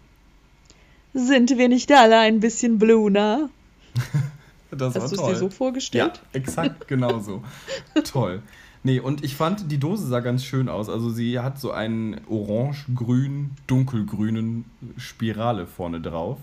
sind 1.14 1.56
wir 1.58 1.70
nicht 1.70 1.92
alle 1.92 2.18
ein 2.18 2.40
bisschen 2.40 2.80
Bluna? 2.80 3.50
Das 4.72 4.94
war 4.94 5.02
Hast 5.02 5.12
du 5.14 5.16
es 5.16 5.28
dir 5.28 5.36
so 5.36 5.46
Ja, 5.46 5.52
vorgestellt? 5.52 6.22
exakt 6.34 6.88
genauso. 6.88 7.44
Toll. 8.04 8.44
Nee, 8.84 9.00
und 9.00 9.24
ich 9.26 9.36
fand, 9.36 9.72
die 9.72 9.78
Dose 9.78 10.08
sah 10.08 10.22
ganz 10.22 10.44
schön 10.46 10.70
aus. 10.70 10.88
Also 10.90 11.10
sie 11.10 11.40
hat 11.40 11.60
so 11.60 11.72
einen 11.72 12.22
orange-grün, 12.30 13.52
dunkelgrünen 13.68 14.66
Spirale 14.98 15.68
vorne 15.68 16.00
drauf. 16.00 16.38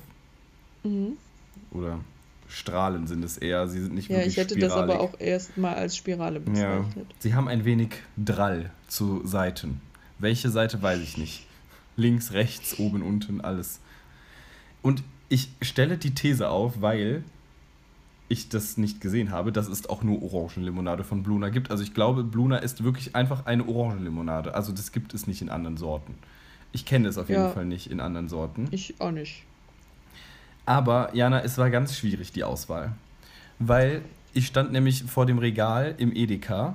Mhm. 0.85 1.13
Oder 1.71 1.99
Strahlen 2.49 3.07
sind 3.07 3.25
es 3.25 3.39
eher. 3.39 3.67
Sie 3.69 3.81
sind 3.81 3.95
nicht 3.95 4.09
Ja, 4.11 4.17
wirklich 4.19 4.35
ich 4.35 4.37
hätte 4.37 4.59
das 4.59 4.73
aber 4.73 4.95
spiralig. 4.95 5.15
auch 5.15 5.21
erst 5.21 5.57
mal 5.57 5.75
als 5.75 5.97
Spirale 5.97 6.41
Ja. 6.55 6.81
bezeichnet. 6.81 7.07
Sie 7.19 7.35
haben 7.35 7.49
ein 7.49 7.65
wenig 7.65 7.91
Drall 8.23 8.71
zu 8.89 9.27
Seiten. 9.27 9.81
Welche 10.19 10.51
Seite 10.51 10.81
weiß 10.83 11.01
ich 11.01 11.17
nicht. 11.17 11.47
Links, 11.97 12.33
rechts, 12.33 12.79
oben, 12.79 13.03
unten, 13.03 13.41
alles. 13.41 13.81
Und 14.83 15.03
ich 15.31 15.49
stelle 15.63 15.97
die 15.97 16.15
These 16.15 16.51
auf, 16.51 16.81
weil 16.83 17.25
ich 18.29 18.49
das 18.49 18.77
nicht 18.77 19.01
gesehen 19.01 19.31
habe, 19.31 19.53
dass 19.53 19.69
es 19.69 19.89
auch 19.89 20.03
nur 20.03 20.23
Orangenlimonade 20.23 21.05
von 21.05 21.23
Bluna 21.23 21.49
gibt. 21.49 21.71
Also 21.71 21.83
ich 21.83 21.95
glaube, 21.95 22.25
Bluna 22.25 22.59
ist 22.59 22.83
wirklich 22.83 23.15
einfach 23.15 23.47
eine 23.47 23.67
Orangenlimonade. 23.69 24.55
Also 24.55 24.73
das 24.73 24.91
gibt 24.93 25.15
es 25.15 25.27
nicht 25.27 25.43
in 25.43 25.49
anderen 25.49 25.77
Sorten. 25.77 26.15
Ich 26.73 26.85
kenne 26.85 27.09
es 27.09 27.19
auf 27.19 27.29
jeden 27.29 27.43
Ja. 27.43 27.51
Fall 27.51 27.65
nicht 27.65 27.91
in 27.91 28.01
anderen 28.01 28.29
Sorten. 28.29 28.67
Ich 28.73 29.01
auch 29.01 29.13
nicht. 29.13 29.45
Aber 30.65 31.15
Jana, 31.15 31.43
es 31.43 31.57
war 31.59 31.71
ganz 31.71 31.97
schwierig, 31.97 32.33
die 32.33 32.43
Auswahl. 32.43 32.93
Weil 33.61 34.03
ich 34.35 34.47
stand 34.49 34.73
nämlich 34.73 35.05
vor 35.05 35.25
dem 35.25 35.39
Regal 35.39 35.95
im 35.99 36.15
Edeka 36.15 36.75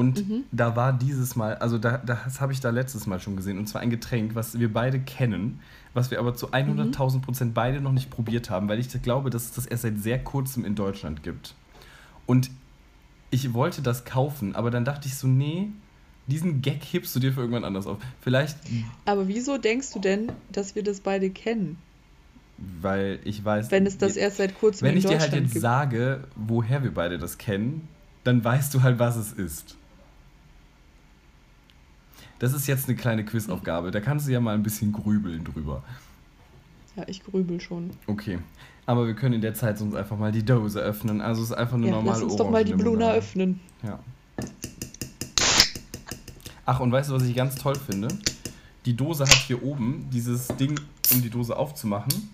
und 0.00 0.28
Mhm. 0.28 0.44
da 0.52 0.74
war 0.76 0.92
dieses 0.92 1.36
Mal, 1.36 1.54
also 1.56 1.78
da, 1.78 1.98
das 1.98 2.40
habe 2.40 2.52
ich 2.52 2.60
da 2.60 2.70
letztes 2.70 3.06
Mal 3.06 3.20
schon 3.20 3.36
gesehen, 3.36 3.58
und 3.58 3.66
zwar 3.68 3.80
ein 3.82 3.90
Getränk, 3.90 4.34
was 4.34 4.58
wir 4.58 4.72
beide 4.72 4.98
kennen, 5.00 5.60
was 5.94 6.10
wir 6.10 6.18
aber 6.18 6.34
zu 6.34 6.52
100.000 6.52 7.20
Prozent 7.20 7.54
beide 7.54 7.80
noch 7.80 7.92
nicht 7.92 8.10
probiert 8.10 8.50
haben, 8.50 8.68
weil 8.68 8.78
ich 8.78 8.88
glaube, 9.02 9.30
dass 9.30 9.44
es 9.44 9.52
das 9.52 9.66
erst 9.66 9.82
seit 9.82 9.98
sehr 9.98 10.18
kurzem 10.22 10.64
in 10.64 10.74
Deutschland 10.74 11.22
gibt. 11.22 11.54
Und 12.26 12.50
ich 13.30 13.52
wollte 13.54 13.82
das 13.82 14.04
kaufen, 14.04 14.54
aber 14.56 14.70
dann 14.70 14.84
dachte 14.84 15.06
ich 15.08 15.14
so, 15.16 15.26
nee, 15.26 15.68
diesen 16.26 16.62
Gag 16.62 16.82
hebst 16.84 17.14
du 17.16 17.20
dir 17.20 17.32
für 17.32 17.40
irgendwann 17.40 17.64
anders 17.64 17.86
auf. 17.86 17.98
Vielleicht, 18.20 18.56
Aber 19.04 19.26
wieso 19.28 19.58
denkst 19.58 19.92
du 19.92 19.98
denn, 20.00 20.30
dass 20.52 20.74
wir 20.74 20.82
das 20.84 21.00
beide 21.00 21.30
kennen, 21.30 21.76
weil 22.80 23.18
ich 23.24 23.44
weiß... 23.44 23.70
wenn 23.70 23.86
es 23.86 23.98
das 23.98 24.16
erst 24.16 24.36
seit 24.36 24.54
kurzem 24.58 24.86
Wenn 24.86 24.92
in 24.92 24.98
ich 24.98 25.06
dir 25.06 25.18
halt 25.18 25.32
jetzt 25.32 25.52
gibt? 25.52 25.62
sage, 25.62 26.24
woher 26.36 26.82
wir 26.82 26.92
beide 26.94 27.18
das 27.18 27.36
kennen, 27.38 27.88
dann 28.24 28.44
weißt 28.44 28.72
du 28.74 28.82
halt, 28.82 28.98
was 28.98 29.16
es 29.16 29.32
ist. 29.32 29.76
Das 32.40 32.54
ist 32.54 32.66
jetzt 32.66 32.88
eine 32.88 32.96
kleine 32.96 33.24
Quizaufgabe. 33.24 33.90
Da 33.90 34.00
kannst 34.00 34.26
du 34.26 34.32
ja 34.32 34.40
mal 34.40 34.54
ein 34.54 34.62
bisschen 34.62 34.92
grübeln 34.92 35.44
drüber. 35.44 35.84
Ja, 36.96 37.04
ich 37.06 37.22
grübel 37.22 37.60
schon. 37.60 37.90
Okay. 38.06 38.38
Aber 38.86 39.06
wir 39.06 39.14
können 39.14 39.34
in 39.34 39.40
der 39.42 39.54
Zeit 39.54 39.78
sonst 39.78 39.94
einfach 39.94 40.18
mal 40.18 40.32
die 40.32 40.42
Dose 40.42 40.80
öffnen. 40.80 41.20
Also 41.20 41.42
es 41.42 41.50
ist 41.50 41.56
einfach 41.56 41.76
eine 41.76 41.86
Ja, 41.86 41.92
normale 41.92 42.16
lass 42.16 42.22
uns 42.22 42.36
doch 42.36 42.50
mal 42.50 42.64
die 42.64 42.72
Bluna 42.72 43.12
öffnen. 43.12 43.60
Ja. 43.82 44.00
Ach, 46.64 46.80
und 46.80 46.90
weißt 46.90 47.10
du, 47.10 47.14
was 47.14 47.22
ich 47.24 47.36
ganz 47.36 47.56
toll 47.56 47.76
finde? 47.76 48.08
Die 48.86 48.96
Dose 48.96 49.24
hat 49.24 49.34
hier 49.46 49.62
oben 49.62 50.08
dieses 50.10 50.48
Ding, 50.48 50.80
um 51.12 51.20
die 51.20 51.28
Dose 51.30 51.54
aufzumachen. 51.54 52.30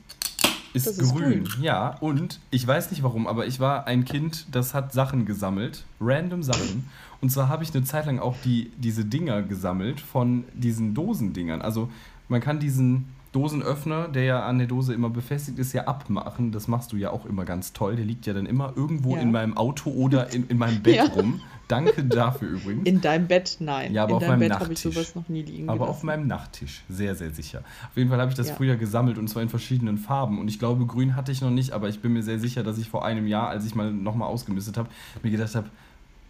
Ist, 0.76 0.86
ist 0.86 1.12
grün. 1.14 1.44
grün. 1.44 1.62
Ja, 1.62 1.96
und 2.00 2.40
ich 2.50 2.66
weiß 2.66 2.90
nicht 2.90 3.02
warum, 3.02 3.26
aber 3.26 3.46
ich 3.46 3.60
war 3.60 3.86
ein 3.86 4.04
Kind, 4.04 4.46
das 4.52 4.74
hat 4.74 4.92
Sachen 4.92 5.26
gesammelt. 5.26 5.84
Random 6.00 6.42
Sachen. 6.42 6.88
Und 7.20 7.30
zwar 7.30 7.48
habe 7.48 7.64
ich 7.64 7.74
eine 7.74 7.84
Zeit 7.84 8.06
lang 8.06 8.18
auch 8.18 8.36
die, 8.44 8.70
diese 8.76 9.04
Dinger 9.04 9.42
gesammelt 9.42 10.00
von 10.00 10.44
diesen 10.54 10.94
Dosendingern. 10.94 11.62
Also 11.62 11.88
man 12.28 12.40
kann 12.40 12.60
diesen 12.60 13.06
Dosenöffner, 13.32 14.08
der 14.08 14.24
ja 14.24 14.46
an 14.46 14.58
der 14.58 14.66
Dose 14.66 14.94
immer 14.94 15.10
befestigt 15.10 15.58
ist, 15.58 15.72
ja 15.72 15.84
abmachen. 15.86 16.52
Das 16.52 16.68
machst 16.68 16.92
du 16.92 16.96
ja 16.96 17.10
auch 17.10 17.26
immer 17.26 17.44
ganz 17.44 17.72
toll. 17.72 17.96
Der 17.96 18.04
liegt 18.04 18.26
ja 18.26 18.32
dann 18.32 18.46
immer 18.46 18.72
irgendwo 18.76 19.14
Ja. 19.16 19.22
in 19.22 19.30
meinem 19.30 19.56
Auto 19.56 19.90
oder 19.90 20.32
in, 20.32 20.46
in 20.48 20.58
meinem 20.58 20.82
Bett 20.82 20.94
Ja. 20.96 21.04
rum. 21.06 21.40
Danke 21.68 22.05
dafür 22.05 22.50
übrigens. 22.50 22.87
In 22.87 23.00
deinem 23.00 23.26
Bett? 23.26 23.57
Nein. 23.61 23.92
Ja, 23.92 24.02
aber 24.05 24.11
in 24.11 24.16
auf 24.16 24.20
deinem 24.22 24.31
meinem 24.38 24.38
Bett 24.50 24.52
habe 24.61 24.72
ich 24.72 24.85
Nachttisch. 24.85 24.94
sowas 24.94 25.14
noch 25.16 25.29
nie 25.29 25.42
liegen 25.42 25.68
Aber 25.68 25.79
gelassen. 25.79 25.90
auf 25.90 26.02
meinem 26.05 26.26
Nachttisch, 26.29 26.83
sehr, 26.88 27.14
sehr 27.16 27.31
sicher. 27.33 27.62
Auf 27.90 27.96
jeden 27.96 28.09
Fall 28.11 28.20
habe 28.20 28.31
ich 28.31 28.37
das 28.37 28.48
Ja. 28.48 28.55
früher 28.55 28.76
gesammelt 28.76 29.18
und 29.18 29.29
zwar 29.29 29.42
in 29.42 29.48
verschiedenen 29.48 29.98
Farben. 29.98 30.38
Und 30.38 30.48
ich 30.48 30.59
glaube, 30.59 30.87
grün 30.87 31.16
hatte 31.16 31.33
ich 31.33 31.40
noch 31.40 31.50
nicht, 31.50 31.72
aber 31.72 31.88
ich 31.88 32.00
bin 32.00 32.12
mir 32.12 32.22
sehr 32.22 32.38
sicher, 32.38 32.62
dass 32.62 32.79
ich 32.79 32.88
vor 32.88 33.05
einem 33.05 33.26
Jahr, 33.26 33.48
als 33.48 33.66
ich 33.66 33.74
mal 33.74 33.92
nochmal 33.92 34.29
ausgemistet 34.29 34.76
habe, 34.76 34.88
mir 35.22 35.31
gedacht 35.31 35.55
habe, 35.57 35.68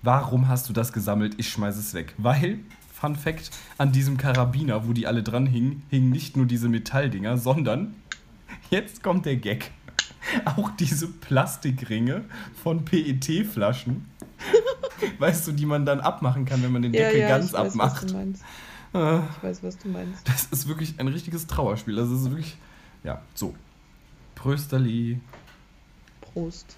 warum 0.02 0.48
hast 0.48 0.68
du 0.68 0.72
das 0.72 0.92
gesammelt? 0.92 1.34
Ich 1.36 1.48
schmeiße 1.50 1.80
es 1.80 1.92
weg. 1.92 2.14
Weil, 2.16 2.60
Fun 2.94 3.14
Fact, 3.14 3.50
an 3.76 3.92
diesem 3.92 4.16
Karabiner, 4.16 4.88
wo 4.88 4.94
die 4.94 5.06
alle 5.06 5.22
dran 5.22 5.44
hingen, 5.44 5.82
hingen 5.90 6.08
nicht 6.10 6.36
nur 6.38 6.46
diese 6.46 6.68
Metalldinger, 6.70 7.36
sondern, 7.36 7.94
jetzt 8.70 9.02
kommt 9.02 9.26
der 9.26 9.36
Gag, 9.36 9.70
auch 10.44 10.70
diese 10.76 11.08
Plastikringe 11.08 12.24
von 12.62 12.84
PET-Flaschen. 12.84 14.06
Weißt 15.18 15.46
du, 15.46 15.52
die 15.52 15.66
man 15.66 15.84
dann 15.86 16.00
abmachen 16.00 16.44
kann, 16.44 16.62
wenn 16.62 16.72
man 16.72 16.82
den 16.82 16.94
ja, 16.94 17.02
Deckel 17.04 17.20
ja, 17.20 17.28
ganz 17.28 17.46
ich 17.46 17.52
weiß, 17.52 17.70
abmacht. 17.72 18.02
Was 18.02 18.06
du 18.06 18.14
meinst. 18.14 18.44
Äh, 18.94 19.18
Ich 19.18 19.42
weiß, 19.42 19.62
was 19.62 19.78
du 19.78 19.88
meinst. 19.88 20.28
das 20.28 20.46
ist 20.46 20.68
wirklich 20.68 20.98
ein 20.98 21.08
richtiges 21.08 21.46
Trauerspiel. 21.46 21.96
Das 21.96 22.10
ist 22.10 22.30
wirklich. 22.30 22.56
Ja, 23.04 23.20
so. 23.34 23.54
Prösterli. 24.34 25.20
Prost. 26.20 26.76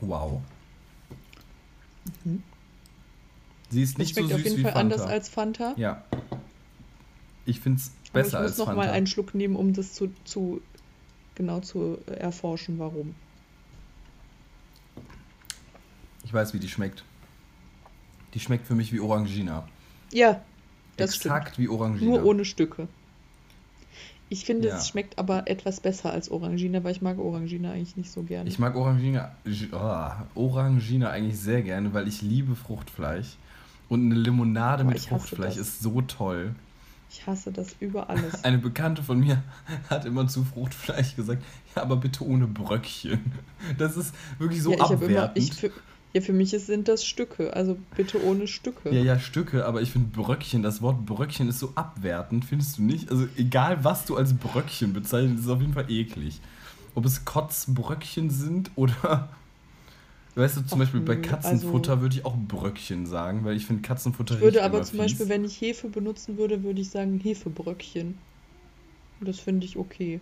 Wow. 0.00 0.40
Sie 3.68 3.82
ist 3.82 3.94
Das 3.94 3.98
nicht 3.98 4.14
so 4.14 4.22
schmeckt 4.22 4.28
süß 4.30 4.38
auf 4.38 4.44
jeden 4.44 4.56
wie 4.58 4.62
Fall 4.62 4.72
Fanta. 4.72 4.94
anders 4.96 5.10
als 5.10 5.28
Fanta. 5.28 5.74
ja. 5.76 6.04
Ich 7.46 7.58
finde 7.60 7.80
es 7.80 7.90
besser 8.12 8.38
ich 8.38 8.42
muss 8.42 8.50
als 8.52 8.58
noch 8.58 8.66
Fanta. 8.66 8.82
mal 8.82 8.90
einen 8.90 9.06
Schluck 9.06 9.34
nehmen, 9.34 9.56
um 9.56 9.72
das 9.72 9.92
zu, 9.94 10.12
zu 10.24 10.60
genau 11.34 11.60
zu 11.60 11.98
erforschen, 12.06 12.78
warum. 12.78 13.14
ich 16.24 16.32
weiß, 16.34 16.54
wie 16.54 16.58
die 16.60 16.68
schmeckt. 16.68 17.02
Die 18.34 18.40
schmeckt 18.40 18.66
für 18.66 18.74
mich 18.76 18.92
wie 18.92 19.00
Orangina. 19.00 19.66
Ja, 20.12 20.40
das 20.96 21.16
Exakt 21.16 21.58
wie 21.58 21.64
stimmt. 21.64 21.80
Orangina. 21.80 22.10
Nur 22.10 22.24
ohne 22.24 22.44
Stücke. 22.44 22.86
Ich 24.28 24.44
finde, 24.44 24.68
Ja. 24.68 24.76
es 24.76 24.86
schmeckt 24.86 25.18
aber 25.18 25.48
etwas 25.48 25.80
besser 25.80 26.12
als 26.12 26.30
Orangina, 26.30 26.84
weil 26.84 26.92
ich 26.92 27.02
mag 27.02 27.18
Orangina 27.18 27.72
eigentlich 27.72 27.96
nicht 27.96 28.12
so 28.12 28.22
gerne. 28.22 28.48
Ich 28.48 28.60
mag 28.60 28.76
Orangina, 28.76 29.32
oh, 29.72 30.40
Orangina 30.40 31.10
eigentlich 31.10 31.38
sehr 31.40 31.62
gerne, 31.62 31.92
weil 31.94 32.06
ich 32.06 32.22
liebe 32.22 32.54
Fruchtfleisch. 32.54 33.36
Und 33.88 34.04
eine 34.04 34.14
Limonade 34.20 34.84
Boah, 34.84 34.90
mit 34.90 34.98
ich 34.98 35.08
Fruchtfleisch 35.08 35.56
ist 35.56 35.80
so 35.80 36.00
toll. 36.02 36.54
Ich 37.10 37.26
hasse 37.26 37.50
das 37.52 37.74
über 37.80 38.08
alles. 38.08 38.44
Eine 38.44 38.58
Bekannte 38.58 39.02
von 39.02 39.18
mir 39.18 39.42
hat 39.90 40.04
immer 40.04 40.28
zu 40.28 40.44
Fruchtfleisch 40.44 41.16
gesagt, 41.16 41.42
ja, 41.74 41.82
aber 41.82 41.96
bitte 41.96 42.24
ohne 42.24 42.46
Bröckchen. 42.46 43.32
Das 43.78 43.96
ist 43.96 44.14
wirklich 44.38 44.62
so 44.62 44.70
ja, 44.70 44.76
ich 44.76 44.82
habe 44.84 44.94
immer, 45.06 45.22
abwertend. 45.24 45.38
ich 45.38 45.52
für, 45.54 45.70
ja, 46.12 46.20
für 46.20 46.32
mich 46.32 46.54
ist- 46.54 46.66
sind 46.66 46.86
das 46.88 47.04
Stücke, 47.04 47.52
also 47.54 47.76
bitte 47.96 48.24
ohne 48.24 48.46
Stücke. 48.46 48.90
ja, 48.94 49.00
ja, 49.02 49.18
Stücke, 49.18 49.66
aber 49.66 49.82
ich 49.82 49.90
finde 49.90 50.08
Bröckchen, 50.16 50.62
das 50.62 50.82
Wort 50.82 51.04
Bröckchen 51.04 51.48
ist 51.48 51.58
so 51.58 51.72
abwertend, 51.74 52.44
findest 52.44 52.78
du 52.78 52.82
nicht? 52.82 53.10
Also 53.10 53.26
egal, 53.36 53.82
was 53.84 54.04
du 54.06 54.16
als 54.16 54.32
Bröckchen 54.34 54.92
bezeichnest, 54.92 55.40
ist 55.40 55.44
es 55.46 55.50
auf 55.50 55.60
jeden 55.60 55.74
Fall 55.74 55.90
eklig. 55.90 56.40
Ob 56.94 57.04
es 57.04 57.24
Kotzbröckchen 57.24 58.30
sind 58.30 58.70
oder, 58.76 59.28
weißt 60.40 60.56
du, 60.56 60.60
zum 60.62 60.76
Ach, 60.76 60.78
Beispiel 60.84 61.00
bei 61.00 61.16
Katzenfutter 61.16 61.92
also- 61.92 62.02
würde 62.02 62.16
ich 62.16 62.24
auch 62.24 62.36
Bröckchen 62.36 63.06
sagen, 63.06 63.44
weil 63.44 63.56
ich 63.56 63.66
finde 63.66 63.82
Katzenfutter 63.82 64.34
Ich 64.36 64.40
würde 64.40 64.62
aber 64.64 64.82
zum 64.82 64.90
fies. 64.92 64.98
Beispiel, 64.98 65.28
wenn 65.28 65.44
ich 65.44 65.60
Hefe 65.60 65.88
benutzen 65.88 66.36
würde, 66.38 66.62
würde 66.62 66.80
ich 66.80 66.90
sagen 66.90 67.18
Hefebröckchen. 67.20 68.18
Und 69.20 69.28
Das 69.28 69.38
finde 69.38 69.66
ich 69.66 69.76
okay. 69.76 70.20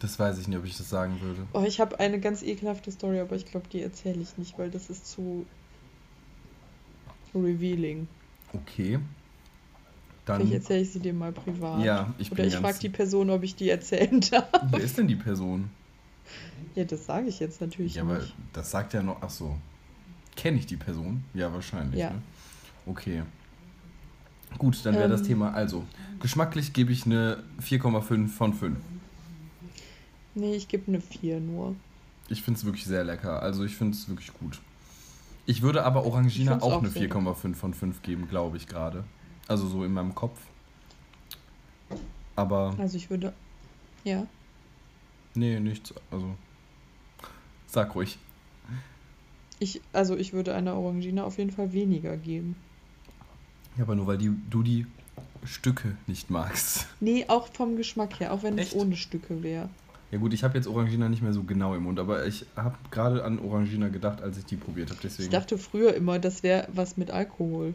Das 0.00 0.18
weiß 0.18 0.38
ich 0.38 0.46
nicht, 0.48 0.58
ob 0.58 0.64
ich 0.64 0.76
das 0.76 0.88
sagen 0.88 1.20
würde. 1.20 1.46
Oh, 1.52 1.64
ich 1.66 1.80
habe 1.80 1.98
eine 1.98 2.20
ganz 2.20 2.42
ekelhafte 2.42 2.92
Story, 2.92 3.18
aber 3.20 3.34
ich 3.36 3.46
glaube, 3.46 3.66
die 3.72 3.82
erzähle 3.82 4.20
ich 4.20 4.36
nicht, 4.38 4.58
weil 4.58 4.70
das 4.70 4.90
ist 4.90 5.06
zu 5.08 5.44
revealing. 7.34 8.06
Okay. 8.52 8.98
Vielleicht 10.24 10.42
Dann, 10.42 10.52
erzähle 10.52 10.80
ich 10.82 10.92
sie 10.92 11.00
dir 11.00 11.14
mal 11.14 11.32
privat. 11.32 11.84
ja, 11.84 12.12
ich 12.18 12.30
Oder 12.30 12.44
ich 12.44 12.56
frage 12.56 12.78
die 12.80 12.88
Person, 12.90 13.30
ob 13.30 13.42
ich 13.42 13.54
die 13.56 13.70
erzählen 13.70 14.20
darf. 14.30 14.48
Wer 14.70 14.80
ist 14.80 14.98
denn 14.98 15.08
die 15.08 15.16
Person? 15.16 15.70
Ja, 16.78 16.84
das 16.84 17.06
sage 17.06 17.26
ich 17.26 17.40
jetzt 17.40 17.60
natürlich 17.60 17.96
Ja, 17.96 18.02
aber 18.02 18.18
nicht. 18.18 18.32
das 18.52 18.70
sagt 18.70 18.94
ja 18.94 19.02
noch. 19.02 19.16
Ach 19.20 19.30
so. 19.30 19.56
Kenne 20.36 20.58
ich 20.58 20.66
die 20.66 20.76
Person? 20.76 21.24
Ja, 21.34 21.52
wahrscheinlich. 21.52 21.98
Ja. 21.98 22.10
Ne? 22.10 22.22
Okay. 22.86 23.22
Gut, 24.58 24.78
dann 24.86 24.94
wäre 24.94 25.08
das 25.08 25.22
Ähm. 25.22 25.26
Thema. 25.26 25.52
Also, 25.54 25.84
geschmacklich 26.20 26.72
gebe 26.72 26.92
ich 26.92 27.04
eine 27.04 27.42
4,5 27.60 28.28
von 28.28 28.54
5. 28.54 28.78
Nee, 30.36 30.54
ich 30.54 30.68
gebe 30.68 30.86
eine 30.86 31.00
4 31.00 31.40
nur. 31.40 31.74
Ich 32.28 32.42
finde 32.42 32.58
es 32.58 32.64
wirklich 32.64 32.84
sehr 32.84 33.02
lecker. 33.02 33.42
Also, 33.42 33.64
ich 33.64 33.74
finde 33.74 33.96
es 33.96 34.08
wirklich 34.08 34.32
gut. 34.34 34.60
Ich 35.46 35.62
würde 35.62 35.82
aber 35.84 36.04
Orangina 36.06 36.58
auch, 36.58 36.74
auch 36.74 36.78
eine 36.78 36.90
so. 36.90 37.00
4,5 37.00 37.54
von 37.56 37.74
5 37.74 38.02
geben, 38.02 38.28
glaube 38.28 38.56
ich 38.56 38.68
gerade. 38.68 39.02
Also, 39.48 39.66
so 39.66 39.84
in 39.84 39.92
meinem 39.92 40.14
Kopf. 40.14 40.38
Aber, 42.36 42.76
Also 42.78 42.96
ich 42.96 43.10
würde. 43.10 43.32
Ja. 44.04 44.28
nee, 45.34 45.58
nichts. 45.58 45.92
Also, 46.12 46.36
sag 47.68 47.94
ruhig. 47.94 48.18
Ich, 49.60 49.80
also 49.92 50.16
ich 50.16 50.32
würde 50.32 50.54
einer 50.54 50.74
Orangina 50.74 51.24
auf 51.24 51.38
jeden 51.38 51.50
Fall 51.50 51.72
weniger 51.72 52.16
geben. 52.16 52.56
Ja, 53.76 53.84
aber 53.84 53.94
nur 53.94 54.06
weil 54.06 54.18
die, 54.18 54.32
du 54.50 54.62
die 54.62 54.86
Stücke 55.44 55.96
nicht 56.06 56.30
magst. 56.30 56.86
Nee, 57.00 57.24
auch 57.28 57.48
vom 57.52 57.76
Geschmack 57.76 58.20
her, 58.20 58.32
auch 58.32 58.42
wenn 58.42 58.58
Echt? 58.58 58.72
es 58.74 58.78
ohne 58.80 58.96
Stücke 58.96 59.42
wäre. 59.42 59.68
Ja 60.10 60.18
gut, 60.18 60.32
ich 60.32 60.42
habe 60.42 60.56
jetzt 60.56 60.66
Orangina 60.66 61.08
nicht 61.08 61.22
mehr 61.22 61.32
so 61.34 61.42
genau 61.42 61.74
im 61.74 61.82
Mund, 61.82 61.98
aber 61.98 62.24
ich 62.26 62.46
habe 62.56 62.76
gerade 62.90 63.24
an 63.24 63.38
Orangina 63.38 63.88
gedacht, 63.88 64.22
als 64.22 64.38
ich 64.38 64.46
die 64.46 64.56
probiert 64.56 64.90
habe. 64.90 65.00
Ich 65.06 65.28
dachte 65.28 65.58
früher 65.58 65.94
immer, 65.94 66.18
das 66.18 66.42
wäre 66.42 66.66
was 66.72 66.96
mit 66.96 67.10
Alkohol. 67.10 67.74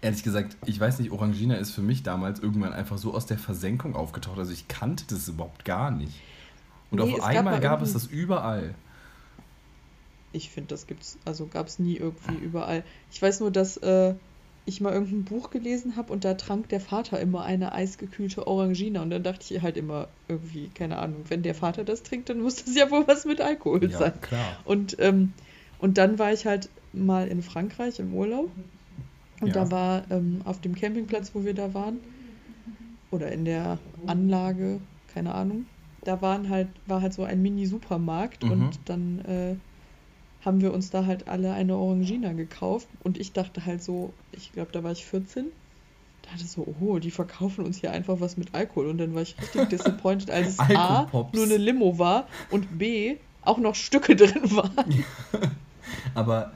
ehrlich 0.00 0.22
gesagt, 0.22 0.56
ich 0.66 0.78
weiß 0.78 1.00
nicht, 1.00 1.10
Orangina 1.10 1.56
ist 1.56 1.72
für 1.72 1.82
mich 1.82 2.02
damals 2.04 2.38
irgendwann 2.38 2.72
einfach 2.72 2.96
so 2.96 3.12
aus 3.12 3.26
der 3.26 3.38
Versenkung 3.38 3.96
aufgetaucht. 3.96 4.38
Also 4.38 4.52
ich 4.52 4.68
kannte 4.68 5.04
das 5.08 5.26
überhaupt 5.26 5.64
gar 5.64 5.90
nicht. 5.90 6.20
Und 6.90 6.98
Nee, 6.98 7.14
auf 7.14 7.18
gab 7.18 7.26
einmal 7.28 7.54
mal 7.54 7.60
gab 7.60 7.82
es 7.82 7.92
das 7.92 8.06
überall. 8.06 8.74
Ich 10.34 10.50
finde, 10.50 10.68
das 10.68 10.86
gibt's, 10.86 11.18
also 11.24 11.46
gab 11.48 11.68
es 11.68 11.78
nie 11.78 11.96
irgendwie 11.96 12.36
überall. 12.36 12.84
Ich 13.10 13.20
weiß 13.22 13.40
nur, 13.40 13.50
dass 13.50 13.76
äh, 13.78 14.14
ich 14.64 14.80
mal 14.80 14.92
irgendein 14.92 15.24
Buch 15.24 15.50
gelesen 15.50 15.96
habe 15.96 16.12
und 16.12 16.24
da 16.24 16.34
trank 16.34 16.68
der 16.70 16.80
Vater 16.80 17.20
immer 17.20 17.44
eine 17.44 17.72
eisgekühlte 17.72 18.46
Orangina 18.46 19.02
und 19.02 19.10
dann 19.10 19.22
dachte 19.22 19.54
ich 19.54 19.62
halt 19.62 19.76
immer 19.76 20.14
irgendwie, 20.26 20.70
keine 20.70 20.98
Ahnung, 20.98 21.24
wenn 21.28 21.42
der 21.42 21.54
Vater 21.54 21.84
das 21.84 22.02
trinkt, 22.02 22.30
dann 22.30 22.40
muss 22.40 22.64
das 22.64 22.74
ja 22.74 22.90
wohl 22.90 23.06
was 23.06 23.24
mit 23.26 23.40
Alkohol 23.40 23.90
Ja, 23.90 23.98
sein. 23.98 24.20
klar. 24.20 24.62
Und, 24.64 24.96
ähm, 25.00 25.34
und 25.78 25.98
dann 25.98 26.18
war 26.18 26.32
ich 26.32 26.46
halt 26.46 26.70
mal 26.92 27.28
in 27.28 27.42
Frankreich 27.42 27.98
im 27.98 28.14
Urlaub. 28.14 28.56
Und 29.40 29.48
Ja. 29.48 29.64
da 29.64 29.70
war 29.70 30.10
ähm, 30.10 30.42
auf 30.44 30.60
dem 30.60 30.74
Campingplatz, 30.74 31.34
wo 31.34 31.44
wir 31.44 31.54
da 31.54 31.74
waren, 31.74 32.00
oder 33.10 33.30
in 33.32 33.44
der 33.44 33.78
Anlage, 34.06 34.80
keine 35.06 35.34
Ahnung, 35.34 35.66
da 36.04 36.22
waren 36.22 36.48
halt, 36.48 36.68
war 36.86 37.02
halt 37.02 37.12
so 37.12 37.24
ein 37.24 37.42
Mini-Supermarkt 37.42 38.44
Mhm. 38.44 38.50
und 38.52 38.88
dann 38.88 39.18
äh, 39.20 39.56
haben 40.44 40.60
wir 40.60 40.72
uns 40.74 40.90
da 40.90 41.06
halt 41.06 41.28
alle 41.28 41.52
eine 41.52 41.76
Orangina 41.76 42.32
gekauft. 42.32 42.88
Und 43.02 43.18
ich 43.18 43.32
dachte 43.32 43.64
halt 43.64 43.82
so, 43.82 44.12
ich 44.32 44.52
glaube, 44.52 44.70
da 44.72 44.82
war 44.82 44.92
ich 44.92 45.04
14. 45.04 45.46
Dachte 46.22 46.44
so, 46.44 46.74
oh, 46.80 46.98
die 46.98 47.10
verkaufen 47.10 47.64
uns 47.64 47.78
hier 47.78 47.92
einfach 47.92 48.20
was 48.20 48.36
mit 48.36 48.54
Alkohol. 48.54 48.88
Und 48.88 48.98
dann 48.98 49.14
war 49.14 49.22
ich 49.22 49.36
richtig 49.40 49.68
disappointed, 49.70 50.30
als 50.30 50.48
es 50.48 50.60
A, 50.60 51.08
nur 51.32 51.44
eine 51.44 51.56
Limo 51.56 51.98
war 51.98 52.26
und 52.50 52.78
B, 52.78 53.16
auch 53.42 53.58
noch 53.58 53.74
Stücke 53.74 54.16
drin 54.16 54.50
waren. 54.56 55.04
Aber 56.14 56.52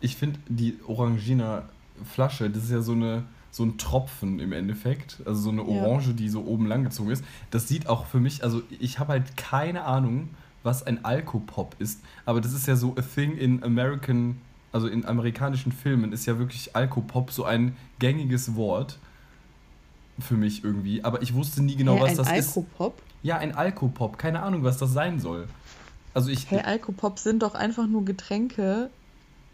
ich 0.00 0.16
finde 0.16 0.38
die 0.48 0.78
Orangina-Flasche, 0.86 2.50
das 2.50 2.64
ist 2.64 2.70
ja 2.70 2.82
so 2.82 2.92
eine 2.92 3.24
so 3.52 3.64
ein 3.64 3.76
Tropfen 3.76 4.40
im 4.40 4.52
Endeffekt, 4.52 5.18
also 5.26 5.42
so 5.42 5.50
eine 5.50 5.60
Ja. 5.60 5.84
Orange, 5.84 6.14
die 6.14 6.30
so 6.30 6.42
oben 6.42 6.64
lang 6.64 6.84
gezogen 6.84 7.10
ist. 7.10 7.22
Das 7.50 7.68
sieht 7.68 7.86
auch 7.86 8.06
für 8.06 8.18
mich, 8.18 8.42
also 8.42 8.62
ich 8.80 8.98
habe 8.98 9.12
halt 9.12 9.36
keine 9.36 9.84
Ahnung, 9.84 10.30
was 10.62 10.82
ein 10.86 11.04
Alkopop 11.04 11.76
ist, 11.78 12.00
aber 12.24 12.40
das 12.40 12.52
ist 12.52 12.66
ja 12.66 12.76
so 12.76 12.94
a 12.96 13.02
thing 13.02 13.36
in 13.36 13.62
American, 13.62 14.40
also 14.72 14.86
in 14.86 15.04
amerikanischen 15.04 15.72
Filmen 15.72 16.12
ist 16.12 16.26
ja 16.26 16.38
wirklich 16.38 16.74
Alkopop 16.76 17.30
so 17.30 17.44
ein 17.44 17.76
gängiges 17.98 18.54
Wort 18.54 18.98
für 20.18 20.34
mich 20.34 20.64
irgendwie, 20.64 21.02
aber 21.04 21.22
ich 21.22 21.34
wusste 21.34 21.62
nie 21.62 21.76
genau, 21.76 21.96
Hä, 21.96 22.02
was 22.02 22.10
ein 22.10 22.16
das 22.16 22.32
ist. 22.32 22.56
Alkopop? 22.56 23.02
Ja, 23.22 23.38
ein 23.38 23.54
Alkopop, 23.54 24.18
keine 24.18 24.42
Ahnung, 24.42 24.64
was 24.64 24.78
das 24.78 24.92
sein 24.92 25.20
soll. 25.20 25.48
Also 26.14 26.30
ich 26.30 26.50
Hey, 26.50 26.60
Alkopop 26.60 27.18
sind 27.18 27.42
doch 27.42 27.54
einfach 27.54 27.86
nur 27.86 28.04
Getränke, 28.04 28.90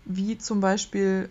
wie 0.05 0.39
zum 0.39 0.61
Beispiel. 0.61 1.29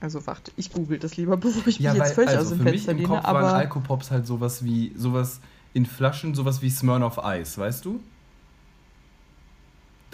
Also 0.00 0.26
warte, 0.26 0.52
ich 0.56 0.72
google 0.72 0.98
das 0.98 1.16
lieber, 1.16 1.36
bevor 1.36 1.66
ich 1.66 1.80
mich 1.80 1.92
jetzt 1.92 2.14
völlig 2.14 2.36
aus 2.36 2.48
dem 2.48 2.52
also 2.52 2.56
für 2.56 2.62
mich 2.64 2.72
Fenster 2.72 2.92
im 2.92 2.98
lehne, 2.98 3.08
Kopf 3.08 3.24
waren 3.24 3.36
aber 3.36 3.54
Alkopops 3.54 4.10
halt 4.10 4.26
sowas 4.26 4.64
wie, 4.64 4.92
sowas 4.96 5.40
in 5.74 5.86
Flaschen, 5.86 6.34
sowas 6.34 6.62
wie 6.62 6.70
Smirnoff 6.70 7.18
Ice, 7.22 7.58
weißt 7.58 7.84
du? 7.84 8.00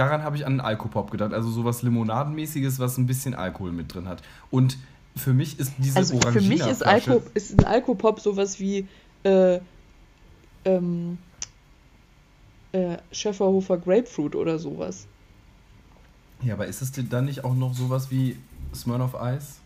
Daran 0.03 0.25
habe 0.25 0.35
ich 0.35 0.45
an 0.45 0.55
einen 0.55 0.61
Alkopop 0.61 1.13
gedacht, 1.13 1.33
also 1.33 1.49
sowas 1.49 1.83
Limonadenmäßiges, 1.83 2.81
was 2.81 2.99
ein 2.99 3.07
bisschen 3.07 3.37
Alkohol 3.37 3.71
mit 3.71 3.95
drin 3.95 4.09
hat. 4.09 4.21
Und 4.51 4.77
für 5.15 5.33
mich 5.33 5.61
ist 5.61 5.75
diese 5.79 5.97
also 5.97 6.19
für 6.19 6.41
mich 6.41 6.67
ist, 6.67 6.85
Alko, 6.85 7.23
ist 7.35 7.57
ein 7.57 7.65
Alkopop 7.65 8.19
sowas 8.19 8.59
wie 8.59 8.89
äh, 9.23 9.61
ähm, 10.65 11.19
äh, 12.73 12.97
Schäferhofer 13.13 13.79
Grapefruit 13.79 14.35
oder 14.35 14.59
sowas. 14.59 15.07
Ja, 16.43 16.55
aber 16.55 16.67
ist 16.67 16.83
es 16.83 16.91
denn 16.91 17.09
dann 17.09 17.27
nicht 17.27 17.45
auch 17.45 17.55
noch 17.55 17.73
sowas 17.73 18.11
wie 18.11 18.37
Smirnoff 18.75 19.15
Ice? 19.15 19.59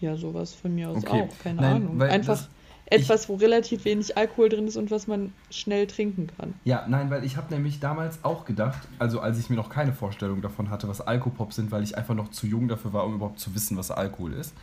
Ja, 0.00 0.16
sowas 0.16 0.54
von 0.54 0.74
mir 0.74 0.88
aus 0.88 1.04
Okay. 1.04 1.22
auch, 1.22 1.38
keine 1.44 1.60
Nein, 1.60 1.76
Ahnung. 1.76 2.00
weil 2.00 2.10
Einfach 2.10 2.48
etwas, 2.90 3.28
wo 3.28 3.36
relativ 3.36 3.84
wenig 3.84 4.16
Alkohol 4.16 4.48
drin 4.48 4.66
ist 4.66 4.76
und 4.76 4.90
was 4.90 5.06
man 5.06 5.32
schnell 5.50 5.86
trinken 5.86 6.28
kann. 6.36 6.54
Ja, 6.64 6.86
nein, 6.88 7.08
weil 7.08 7.24
ich 7.24 7.36
habe 7.36 7.54
nämlich 7.54 7.78
damals 7.78 8.24
auch 8.24 8.44
gedacht, 8.44 8.88
also 8.98 9.20
als 9.20 9.38
ich 9.38 9.48
mir 9.48 9.56
noch 9.56 9.70
keine 9.70 9.92
Vorstellung 9.92 10.42
davon 10.42 10.70
hatte, 10.70 10.88
was 10.88 11.00
Alkopops 11.00 11.56
sind, 11.56 11.70
weil 11.70 11.84
ich 11.84 11.96
einfach 11.96 12.14
noch 12.14 12.30
zu 12.30 12.48
jung 12.48 12.66
dafür 12.66 12.92
war, 12.92 13.06
um 13.06 13.14
überhaupt 13.14 13.38
zu 13.38 13.54
wissen, 13.54 13.76
was 13.76 13.92
Alkohol 13.92 14.32
ist, 14.32 14.54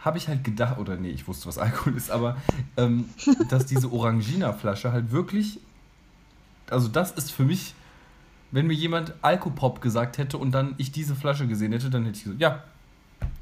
habe 0.00 0.18
ich 0.18 0.28
halt 0.28 0.44
gedacht, 0.44 0.78
oder 0.78 0.96
nee, 0.96 1.10
ich 1.10 1.26
wusste, 1.26 1.46
was 1.46 1.56
Alkohol 1.58 1.96
ist, 1.96 2.10
aber 2.10 2.36
ähm, 2.76 3.08
dass 3.48 3.64
diese 3.64 3.90
Orangina-Flasche 3.90 4.92
halt 4.92 5.10
wirklich, 5.10 5.58
also 6.68 6.88
das 6.88 7.12
ist 7.12 7.32
für 7.32 7.44
mich, 7.44 7.74
wenn 8.50 8.66
mir 8.66 8.74
jemand 8.74 9.14
Alkopop 9.22 9.80
gesagt 9.80 10.18
hätte 10.18 10.36
und 10.36 10.52
dann 10.52 10.74
ich 10.76 10.92
diese 10.92 11.14
Flasche 11.14 11.46
gesehen 11.46 11.72
hätte, 11.72 11.88
dann 11.88 12.04
hätte 12.04 12.18
ich 12.18 12.24
gesagt, 12.24 12.40
ja, 12.40 12.62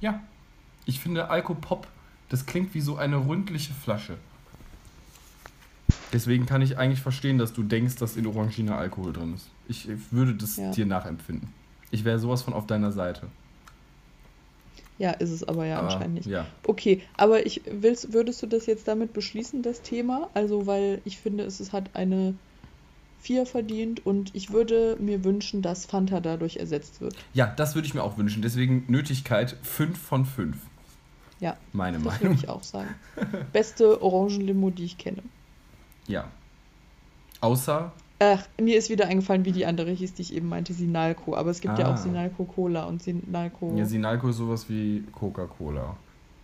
ja, 0.01 0.21
ich 0.85 1.01
finde 1.01 1.31
Alkopop, 1.31 1.89
das 2.31 2.47
klingt 2.47 2.73
wie 2.75 2.81
so 2.81 2.97
eine 2.97 3.17
ründliche 3.27 3.75
Flasche. 3.75 4.17
Deswegen 6.13 6.47
kann 6.47 6.63
ich 6.63 6.77
eigentlich 6.79 7.01
verstehen, 7.01 7.39
dass 7.39 7.53
du 7.53 7.63
denkst, 7.63 7.97
dass 7.97 8.17
in 8.17 8.27
Orangina 8.27 8.77
Alkohol 8.77 9.13
drin 9.13 9.35
ist. 9.35 9.49
Ich 9.69 9.89
würde 10.11 10.35
das 10.35 10.57
Ja. 10.57 10.71
dir 10.73 10.87
nachempfinden. 10.87 11.49
Ich 11.91 12.05
wäre 12.05 12.19
sowas 12.19 12.43
von 12.43 12.55
auf 12.55 12.67
deiner 12.67 12.91
Seite. 12.93 13.27
Ja, 14.99 15.13
ist 15.13 15.31
es 15.31 15.45
aber 15.45 15.65
ja 15.67 15.79
Aber, 15.79 15.89
anscheinend 15.93 16.15
nicht. 16.17 16.27
Ja. 16.27 16.47
Okay, 16.67 17.01
aber 17.17 17.47
ich 17.47 17.63
willst, 17.71 18.13
würdest 18.13 18.43
du 18.43 18.47
das 18.47 18.67
jetzt 18.67 18.87
damit 18.87 19.13
beschließen, 19.13 19.63
das 19.63 19.83
Thema? 19.83 20.29
Also, 20.35 20.67
weil 20.67 21.01
ich 21.05 21.19
finde, 21.19 21.45
es, 21.45 21.59
es 21.59 21.73
hat 21.73 21.91
eine 21.95 22.35
4 23.23 23.47
verdient 23.47 24.05
und 24.05 24.35
ich 24.35 24.51
würde 24.53 24.97
mir 25.01 25.25
wünschen, 25.25 25.63
dass 25.63 25.87
Fanta 25.87 26.21
dadurch 26.21 26.57
ersetzt 26.57 27.01
wird. 27.01 27.15
ja, 27.35 27.47
das 27.47 27.75
würde 27.75 27.87
ich 27.87 27.95
mir 27.95 28.03
auch 28.03 28.19
wünschen. 28.19 28.43
Deswegen 28.43 28.85
Nötigkeit 28.89 29.57
5 29.63 29.99
von 29.99 30.27
5. 30.27 30.57
Ja, 31.41 31.57
Meine 31.73 31.99
das 31.99 32.05
würde 32.05 32.25
Meinung. 32.25 32.39
ich 32.39 32.49
auch 32.49 32.63
sagen. 32.63 32.95
Beste 33.53 34.03
Orangenlimo, 34.03 34.71
die 34.71 34.85
ich 34.85 34.99
kenne. 34.99 35.23
Ja. 36.07 36.29
Außer. 37.41 37.93
Ach, 38.19 38.47
mir 38.61 38.77
ist 38.77 38.91
wieder 38.91 39.07
eingefallen, 39.07 39.47
wie 39.47 39.53
die 39.53 39.65
andere 39.65 39.91
hieß, 39.91 40.13
die 40.13 40.23
ich 40.23 40.35
eben 40.35 40.49
meinte, 40.49 40.75
Sinalco. 40.75 41.35
Aber 41.35 41.51
es 41.51 41.61
gibt 41.63 41.79
ja 41.79 41.87
Ah. 41.87 41.95
auch 41.95 41.97
Sinalco 41.97 42.45
Cola 42.45 42.85
und 42.85 43.03
Sinalco. 43.03 43.75
Ja, 43.77 43.87
Sinalco 43.87 44.29
ist 44.29 44.37
sowas 44.37 44.69
wie 44.69 45.03
Coca-Cola. 45.13 45.97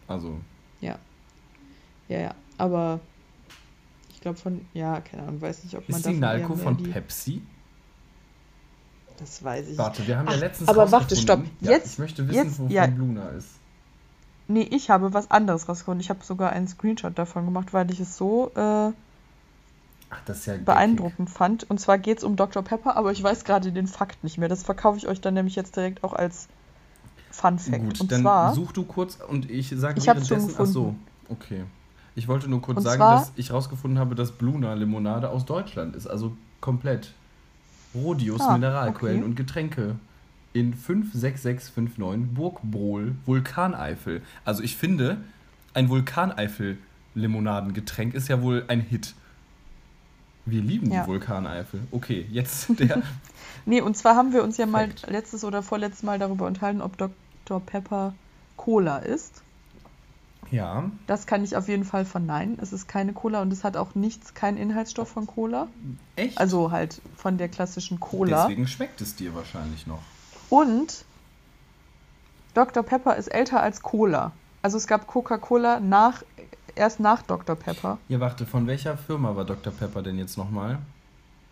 Also, 0.09 0.39
Ja. 0.81 0.99
Ja, 2.09 2.21
ja. 2.21 2.35
Aber 2.57 3.01
ich 4.09 4.21
glaube 4.23 4.39
von, 4.39 4.65
ja, 4.73 5.01
keine 5.03 5.25
Ahnung, 5.25 5.43
weiß 5.43 5.65
nicht, 5.65 5.77
ob 5.77 5.87
man 5.89 5.99
ist 5.99 6.07
davon 6.07 6.23
eher 6.23 6.31
Sinalco 6.39 6.55
mehr 6.55 6.65
von 6.65 6.77
die- 6.79 6.89
Pepsi? 6.89 7.43
Das 9.19 9.43
weiß 9.45 9.69
ich. 9.69 9.79
Warte, 9.79 10.07
wir 10.07 10.17
haben 10.19 10.27
ja 10.29 10.35
Ach, 10.35 10.41
letztens 10.41 10.69
aber 10.69 10.91
warte, 10.93 11.17
stopp. 11.17 11.43
Ja, 11.61 11.73
Jetzt- 11.73 11.95
ich 11.95 11.99
möchte 11.99 12.27
wissen, 12.29 12.37
jetzt- 12.45 12.59
wovon 12.59 12.71
ja. 12.71 12.85
Luna 12.87 13.29
ist. 13.31 13.49
Nee, 14.49 14.63
ich 14.63 14.91
habe 14.91 15.13
was 15.13 15.31
anderes 15.31 15.69
rausgefunden. 15.69 16.01
Ich 16.01 16.11
habe 16.11 16.25
sogar 16.25 16.51
einen 16.51 16.69
Screenshot 16.69 17.19
davon 17.19 17.45
gemacht, 17.47 17.73
weil 17.75 17.91
ich 17.91 17.99
es 18.01 18.17
so 18.17 18.53
äh, 18.55 18.93
Ach, 20.11 20.21
ja 20.47 20.55
beeindruckend 20.65 21.31
fand. 21.31 21.69
Und 21.69 21.81
zwar 21.81 21.99
geht 21.99 22.19
es 22.19 22.25
um 22.25 22.37
Dr. 22.37 22.63
Pepper, 22.63 22.97
aber 22.97 23.11
ich 23.13 23.23
weiß 23.23 23.45
gerade 23.45 23.73
den 23.73 23.89
Fakt 23.89 24.23
nicht 24.23 24.39
mehr. 24.39 24.49
Das 24.49 24.63
verkaufe 24.63 24.99
ich 24.99 25.09
euch 25.09 25.21
dann 25.21 25.35
nämlich 25.35 25.57
jetzt 25.57 25.75
direkt 25.77 26.05
auch 26.05 26.13
als 26.13 26.47
Fun 27.33 27.59
Fact. 27.59 27.85
Gut, 27.85 28.01
und 28.01 28.13
dann 28.13 28.23
zwar, 28.23 28.55
such 28.55 28.73
du 28.73 28.85
kurz 28.85 29.19
und 29.29 29.51
ich 29.51 29.71
sage 29.77 29.99
Ich 29.99 30.07
währenddessen. 30.07 30.55
Ach 30.59 30.65
so, 30.67 30.81
gefunden. 30.83 31.07
okay. 31.29 31.65
Ich 32.15 32.29
wollte 32.29 32.49
nur 32.49 32.63
kurz 32.63 32.79
Und 32.79 32.85
sagen, 32.85 32.97
zwar- 32.99 33.19
dass 33.19 33.33
ich 33.37 33.51
rausgefunden 33.53 33.99
habe, 33.99 34.15
dass 34.15 34.33
Bluna 34.33 34.73
Limonade 34.75 35.29
aus 35.29 35.45
Deutschland 35.45 35.97
ist. 35.97 36.07
Also 36.07 36.35
komplett. 36.61 37.13
Rodius, 37.95 38.41
Ah, 38.43 38.53
Mineralquellen 38.55 39.19
okay. 39.19 39.25
und 39.25 39.35
Getränke. 39.37 39.97
In 40.57 40.73
56659 40.73 42.35
Burgbrohl, 42.35 43.15
Vulkaneifel. 43.27 44.23
Also 44.47 44.63
ich 44.63 44.75
finde, 44.77 45.19
ein 45.75 45.91
Vulkaneifel-Limonadengetränk 45.91 48.15
ist 48.15 48.29
ja 48.29 48.41
wohl 48.41 48.65
ein 48.69 48.81
Hit. 48.81 49.13
Wir 50.47 50.63
lieben 50.63 50.91
Ja. 50.91 51.03
die 51.03 51.09
Vulkaneifel. 51.09 51.81
Okay, 51.91 52.25
jetzt 52.31 52.69
der. 52.81 53.03
nee, 53.67 53.83
und 53.83 53.99
zwar 53.99 54.17
haben 54.17 54.33
wir 54.33 54.43
uns 54.45 54.57
ja 54.57 54.65
mal 54.65 54.87
Fact. 54.89 55.11
letztes 55.11 55.45
oder 55.45 55.63
vorletztes 55.63 56.03
Mal 56.05 56.19
darüber 56.19 56.47
unterhalten, 56.47 56.81
ob 56.81 56.97
Dr. 56.97 57.61
Pepper 57.61 58.15
Cola 58.57 58.97
ist. 59.01 59.43
ja, 60.51 60.91
Das 61.07 61.27
kann 61.27 61.45
ich 61.45 61.55
auf 61.57 61.69
jeden 61.69 61.85
Fall 61.85 62.07
verneinen. 62.07 62.57
Es 62.63 62.73
ist 62.73 62.89
keine 62.89 63.13
Cola 63.13 63.43
und 63.43 63.53
es 63.53 63.63
hat 63.63 63.77
auch 63.77 63.95
nichts, 63.95 64.33
keinen 64.33 64.57
Inhaltsstoff 64.57 65.11
von 65.11 65.27
Cola. 65.27 65.69
echt? 66.15 66.39
Also 66.39 66.71
halt 66.71 67.03
von 67.15 67.37
der 67.37 67.51
klassischen 67.51 68.01
Cola. 68.01 68.45
Deswegen 68.47 68.67
schmeckt 68.67 69.03
es 69.03 69.17
dir 69.17 69.35
wahrscheinlich 69.35 69.87
noch. 69.87 70.01
Und 70.51 71.05
Dr. 72.55 72.83
Pepper 72.83 73.17
ist 73.17 73.29
älter 73.29 73.61
als 73.63 73.83
Cola. 73.83 74.33
Also 74.63 74.77
es 74.79 74.87
gab 74.87 75.07
Coca-Cola 75.07 75.81
nach, 75.81 76.23
erst 76.75 77.01
nach 77.01 77.23
Dr. 77.23 77.57
Pepper. 77.57 77.99
Ja, 78.09 78.21
warte, 78.21 78.47
von 78.47 78.67
welcher 78.67 78.97
Firma 78.97 79.37
war 79.37 79.45
Dr. 79.45 79.73
Pepper 79.73 80.03
denn 80.03 80.19
jetzt 80.19 80.37
nochmal? 80.39 80.79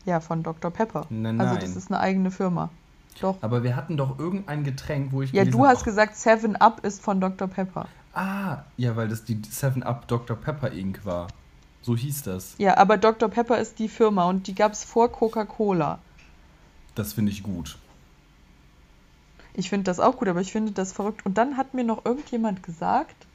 Ja, 0.05 0.21
von 0.21 0.43
Dr. 0.43 0.71
Pepper. 0.71 1.07
Nein, 1.11 1.41
Also 1.41 1.55
nein. 1.55 1.63
das 1.63 1.77
ist 1.77 1.91
eine 1.91 2.01
eigene 2.01 2.31
Firma. 2.31 2.71
Doch. 3.21 3.37
Aber 3.43 3.63
wir 3.63 3.77
hatten 3.77 3.97
doch 3.97 4.19
irgendein 4.19 4.65
Getränk, 4.65 5.13
wo 5.13 5.23
ich 5.23 5.33
Ja, 5.33 5.45
du 5.45 5.67
hast 5.67 5.79
hab, 5.79 5.85
gesagt, 5.85 6.17
7 6.17 6.57
Up 6.57 6.85
ist 6.85 7.01
von 7.01 7.21
Dr. 7.21 7.47
Pepper. 7.49 7.87
Ah, 8.13 8.59
ja, 8.77 8.97
weil 8.97 9.09
das 9.09 9.25
die 9.25 9.37
7-Up 9.37 10.07
Dr. 10.09 10.37
Pepper 10.37 10.71
Inc. 10.71 11.05
war. 11.05 11.29
So 11.83 11.97
hieß 11.97 12.23
das. 12.23 12.55
Ja, 12.59 12.77
aber 12.77 12.97
Dr. 12.97 13.29
Pepper 13.29 13.59
ist 13.59 13.79
die 13.79 13.89
Firma 13.89 14.25
und 14.25 14.47
die 14.47 14.55
gab 14.55 14.73
es 14.73 14.85
vor 14.85 15.11
Coca-Cola. 15.13 15.99
Das 16.95 17.13
finde 17.13 17.31
ich 17.33 17.43
gut. 17.43 17.79
Ich 19.55 19.71
finde 19.71 19.85
das 19.85 20.01
auch 20.01 20.17
gut, 20.17 20.29
aber 20.29 20.41
ich 20.41 20.53
finde 20.53 20.73
das 20.73 20.93
verrückt. 20.93 21.25
Und 21.25 21.39
dann 21.39 21.57
hat 21.57 21.75
mir 21.75 21.85
noch 21.85 22.05
irgendjemand 22.05 22.63
gesagt, 22.63 23.27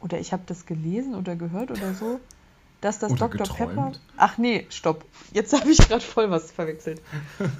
oder 0.00 0.18
ich 0.18 0.32
habe 0.32 0.42
das 0.46 0.66
gelesen 0.66 1.14
oder 1.14 1.36
gehört 1.36 1.70
oder 1.70 1.94
so, 1.94 2.20
dass 2.80 2.98
das 2.98 3.12
Oder 3.12 3.28
Dr. 3.28 3.46
Pepper. 3.46 3.70
geträumt. 3.70 4.00
Ach 4.16 4.36
nee, 4.36 4.66
stopp. 4.68 5.04
Jetzt 5.32 5.52
habe 5.58 5.70
ich 5.70 5.78
gerade 5.78 6.02
voll 6.02 6.30
was 6.30 6.50
verwechselt. 6.50 7.00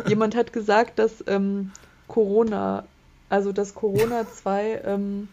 Jemand 0.07 0.35
hat 0.35 0.53
gesagt, 0.53 0.99
dass 0.99 1.25
ähm, 1.27 1.73
Corona, 2.09 2.85
also 3.31 3.53
dass 3.53 3.75
Corona 3.75 4.27
zwei, 4.31 4.83
ähm, 4.85 5.29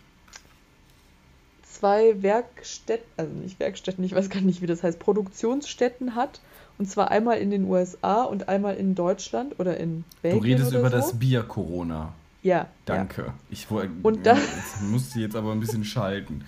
zwei 1.64 2.22
Werkstätten, 2.22 3.06
also 3.18 3.34
nicht 3.34 3.60
Werkstätten, 3.60 4.04
ich 4.04 4.16
weiß 4.16 4.30
gar 4.30 4.42
nicht, 4.42 4.62
wie 4.62 4.68
das 4.68 4.84
heißt, 4.84 5.00
Produktionsstätten 5.00 6.16
hat. 6.16 6.40
Und 6.82 6.88
zwar 6.88 7.12
einmal 7.12 7.38
in 7.38 7.52
den 7.52 7.66
USA 7.70 8.24
und 8.24 8.50
einmal 8.50 8.74
in 8.76 8.96
Deutschland 8.96 9.60
oder 9.60 9.78
in 9.78 9.98
Du 10.00 10.04
Belgien. 10.24 10.44
redest 10.44 10.72
oder 10.72 10.80
über 10.80 10.90
so. 10.90 10.96
das 10.98 11.20
Bier 11.20 11.44
Corona. 11.44 12.12
Ja, 12.42 12.56
ja. 12.58 12.68
Danke. 12.86 13.34
Ich 13.52 13.70
woll- 13.70 13.92
Und 14.02 14.26
das- 14.26 14.40
jetzt 14.40 14.82
musste 14.82 15.20
jetzt 15.20 15.36
aber 15.36 15.52
ein 15.52 15.60
bisschen 15.60 15.84
schalten. 15.84 16.44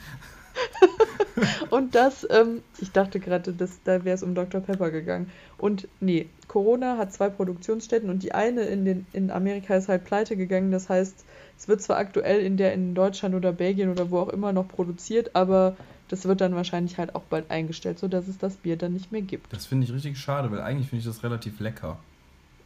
Und 1.69 1.93
das, 1.93 2.25
ähm, 2.31 2.63
ich 2.79 2.91
dachte 2.91 3.19
gerade, 3.19 3.53
dass, 3.53 3.83
da 3.83 4.03
wäre 4.03 4.15
es 4.15 4.23
um 4.23 4.33
Dr. 4.33 4.59
Pepper 4.61 4.89
gegangen. 4.89 5.29
Und 5.59 5.87
nee, 5.99 6.25
Corona 6.47 6.97
hat 6.97 7.13
zwei 7.13 7.29
Produktionsstätten 7.29 8.09
und 8.09 8.23
die 8.23 8.33
eine 8.33 8.61
in, 8.61 8.85
den, 8.85 9.05
in 9.13 9.29
Amerika 9.29 9.75
ist 9.75 9.87
halt 9.87 10.03
pleite 10.03 10.35
gegangen. 10.35 10.71
Das 10.71 10.89
heißt, 10.89 11.23
es 11.59 11.67
wird 11.67 11.79
zwar 11.83 11.97
aktuell 11.97 12.39
in 12.41 12.57
der 12.57 12.73
in 12.73 12.95
Deutschland 12.95 13.35
oder 13.35 13.51
Belgien 13.51 13.91
oder 13.91 14.09
wo 14.09 14.17
auch 14.17 14.29
immer 14.29 14.51
noch 14.51 14.67
produziert, 14.67 15.35
aber 15.35 15.75
das 16.13 16.25
wird 16.25 16.41
dann 16.41 16.53
wahrscheinlich 16.53 16.99
halt 16.99 17.15
auch 17.15 17.23
bald 17.23 17.49
eingestellt, 17.49 17.97
sodass 17.97 18.27
es 18.27 18.37
das 18.37 18.57
Bier 18.57 18.77
dann 18.77 18.93
nicht 18.93 19.11
mehr 19.11 19.23
gibt. 19.23 19.51
Das 19.51 19.65
finde 19.65 19.87
ich 19.87 19.93
richtig 19.93 20.19
schade, 20.19 20.51
weil 20.51 20.61
eigentlich 20.61 20.87
finde 20.87 20.99
ich 20.99 21.07
das 21.07 21.23
relativ 21.23 21.59
lecker. 21.59 21.97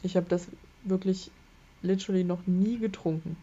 Ich 0.04 0.18
habe 0.18 0.26
das 0.28 0.50
wirklich 0.84 1.32
literally 1.82 2.26
noch 2.26 2.46
nie 2.46 2.78
getrunken. 2.78 3.38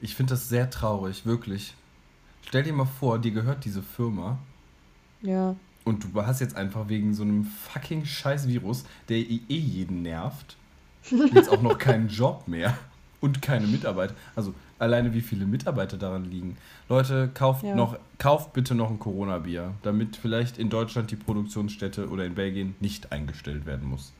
Ich 0.00 0.16
finde 0.16 0.32
das 0.32 0.48
sehr 0.48 0.70
traurig, 0.70 1.24
wirklich. 1.24 1.74
Stell 2.44 2.64
dir 2.64 2.72
mal 2.72 2.84
vor, 2.84 3.20
dir 3.20 3.30
gehört 3.30 3.64
diese 3.64 3.80
Firma 3.80 4.40
Ja, 5.20 5.54
und 5.84 6.02
du 6.02 6.26
hast 6.26 6.40
jetzt 6.40 6.56
einfach 6.56 6.88
wegen 6.88 7.14
so 7.14 7.22
einem 7.22 7.44
fucking 7.44 8.04
scheiß 8.04 8.48
Virus, 8.48 8.84
der 9.08 9.18
eh 9.18 9.40
jeden 9.48 10.02
nervt, 10.02 10.56
jetzt 11.32 11.48
auch 11.48 11.62
noch 11.62 11.78
keinen 11.78 12.08
Job 12.08 12.48
mehr 12.48 12.76
und 13.20 13.40
keine 13.40 13.68
Mitarbeiter. 13.68 14.16
Also 14.34 14.52
alleine 14.82 15.14
wie 15.14 15.20
viele 15.22 15.46
Mitarbeiter 15.46 15.96
daran 15.96 16.30
liegen. 16.30 16.56
Leute, 16.88 17.30
kauft 17.32 17.62
Ja. 17.64 17.74
noch, 17.74 17.96
kauft 18.18 18.52
bitte 18.52 18.74
noch 18.74 18.90
ein 18.90 18.98
Corona-Bier, 18.98 19.72
damit 19.82 20.16
vielleicht 20.16 20.58
in 20.58 20.68
Deutschland 20.68 21.10
die 21.10 21.16
Produktionsstätte 21.16 22.08
oder 22.10 22.26
in 22.26 22.34
Belgien 22.34 22.74
nicht 22.80 23.12
eingestellt 23.12 23.64
werden 23.64 23.88
muss. 23.88 24.12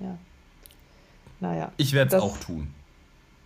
ja. 0.00 0.16
Naja. 1.38 1.70
Ich 1.76 1.92
werde 1.92 2.16
es 2.16 2.22
auch 2.22 2.38
tun. 2.38 2.68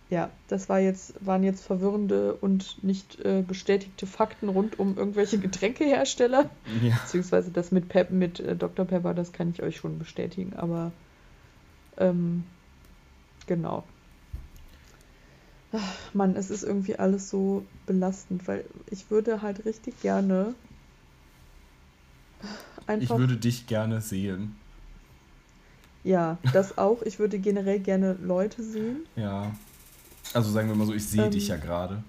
Ja, 0.09 0.29
das 0.47 0.69
war 0.69 0.79
jetzt, 0.79 1.13
waren 1.25 1.43
jetzt 1.43 1.65
verwirrende 1.65 2.33
und 2.35 2.81
nicht 2.83 3.19
äh, 3.19 3.43
bestätigte 3.45 4.07
Fakten 4.07 4.47
rund 4.47 4.79
um 4.79 4.97
irgendwelche 4.97 5.39
Getränkehersteller. 5.39 6.49
Ja. 6.81 6.95
Beziehungsweise 7.03 7.51
das 7.51 7.71
mit, 7.71 7.89
Pep, 7.89 8.11
mit 8.11 8.39
äh, 8.39 8.55
Dr. 8.55 8.85
Pepper, 8.85 9.13
das 9.13 9.33
kann 9.33 9.49
ich 9.51 9.61
euch 9.61 9.75
schon 9.77 9.99
bestätigen. 9.99 10.53
Aber 10.55 10.93
ähm, 11.97 12.45
genau. 13.45 13.83
Ach, 15.73 15.93
Mann, 16.13 16.35
es 16.35 16.49
ist 16.49 16.63
irgendwie 16.63 16.97
alles 16.97 17.29
so 17.29 17.63
belastend, 17.85 18.47
weil 18.47 18.65
ich 18.89 19.09
würde 19.09 19.41
halt 19.41 19.65
richtig 19.65 20.01
gerne 20.01 20.53
Ich 22.41 22.87
einfach. 22.87 23.17
würde 23.17 23.37
dich 23.37 23.67
gerne 23.67 24.01
sehen. 24.01 24.55
ja, 26.03 26.37
das 26.53 26.77
auch. 26.77 27.01
Ich 27.03 27.19
würde 27.19 27.39
generell 27.39 27.79
gerne 27.79 28.17
Leute 28.21 28.63
sehen. 28.63 28.97
Ja. 29.15 29.51
Also 30.33 30.51
sagen 30.51 30.67
wir 30.67 30.75
mal 30.75 30.87
so, 30.87 30.93
ich 30.93 31.05
sehe 31.05 31.25
Ähm, 31.25 31.31
dich 31.31 31.47
ja 31.47 31.57
gerade. 31.57 32.03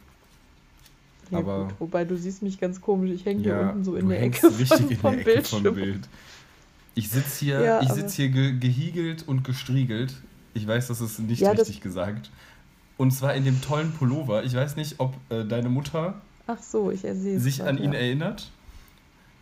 Ja, 1.30 1.38
Aber- 1.38 1.64
gut, 1.66 1.74
wobei 1.78 2.04
du 2.04 2.16
siehst 2.16 2.42
mich 2.42 2.58
ganz 2.60 2.80
komisch. 2.80 3.10
Ich 3.10 3.24
hänge 3.24 3.42
hier 3.42 3.52
Ja, 3.52 3.68
unten 3.70 3.84
so 3.84 3.96
in 3.96 4.08
der 4.08 4.22
Ecke 4.22 4.46
richtig 4.58 4.68
von, 4.68 4.90
in 4.90 4.96
vom 4.98 5.16
der 5.24 5.36
Ecke 5.36 5.44
vom 5.44 5.62
Bild. 5.74 6.08
Ich 6.94 7.08
sitze 7.10 7.44
hier, 7.44 7.60
Ja, 7.60 7.80
ich 7.80 7.88
sitz 7.90 8.14
hier 8.14 8.28
ge 8.28 8.58
gehiegelt 8.58 9.26
und 9.26 9.44
gestriegelt. 9.44 10.14
Ich 10.54 10.66
weiß, 10.66 10.88
das 10.88 11.00
ist 11.00 11.18
nicht 11.20 11.40
Ja, 11.40 11.52
das- 11.54 11.68
richtig 11.68 11.80
gesagt. 11.82 12.30
Und 12.98 13.10
zwar 13.12 13.34
in 13.34 13.44
dem 13.44 13.60
tollen 13.60 13.92
Pullover. 13.92 14.44
Ich 14.44 14.54
weiß 14.54 14.76
nicht, 14.76 14.96
ob 14.98 15.14
äh, 15.30 15.44
deine 15.44 15.68
Mutter 15.68 16.14
Ach 16.46 16.58
so, 16.60 16.90
es. 16.90 17.02
sich 17.02 17.58
grad, 17.58 17.68
an 17.68 17.78
ihn 17.78 17.92
ja. 17.92 17.98
erinnert. 17.98 18.50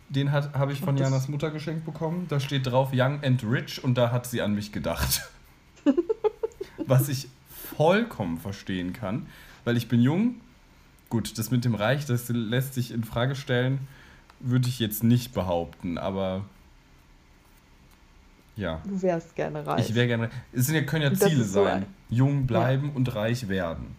Den 0.09 0.31
habe 0.31 0.73
ich 0.73 0.81
von 0.81 0.95
Ach, 0.95 0.99
Janas 0.99 1.27
Mutter 1.29 1.51
geschenkt 1.51 1.85
bekommen. 1.85 2.25
Da 2.29 2.39
steht 2.39 2.67
drauf 2.67 2.89
Young 2.93 3.23
and 3.23 3.43
Rich 3.43 3.83
und 3.83 3.95
da 3.97 4.11
hat 4.11 4.25
sie 4.27 4.41
an 4.41 4.53
mich 4.53 4.71
gedacht. 4.71 5.29
Was 6.85 7.07
ich 7.09 7.27
vollkommen 7.77 8.37
verstehen 8.37 8.93
kann, 8.93 9.27
weil 9.63 9.77
ich 9.77 9.87
bin 9.87 10.01
jung. 10.01 10.35
Gut, 11.09 11.37
das 11.37 11.51
mit 11.51 11.65
dem 11.65 11.75
Reich, 11.75 12.05
das 12.05 12.29
lässt 12.29 12.73
sich 12.73 12.91
in 12.91 13.03
Frage 13.03 13.35
stellen, 13.35 13.79
würde 14.39 14.67
ich 14.67 14.79
jetzt 14.79 15.03
nicht 15.03 15.33
behaupten, 15.33 15.97
aber 15.97 16.45
ja. 18.55 18.81
Du 18.85 19.01
wärst 19.01 19.35
gerne 19.35 19.65
reich. 19.65 19.89
Ich 19.89 19.95
wäre 19.95 20.07
gerne. 20.07 20.29
Es 20.53 20.65
sind 20.67 20.75
ja, 20.75 20.81
können 20.83 21.03
ja 21.03 21.09
das 21.09 21.19
Ziele 21.19 21.43
so 21.43 21.63
sein. 21.63 21.83
ein- 21.83 22.00
Jung 22.11 22.45
bleiben 22.45 22.91
und 22.91 23.15
reich 23.15 23.47
werden. 23.49 23.95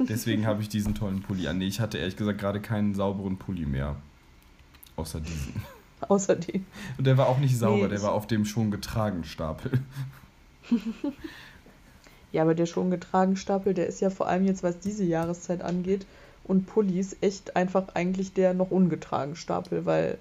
Deswegen 0.00 0.46
habe 0.46 0.62
ich 0.62 0.68
diesen 0.68 0.94
tollen 0.96 1.22
Pulli 1.22 1.46
an. 1.46 1.58
Nee, 1.58 1.66
ich 1.66 1.78
hatte 1.78 1.98
ehrlich 1.98 2.16
gesagt 2.16 2.38
gerade 2.40 2.60
keinen 2.60 2.94
sauberen 2.94 3.36
Pulli 3.36 3.66
mehr. 3.66 3.96
Außer 4.96 5.20
diesen. 5.20 5.62
Außerdem. 6.08 6.64
Und 6.96 7.06
der 7.06 7.18
war 7.18 7.28
auch 7.28 7.38
nicht 7.38 7.56
sauber, 7.58 7.82
Nee, 7.84 7.88
der 7.88 8.02
war 8.02 8.12
auf 8.12 8.26
dem 8.26 8.44
schon 8.46 8.70
getragen 8.72 9.22
Stapel. 9.24 9.70
Ja, 12.32 12.42
aber 12.42 12.54
der 12.54 12.66
schon 12.66 12.90
getragen 12.90 13.36
Stapel, 13.36 13.74
der 13.74 13.88
ist 13.88 14.00
ja 14.00 14.08
vor 14.08 14.28
allem 14.28 14.44
jetzt, 14.44 14.62
was 14.62 14.78
diese 14.78 15.04
Jahreszeit 15.04 15.62
angeht, 15.62 16.06
und 16.44 16.66
Pullis 16.66 17.16
echt 17.20 17.56
einfach 17.56 17.94
eigentlich 17.94 18.32
der 18.32 18.54
noch 18.54 18.70
ungetragen 18.70 19.34
Stapel, 19.36 19.84
weil 19.84 20.18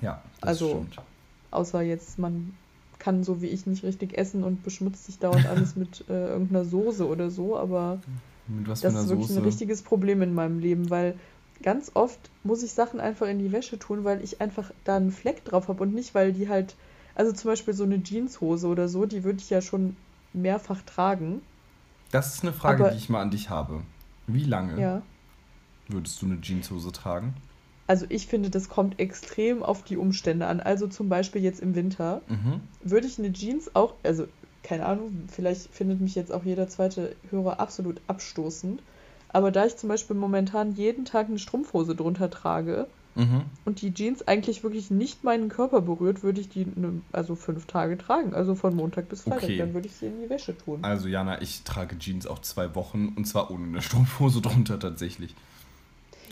Ja, 0.00 0.22
das 0.40 0.48
Also, 0.48 0.68
stimmt. 0.70 0.96
Außer 1.50 1.82
jetzt, 1.82 2.18
man 2.18 2.54
kann 3.02 3.24
so 3.24 3.42
wie 3.42 3.48
ich 3.48 3.66
nicht 3.66 3.82
richtig 3.82 4.16
essen 4.16 4.44
und 4.44 4.62
beschmutzt 4.62 5.06
sich 5.06 5.18
dauernd 5.18 5.44
alles 5.46 5.74
mit 5.82 6.04
äh, 6.08 6.28
irgendeiner 6.28 6.64
Soße 6.64 7.04
oder 7.06 7.30
so, 7.30 7.58
aber 7.58 8.00
das 8.64 8.84
ist 8.84 9.08
wirklich 9.08 9.30
ein 9.30 9.34
Soße? 9.34 9.44
richtiges 9.44 9.82
Problem 9.82 10.22
in 10.22 10.34
meinem 10.34 10.60
Leben, 10.60 10.88
weil 10.88 11.14
ganz 11.64 11.90
oft 11.94 12.30
muss 12.44 12.62
ich 12.62 12.72
Sachen 12.74 13.00
einfach 13.00 13.26
in 13.26 13.40
die 13.40 13.50
Wäsche 13.50 13.76
tun, 13.78 14.04
weil 14.04 14.22
ich 14.22 14.40
einfach 14.40 14.70
da 14.84 14.96
einen 14.96 15.10
Fleck 15.10 15.44
drauf 15.44 15.66
habe 15.66 15.82
und 15.82 15.94
nicht, 15.94 16.14
weil 16.14 16.32
die 16.32 16.48
halt, 16.48 16.76
also 17.16 17.32
zum 17.32 17.50
Beispiel 17.50 17.74
so 17.74 17.82
eine 17.84 18.00
Jeanshose 18.02 18.68
oder 18.68 18.88
so, 18.88 19.04
die 19.04 19.24
würde 19.24 19.40
ich 19.40 19.50
ja 19.50 19.60
schon 19.60 19.96
mehrfach 20.32 20.82
tragen. 20.82 21.42
Das 22.12 22.34
ist 22.34 22.44
eine 22.44 22.52
Frage, 22.52 22.84
Aber- 22.84 22.92
die 22.92 22.98
ich 22.98 23.08
mal 23.08 23.20
an 23.22 23.30
dich 23.32 23.50
habe. 23.50 23.82
Wie 24.28 24.44
lange 24.44 24.80
Ja. 24.80 25.02
würdest 25.88 26.22
du 26.22 26.26
eine 26.26 26.40
Jeanshose 26.40 26.92
tragen? 26.92 27.34
Also 27.86 28.06
ich 28.08 28.26
finde, 28.26 28.48
das 28.50 28.68
kommt 28.68 28.98
extrem 29.00 29.62
auf 29.62 29.82
die 29.82 29.96
Umstände 29.96 30.46
an. 30.46 30.60
Also 30.60 30.86
zum 30.86 31.08
Beispiel 31.08 31.42
jetzt 31.42 31.60
im 31.60 31.74
Winter 31.74 32.22
Mhm. 32.28 32.60
würde 32.82 33.06
ich 33.06 33.18
eine 33.18 33.32
Jeans 33.32 33.74
auch, 33.74 33.94
also 34.02 34.26
keine 34.62 34.86
Ahnung, 34.86 35.24
vielleicht 35.30 35.74
findet 35.74 36.00
mich 36.00 36.14
jetzt 36.14 36.32
auch 36.32 36.44
jeder 36.44 36.68
zweite 36.68 37.16
Hörer 37.30 37.58
absolut 37.60 38.00
abstoßend. 38.06 38.80
Aber 39.28 39.50
da 39.50 39.66
ich 39.66 39.76
zum 39.76 39.88
Beispiel 39.88 40.14
momentan 40.14 40.72
jeden 40.74 41.04
Tag 41.04 41.28
eine 41.28 41.38
Strumpfhose 41.38 41.94
drunter 41.96 42.30
trage 42.30 42.86
Mhm. 43.14 43.42
und 43.66 43.82
die 43.82 43.92
Jeans 43.92 44.26
eigentlich 44.26 44.62
wirklich 44.62 44.90
nicht 44.90 45.22
meinen 45.22 45.50
Körper 45.50 45.82
berührt, 45.82 46.22
würde 46.22 46.40
ich 46.40 46.48
die 46.48 46.64
ne, 46.64 47.02
also 47.12 47.34
fünf 47.34 47.66
Tage 47.66 47.98
tragen. 47.98 48.32
Also 48.32 48.54
von 48.54 48.74
Montag 48.74 49.08
bis 49.10 49.22
Freitag. 49.22 49.42
Okay. 49.42 49.58
Dann 49.58 49.74
würde 49.74 49.86
ich 49.88 49.94
sie 49.94 50.06
in 50.06 50.22
die 50.22 50.30
Wäsche 50.30 50.56
tun. 50.56 50.78
Also 50.82 51.08
Jana, 51.08 51.42
ich 51.42 51.62
trage 51.64 51.98
Jeans 51.98 52.26
auch 52.26 52.38
zwei 52.38 52.74
Wochen 52.74 53.12
und 53.16 53.26
zwar 53.26 53.50
ohne 53.50 53.66
eine 53.66 53.82
Strumpfhose 53.82 54.40
drunter 54.42 54.78
tatsächlich. 54.78 55.34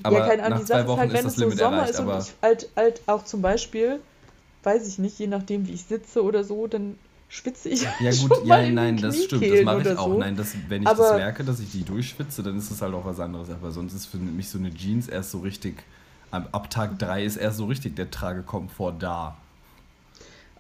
Aber 0.03 0.19
ja, 0.19 0.27
keine 0.29 0.43
Ahnung, 0.45 0.51
nach 0.59 0.61
die 0.61 0.67
zwei 0.67 0.83
Sache 0.83 0.93
ist 0.93 0.99
halt, 0.99 1.09
ist 1.11 1.17
wenn 1.17 1.25
das 1.25 1.33
es 1.33 1.39
so 1.39 1.45
Limit 1.45 1.59
Sommer 1.59 1.77
erreicht. 1.79 1.91
ist 1.91 2.01
und 2.01 2.09
Aber 2.11 2.19
ich 2.21 2.33
halt, 2.43 2.69
halt 2.77 3.03
auch 3.07 3.25
zum 3.25 3.43
Beispiel, 3.43 4.01
weiß 4.63 4.87
ich 4.89 4.99
nicht, 4.99 5.19
je 5.19 5.27
nachdem 5.27 5.67
wie 5.67 5.73
ich 5.73 5.85
sitze 5.85 6.23
oder 6.23 6.45
so, 6.45 6.67
dann 6.67 6.99
schwitze 7.29 7.69
ich 7.69 7.87
ja 8.01 8.13
schon 8.13 8.29
gut, 8.29 8.47
mal 8.47 8.61
ja, 8.63 8.67
in 8.69 8.75
nein, 8.75 8.97
das 8.97 9.23
stimmt, 9.25 9.43
das 9.51 9.63
mache 9.63 9.83
ich 9.83 9.97
auch. 9.99 10.07
so. 10.09 10.19
Nein, 10.19 10.37
das, 10.37 10.55
wenn 10.69 10.83
ich 10.83 10.89
Aber- 10.89 11.03
das 11.05 11.17
merke, 11.17 11.45
dass 11.45 11.61
ich 11.61 11.71
die 11.71 11.85
durchschwitze, 11.85 12.43
dann 12.43 12.57
ist 12.59 12.71
das 12.71 12.83
halt 12.83 12.93
auch 12.95 13.05
was 13.05 13.21
anderes. 13.21 13.51
Aber 13.51 13.71
sonst 13.71 13.93
ist 13.95 14.07
für 14.07 14.17
mich 14.19 14.49
so 14.49 14.59
eine 14.59 14.73
Jeans 14.75 15.09
erst 15.09 15.31
so 15.31 15.39
richtig, 15.41 15.83
ab, 16.33 16.71
Tag 16.71 16.99
3 16.99 17.25
ist 17.25 17.37
erst 17.37 17.59
so 17.59 17.67
richtig 17.67 17.97
der 17.97 18.11
Tragekomfort 18.11 18.95
da. 18.99 19.37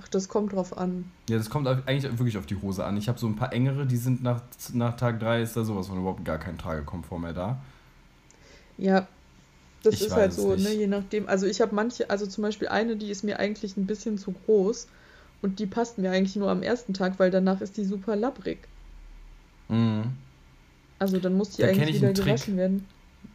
Ach, 0.02 0.08
das 0.08 0.28
kommt 0.28 0.52
drauf 0.54 0.78
an. 0.78 1.10
Ja, 1.28 1.36
das 1.36 1.50
kommt 1.50 1.66
eigentlich 1.68 2.04
wirklich 2.18 2.38
auf 2.38 2.46
die 2.46 2.56
Hose 2.56 2.84
an. 2.84 2.96
Ich 2.96 3.08
habe 3.08 3.18
so 3.18 3.26
ein 3.26 3.36
paar 3.36 3.52
engere, 3.52 3.84
die 3.84 3.98
sind 3.98 4.22
nach, 4.22 4.40
nach 4.72 4.96
Tag 4.96 5.20
3 5.20 5.42
ist 5.42 5.56
da 5.56 5.64
sowas 5.64 5.88
von 5.88 5.98
überhaupt 5.98 6.24
gar 6.24 6.38
kein 6.38 6.56
Tragekomfort 6.56 7.18
mehr 7.18 7.32
da. 7.34 7.58
Ja, 8.78 9.06
das 9.82 10.00
Ich 10.00 10.02
ist 10.02 10.12
halt 10.16 10.32
so, 10.32 10.54
nicht. 10.54 10.64
ne, 10.64 10.72
je 10.74 10.86
nachdem. 10.86 11.28
Also 11.28 11.46
ich 11.46 11.60
habe 11.60 11.74
manche, 11.74 12.10
also 12.10 12.26
zum 12.26 12.42
Beispiel 12.42 12.68
eine, 12.68 12.96
die 12.96 13.10
ist 13.10 13.24
mir 13.24 13.38
eigentlich 13.38 13.76
ein 13.76 13.86
bisschen 13.86 14.18
zu 14.18 14.32
groß 14.32 14.88
und 15.42 15.58
die 15.58 15.66
passt 15.66 15.98
mir 15.98 16.10
eigentlich 16.10 16.36
nur 16.36 16.50
am 16.50 16.62
ersten 16.62 16.94
Tag, 16.94 17.18
weil 17.18 17.30
danach 17.30 17.60
ist 17.60 17.76
die 17.76 17.84
super 17.84 18.16
labbrig. 18.16 18.68
Mhm. 19.68 20.16
Also 20.98 21.18
dann 21.18 21.34
muss 21.34 21.50
die 21.50 21.62
Da 21.62 21.68
eigentlich 21.68 21.90
ich 21.90 21.96
wieder 21.96 22.08
einen 22.08 22.14
Trick. 22.14 22.26
gewaschen 22.26 22.56
werden. 22.56 22.86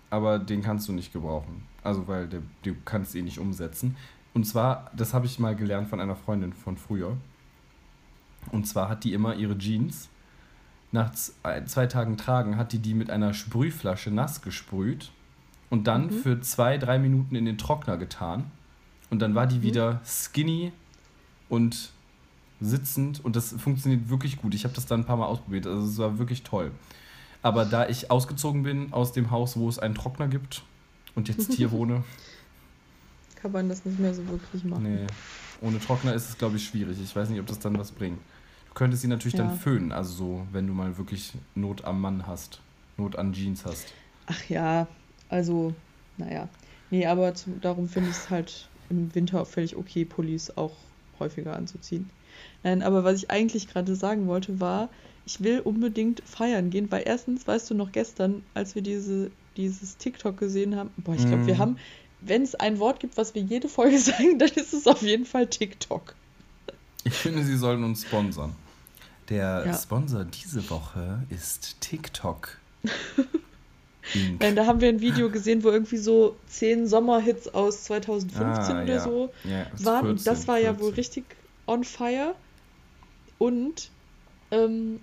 aber 0.10 0.40
den 0.40 0.62
kannst 0.62 0.88
du 0.88 0.94
nicht 0.94 1.12
gebrauchen. 1.14 1.68
Also, 1.84 2.08
weil 2.08 2.28
der, 2.28 2.42
du 2.64 2.76
kannst 2.86 3.16
ihn 3.16 3.26
nicht 3.26 3.40
umsetzen. 3.40 3.98
Und 4.34 4.46
zwar, 4.46 4.92
das 4.96 5.14
habe 5.14 5.26
ich 5.28 5.40
mal 5.40 5.56
gelernt 5.56 5.88
von 5.90 6.00
einer 6.00 6.16
Freundin 6.16 6.54
von 6.54 6.78
früher. 6.78 7.18
Und 8.52 8.68
zwar 8.68 8.90
hat 8.90 9.04
die 9.04 9.14
immer 9.14 9.36
ihre 9.36 9.58
Jeans 9.58 10.10
nach 10.92 11.12
äh, 11.44 11.66
zwei 11.66 11.88
Tagen 11.88 12.18
tragen, 12.18 12.58
hat 12.58 12.72
die 12.74 12.80
die 12.80 12.94
mit 12.94 13.10
einer 13.10 13.34
Sprühflasche 13.34 14.12
nass 14.12 14.42
gesprüht 14.42 15.12
und 15.70 15.88
dann 15.88 16.08
Mhm. 16.08 16.12
für 16.12 16.42
zwei, 16.42 16.78
drei 16.78 17.00
Minuten 17.00 17.36
in 17.36 17.46
den 17.46 17.58
Trockner 17.58 17.98
getan. 17.98 18.52
Und 19.10 19.20
dann 19.20 19.36
war 19.36 19.48
die 19.48 19.58
Mhm. 19.58 19.64
wieder 19.64 20.02
skinny 20.06 20.72
und 21.50 21.92
sitzend 22.62 23.24
und 23.24 23.36
das 23.36 23.54
funktioniert 23.54 24.10
wirklich 24.10 24.38
gut. 24.42 24.54
Ich 24.56 24.64
habe 24.64 24.74
das 24.74 24.86
dann 24.86 25.02
ein 25.02 25.06
paar 25.06 25.18
Mal 25.18 25.26
ausprobiert, 25.28 25.68
also 25.68 25.86
es 25.86 25.98
war 25.98 26.18
wirklich 26.18 26.44
toll. 26.44 26.72
Aber 27.42 27.66
da 27.66 27.88
ich 27.88 28.10
ausgezogen 28.10 28.64
bin 28.64 28.92
aus 28.94 29.12
dem 29.12 29.30
Haus, 29.30 29.56
wo 29.58 29.70
es 29.70 29.78
einen 29.78 29.94
Trockner 29.94 30.28
gibt 30.28 30.64
und 31.14 31.28
jetzt 31.28 31.54
hier 31.54 31.72
wohne, 31.72 32.04
Kann 33.36 33.52
man 33.52 33.70
das 33.70 33.86
nicht 33.86 34.00
mehr 34.00 34.14
so 34.14 34.28
wirklich 34.28 34.64
machen. 34.64 34.84
nee, 34.84 35.06
ohne 35.62 35.80
Trockner 35.80 36.14
ist 36.14 36.30
es, 36.30 36.38
glaube 36.38 36.58
ich, 36.58 36.66
schwierig. 36.66 36.98
Ich 37.02 37.16
weiß 37.16 37.30
nicht, 37.30 37.40
ob 37.40 37.46
das 37.48 37.60
dann 37.60 37.78
was 37.78 37.92
bringt. 37.92 38.18
Du 38.70 38.74
könntest 38.74 39.04
sie 39.04 39.08
natürlich 39.08 39.38
Ja. 39.38 39.46
dann 39.46 39.58
föhnen, 39.58 39.92
also 39.92 40.14
so, 40.14 40.48
wenn 40.52 40.66
du 40.66 40.74
mal 40.74 40.98
wirklich 40.98 41.34
Not 41.54 41.86
am 41.86 42.02
Mann 42.02 42.26
hast, 42.26 42.62
Not 42.98 43.16
an 43.18 43.34
Jeans 43.34 43.64
hast. 43.66 43.94
Ach 44.26 44.50
ja, 44.50 44.88
also, 45.30 45.74
naja. 46.18 46.48
Nee, 46.92 47.06
aber 47.08 47.34
zu, 47.34 47.50
darum 47.62 47.88
finde 47.90 48.10
ich 48.10 48.16
es 48.18 48.30
halt 48.30 48.70
im 48.90 49.14
Winter 49.16 49.42
auch 49.42 49.48
völlig 49.48 49.76
okay, 49.76 50.06
Pullis 50.06 50.56
auch 50.56 50.74
häufiger 51.20 51.56
anzuziehen. 51.56 52.10
Nein, 52.64 52.84
aber 52.84 53.04
was 53.04 53.16
ich 53.24 53.32
eigentlich 53.32 53.68
gerade 53.68 53.96
sagen 53.96 54.28
wollte, 54.28 54.60
war, 54.60 54.90
ich 55.26 55.42
will 55.44 55.60
unbedingt 55.62 56.22
feiern 56.26 56.70
gehen, 56.70 56.92
weil 56.92 57.04
erstens, 57.06 57.48
weißt 57.48 57.70
du 57.72 57.74
noch 57.76 57.92
gestern, 57.92 58.44
als 58.54 58.76
wir 58.76 58.82
diese, 58.82 59.32
dieses 59.58 59.98
TikTok 59.98 60.38
gesehen 60.38 60.76
haben, 60.76 60.92
boah, 60.98 61.16
ich 61.16 61.26
glaube, 61.28 61.44
Mhm. 61.44 61.48
wir 61.48 61.58
haben, 61.58 61.78
wenn 62.22 62.44
es 62.44 62.54
ein 62.56 62.80
Wort 62.80 63.00
gibt, 63.00 63.18
was 63.18 63.34
wir 63.34 63.42
jede 63.42 63.70
Folge 63.70 63.98
sagen, 64.00 64.38
dann 64.38 64.50
ist 64.50 64.74
es 64.74 64.86
auf 64.88 65.02
jeden 65.02 65.26
Fall 65.26 65.48
TikTok. 65.48 66.14
Ich 67.04 67.14
finde, 67.14 67.44
sie 67.44 67.58
sollen 67.58 67.84
uns 67.84 68.04
sponsern. 68.04 68.56
Der 69.30 69.64
Ja. 69.66 69.74
Sponsor 69.78 70.24
diese 70.24 70.70
Woche 70.70 71.24
ist 71.30 71.82
TikTok. 71.82 72.58
Nein, 74.40 74.56
da 74.56 74.66
haben 74.66 74.82
wir 74.82 74.90
ein 74.90 75.02
Video 75.02 75.30
gesehen, 75.30 75.64
wo 75.64 75.70
irgendwie 75.70 75.98
so 75.98 76.36
zehn 76.48 76.88
Sommerhits 76.88 77.48
aus 77.54 77.84
2015 77.86 78.46
Ah, 78.76 78.84
oder 78.84 78.94
ja. 78.94 79.00
so 79.04 79.32
Ja, 79.44 79.66
waren. 79.80 80.08
und 80.10 80.28
das 80.28 80.40
14, 80.46 80.48
war 80.48 80.58
ja 80.60 80.74
wohl 80.80 80.94
14. 80.94 80.96
richtig 80.96 81.26
on 81.66 81.84
fire. 81.84 82.36
Und 83.38 83.90
ähm, 84.52 85.00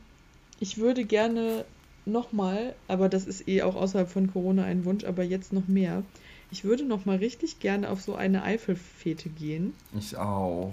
ich 0.61 0.78
würde 0.78 1.05
gerne 1.05 1.64
nochmal, 2.07 2.74
aber 2.88 3.09
das 3.09 3.26
ist 3.26 3.48
eh 3.48 3.62
auch 3.62 3.76
außerhalb 3.76 4.09
von 4.09 4.32
Corona 4.32 4.64
ein 4.64 4.84
Wunsch, 4.84 5.05
aber 5.05 5.22
jetzt 5.22 5.53
noch 5.53 5.68
mehr. 5.68 6.03
Ich 6.50 6.64
würde 6.64 6.84
nochmal 6.84 7.16
richtig 7.16 7.61
gerne 7.61 7.88
auf 7.90 8.00
so 8.03 8.14
eine 8.14 8.42
Eifelfete 8.42 9.28
gehen, 9.30 9.74
Ich 9.98 10.16
auch. 10.16 10.72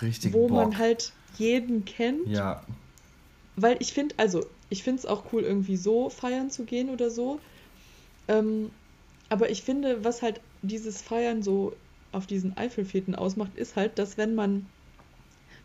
Richtig 0.00 0.32
wo 0.32 0.46
Bock. 0.46 0.56
man 0.56 0.78
halt 0.78 1.12
jeden 1.38 1.84
kennt. 1.84 2.28
Ja, 2.28 2.62
Weil 3.56 3.76
ich 3.80 3.92
finde, 3.92 4.14
also, 4.18 4.46
ich 4.70 4.82
finde 4.84 5.00
es 5.00 5.06
auch 5.06 5.24
cool, 5.32 5.42
irgendwie 5.42 5.76
so 5.76 6.08
feiern 6.08 6.50
zu 6.50 6.64
gehen 6.64 6.88
oder 6.90 7.10
so. 7.10 7.40
Ähm, 8.28 8.72
aber 9.28 9.50
ich 9.50 9.62
finde, 9.62 10.04
was 10.04 10.22
halt 10.22 10.42
dieses 10.62 11.02
Feiern 11.02 11.42
so 11.42 11.76
auf 12.12 12.26
diesen 12.26 12.56
Eifelfeten 12.56 13.14
ausmacht, 13.14 13.54
ist 13.56 13.76
halt, 13.76 13.98
dass 13.98 14.16
wenn 14.16 14.34
man, 14.34 14.70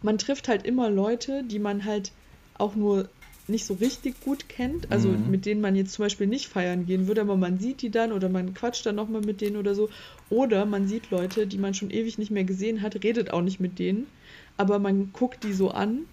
man 0.01 0.17
trifft 0.17 0.47
halt 0.47 0.65
immer 0.65 0.89
Leute, 0.89 1.43
die 1.43 1.59
man 1.59 1.85
halt 1.85 2.13
auch 2.55 2.75
nur 2.75 3.09
nicht 3.47 3.65
so 3.65 3.73
richtig 3.73 4.21
gut 4.21 4.47
kennt, 4.47 4.91
also 4.91 5.09
Mhm. 5.09 5.29
mit 5.29 5.45
denen 5.45 5.59
man 5.61 5.75
jetzt 5.75 5.93
zum 5.93 6.03
Beispiel 6.05 6.27
nicht 6.27 6.47
feiern 6.47 6.85
gehen 6.85 7.07
würde, 7.07 7.21
aber 7.21 7.35
man 7.35 7.59
sieht 7.59 7.81
die 7.81 7.91
dann 7.91 8.13
oder 8.13 8.29
man 8.29 8.53
quatscht 8.53 8.85
dann 8.85 8.95
nochmal 8.95 9.21
mit 9.21 9.41
denen 9.41 9.57
oder 9.57 9.75
so. 9.75 9.89
Oder 10.29 10.65
man 10.65 10.87
sieht 10.87 11.09
Leute, 11.09 11.45
die 11.47 11.57
man 11.57 11.73
schon 11.73 11.89
ewig 11.89 12.17
nicht 12.17 12.31
mehr 12.31 12.45
gesehen 12.45 12.81
hat, 12.81 13.03
redet 13.03 13.31
auch 13.33 13.41
nicht 13.41 13.59
mit 13.59 13.79
denen, 13.79 14.11
aber 14.57 14.79
man 14.79 15.11
guckt 15.11 15.43
die 15.43 15.53
so 15.53 15.71
an 15.71 16.07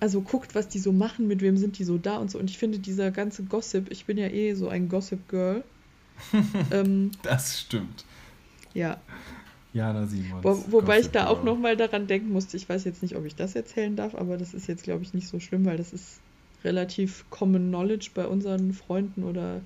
also 0.00 0.20
guckt, 0.20 0.54
was 0.54 0.68
die 0.68 0.78
so 0.78 0.92
machen, 0.92 1.26
mit 1.26 1.40
wem 1.40 1.56
sind 1.56 1.78
die 1.78 1.84
so 1.84 1.98
da 1.98 2.16
und 2.18 2.30
so. 2.30 2.38
Und 2.38 2.50
ich 2.50 2.58
finde, 2.58 2.78
dieser 2.78 3.10
ganze 3.10 3.44
Gossip, 3.44 3.90
ich 3.90 4.04
bin 4.04 4.18
ja 4.18 4.28
eh 4.28 4.54
so 4.54 4.68
ein 4.68 4.88
Gossip-Girl. 4.88 5.64
ähm, 6.72 7.10
das 7.22 7.60
stimmt. 7.60 8.04
ja, 8.74 8.98
Jana 9.72 10.06
Simons. 10.06 10.44
Wo, 10.44 10.64
wobei 10.72 11.00
ich 11.00 11.10
da 11.10 11.26
auch 11.26 11.42
nochmal 11.42 11.76
daran 11.76 12.06
denken 12.06 12.32
musste, 12.32 12.56
ich 12.56 12.68
weiß 12.68 12.84
jetzt 12.84 13.02
nicht, 13.02 13.16
ob 13.16 13.24
ich 13.24 13.34
das 13.34 13.54
erzählen 13.54 13.94
darf, 13.96 14.14
aber 14.14 14.36
das 14.36 14.54
ist 14.54 14.66
jetzt, 14.66 14.82
glaube 14.82 15.02
ich, 15.02 15.14
nicht 15.14 15.28
so 15.28 15.40
schlimm, 15.40 15.64
weil 15.66 15.76
das 15.76 15.92
ist 15.92 16.20
relativ 16.64 17.24
Common 17.30 17.68
Knowledge 17.68 18.10
bei 18.14 18.26
unseren 18.26 18.72
Freunden 18.72 19.24
oder. 19.24 19.60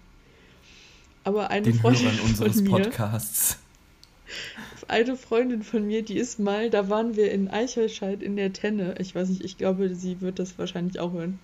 Aber 1.24 1.51
eine 1.51 1.62
Den 1.62 1.74
Freundin 1.74 2.05
Hörern 2.05 2.20
unseres 2.20 2.57
von 2.57 2.64
mir, 2.64 2.70
Podcasts. 2.70 3.59
eine 4.91 5.16
Freundin 5.16 5.62
von 5.62 5.87
mir, 5.87 6.03
die 6.03 6.16
ist 6.16 6.39
mal, 6.39 6.70
da 6.70 6.89
waren 6.89 7.16
wir 7.16 7.30
in 7.33 7.49
Eichelscheid 7.49 8.22
in 8.22 8.37
der 8.37 8.53
Tenne. 8.53 8.95
Ich 8.99 9.14
weiß 9.14 9.28
nicht, 9.28 9.45
ich 9.45 9.59
glaube, 9.59 9.95
sie 9.95 10.20
wird 10.20 10.39
das 10.39 10.59
wahrscheinlich 10.59 10.99
auch 11.01 11.12
hören. 11.12 11.39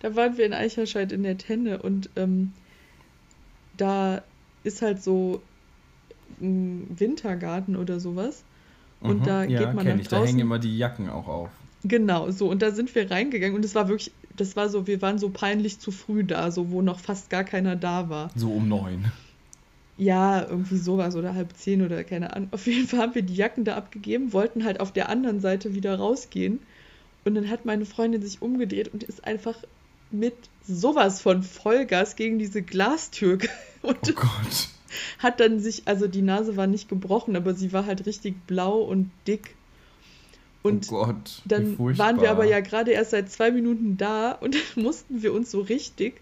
Da 0.00 0.16
waren 0.16 0.36
wir 0.36 0.46
in 0.46 0.52
Eichelscheid 0.52 1.12
in 1.12 1.22
der 1.22 1.38
Tenne 1.38 1.80
und 1.82 2.10
ähm, 2.16 2.52
da 3.76 4.22
ist 4.64 4.82
halt 4.82 5.02
so 5.02 5.42
ein 6.40 6.86
Wintergarten 6.98 7.76
oder 7.76 8.00
sowas. 8.00 8.44
Und 9.00 9.20
Mhm, 9.20 9.24
da 9.24 9.44
ja, 9.44 9.58
geht 9.58 9.74
man 9.74 9.84
kenn 9.84 9.96
nach 9.96 10.02
ich. 10.02 10.08
Da 10.08 10.16
hängen 10.16 10.26
draußen. 10.26 10.40
immer 10.40 10.58
die 10.58 10.76
Jacken 10.78 11.08
auch 11.10 11.28
auf. 11.28 11.50
Genau, 11.84 12.30
so. 12.30 12.48
Und 12.48 12.62
da 12.62 12.70
sind 12.70 12.94
wir 12.94 13.10
reingegangen 13.10 13.56
und 13.56 13.64
es 13.64 13.74
war 13.74 13.88
wirklich, 13.88 14.12
das 14.36 14.54
war 14.56 14.68
so, 14.68 14.86
wir 14.86 15.02
waren 15.02 15.18
so 15.18 15.30
peinlich 15.30 15.80
zu 15.80 15.90
früh 15.90 16.24
da, 16.24 16.50
so 16.50 16.70
wo 16.70 16.80
noch 16.82 17.00
fast 17.00 17.28
gar 17.30 17.44
keiner 17.44 17.74
da 17.76 18.08
war. 18.08 18.30
So 18.36 18.52
um 18.52 18.68
neun. 18.68 19.10
Ja, 19.96 20.46
irgendwie 20.48 20.78
sowas 20.78 21.16
oder 21.16 21.34
halb 21.34 21.56
zehn 21.56 21.82
oder 21.82 22.02
keine 22.04 22.34
Ahnung. 22.34 22.48
Auf 22.52 22.66
jeden 22.66 22.88
Fall 22.88 23.00
haben 23.00 23.14
wir 23.14 23.22
die 23.22 23.34
Jacken 23.34 23.64
da 23.64 23.76
abgegeben, 23.76 24.32
wollten 24.32 24.64
halt 24.64 24.80
auf 24.80 24.92
der 24.92 25.08
anderen 25.08 25.40
Seite 25.40 25.74
wieder 25.74 25.96
rausgehen. 25.96 26.60
Und 27.24 27.34
dann 27.34 27.50
hat 27.50 27.64
meine 27.66 27.84
Freundin 27.86 28.22
sich 28.22 28.42
umgedreht 28.42 28.88
und 28.92 29.04
ist 29.04 29.24
einfach 29.24 29.56
mit 30.10 30.34
sowas 30.62 31.20
von 31.20 31.42
Vollgas 31.42 32.16
gegen 32.16 32.38
diese 32.38 32.62
Glastür. 32.62 33.38
Und 33.82 33.98
Oh 34.00 34.12
Gott. 34.14 34.68
hat 35.18 35.40
dann 35.40 35.58
sich, 35.60 35.82
also 35.86 36.06
die 36.06 36.22
Nase 36.22 36.56
war 36.56 36.66
nicht 36.66 36.88
gebrochen, 36.88 37.34
aber 37.36 37.54
sie 37.54 37.72
war 37.72 37.86
halt 37.86 38.06
richtig 38.06 38.46
blau 38.46 38.80
und 38.82 39.10
dick. 39.26 39.56
Und 40.62 40.86
oh 40.92 41.06
Gott, 41.06 41.42
dann 41.44 41.76
waren 41.78 42.20
wir 42.20 42.30
aber 42.30 42.44
ja 42.44 42.60
gerade 42.60 42.92
erst 42.92 43.10
seit 43.10 43.30
zwei 43.30 43.50
Minuten 43.50 43.96
da 43.96 44.32
und 44.32 44.54
dann 44.76 44.84
mussten 44.84 45.22
wir 45.22 45.32
uns 45.32 45.50
so 45.50 45.60
richtig, 45.60 46.20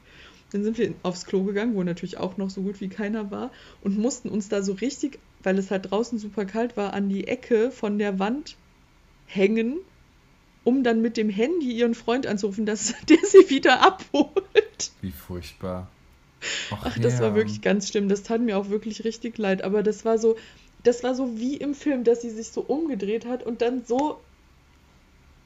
dann 0.53 0.65
sind 0.65 0.79
wir 0.79 0.95
aufs 1.03 1.27
Klo 1.27 1.45
gegangen, 1.45 1.75
wo 1.75 1.83
natürlich 1.83 2.19
auch 2.19 2.37
noch 2.37 2.51
so 2.51 2.63
gut 2.63 2.81
wie 2.81 2.89
keiner 2.89 3.31
war 3.31 3.51
und 3.83 3.99
mussten 3.99 4.29
uns 4.29 4.49
da 4.49 4.63
so 4.63 4.73
richtig, 4.73 5.19
weil 5.43 5.59
es 5.59 5.71
halt 5.71 5.91
draußen 5.91 6.19
super 6.19 6.45
kalt 6.45 6.77
war, 6.77 6.93
an 6.93 7.09
die 7.09 7.29
Ecke 7.29 7.71
von 7.71 7.99
der 7.99 8.19
Wand 8.19 8.57
hängen, 9.27 9.79
um 10.65 10.83
dann 10.83 11.01
mit 11.01 11.17
dem 11.17 11.31
Handy 11.31 11.73
ihren 11.73 11.95
Freund 11.95 12.27
anzurufen, 12.27 12.67
dass 12.67 12.95
der 13.09 13.19
sie 13.25 13.49
wieder 13.51 13.83
abholt. 13.87 14.93
Wie 15.01 15.13
furchtbar. 15.13 15.89
Ach, 16.71 16.83
Ach 16.85 16.99
das 16.99 17.15
ja. 17.15 17.21
war 17.21 17.35
wirklich 17.35 17.61
ganz 17.61 17.89
schlimm. 17.89 18.09
Das 18.09 18.23
tat 18.23 18.41
mir 18.41 18.57
auch 18.59 18.71
wirklich 18.71 19.05
richtig 19.05 19.37
leid. 19.39 19.63
Aber 19.63 19.83
das 19.83 20.05
war 20.05 20.19
so, 20.19 20.37
das 20.83 21.03
war 21.03 21.15
so 21.15 21.39
wie 21.39 21.57
im 21.57 21.75
Film, 21.75 22.03
dass 22.03 22.23
sie 22.23 22.31
sich 22.31 22.49
so 22.49 22.63
umgedreht 22.63 23.27
hat 23.27 23.45
und 23.45 23.61
dann 23.61 23.85
so 23.85 24.21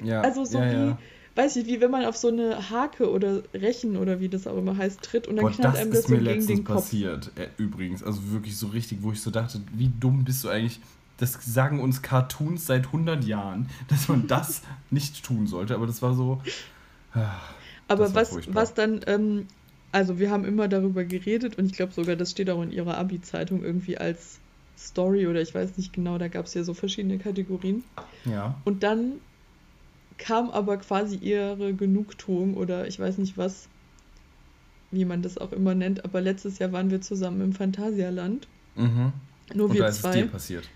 ja, 0.02 0.20
also 0.20 0.44
so 0.44 0.58
ja, 0.58 0.70
wie. 0.90 0.96
Weiß 1.34 1.56
ich, 1.56 1.66
wie 1.66 1.80
wenn 1.80 1.90
man 1.90 2.04
auf 2.04 2.16
so 2.16 2.28
eine 2.28 2.70
Hake 2.70 3.10
oder 3.10 3.42
Rechen 3.52 3.96
oder 3.96 4.20
wie 4.20 4.28
das 4.28 4.46
auch 4.46 4.56
immer 4.56 4.76
heißt, 4.76 5.02
tritt 5.02 5.26
und 5.26 5.36
dann 5.36 5.46
Boah, 5.46 5.52
knallt 5.52 5.76
einem 5.76 5.90
das, 5.90 6.02
das 6.02 6.10
so 6.10 6.16
gegen 6.16 6.46
den 6.46 6.64
Kopf. 6.64 6.76
passiert, 6.76 7.30
äh, 7.36 7.48
übrigens. 7.56 8.02
Also 8.02 8.30
wirklich 8.30 8.56
so 8.56 8.68
richtig, 8.68 8.98
wo 9.02 9.12
ich 9.12 9.20
so 9.20 9.30
dachte, 9.30 9.60
wie 9.72 9.90
dumm 10.00 10.24
bist 10.24 10.44
du 10.44 10.48
eigentlich? 10.48 10.80
Das 11.18 11.38
sagen 11.40 11.80
uns 11.80 12.02
Cartoons 12.02 12.66
seit 12.66 12.86
100 12.86 13.24
Jahren, 13.24 13.68
dass 13.88 14.08
man 14.08 14.26
das 14.26 14.62
nicht 14.90 15.24
tun 15.24 15.46
sollte. 15.46 15.74
Aber 15.74 15.86
das 15.86 16.02
war 16.02 16.14
so. 16.14 16.40
Ah, 17.12 17.30
aber 17.88 18.14
was, 18.14 18.36
was 18.52 18.74
dann, 18.74 19.00
ähm, 19.06 19.46
also 19.92 20.18
wir 20.18 20.30
haben 20.30 20.44
immer 20.44 20.68
darüber 20.68 21.04
geredet 21.04 21.58
und 21.58 21.66
ich 21.66 21.72
glaube 21.72 21.92
sogar, 21.92 22.16
das 22.16 22.30
steht 22.30 22.50
auch 22.50 22.62
in 22.62 22.72
ihrer 22.72 22.96
Abi-Zeitung 22.96 23.62
irgendwie 23.62 23.98
als 23.98 24.38
Story 24.76 25.26
oder 25.26 25.40
ich 25.40 25.54
weiß 25.54 25.76
nicht 25.76 25.92
genau, 25.92 26.18
da 26.18 26.28
gab 26.28 26.46
es 26.46 26.54
ja 26.54 26.64
so 26.64 26.74
verschiedene 26.74 27.18
Kategorien. 27.18 27.84
Ja. 28.24 28.56
Und 28.64 28.82
dann 28.82 29.20
kam 30.18 30.50
aber 30.50 30.76
quasi 30.78 31.16
ihre 31.16 31.74
Genugtuung 31.74 32.54
oder 32.54 32.86
ich 32.86 32.98
weiß 32.98 33.18
nicht 33.18 33.36
was, 33.36 33.68
wie 34.90 35.04
man 35.04 35.22
das 35.22 35.38
auch 35.38 35.52
immer 35.52 35.74
nennt, 35.74 36.04
aber 36.04 36.20
letztes 36.20 36.58
Jahr 36.58 36.72
waren 36.72 36.90
wir 36.90 37.00
zusammen 37.00 37.40
im 37.40 37.52
Phantasialand. 37.52 38.46
Mhm. 38.76 39.12
Nur 39.54 39.68
und 39.68 39.74
wir 39.74 39.82
da 39.82 39.92
zwei. 39.92 40.08
ist 40.10 40.14
es 40.14 40.22
dir 40.22 40.28
passiert. 40.28 40.68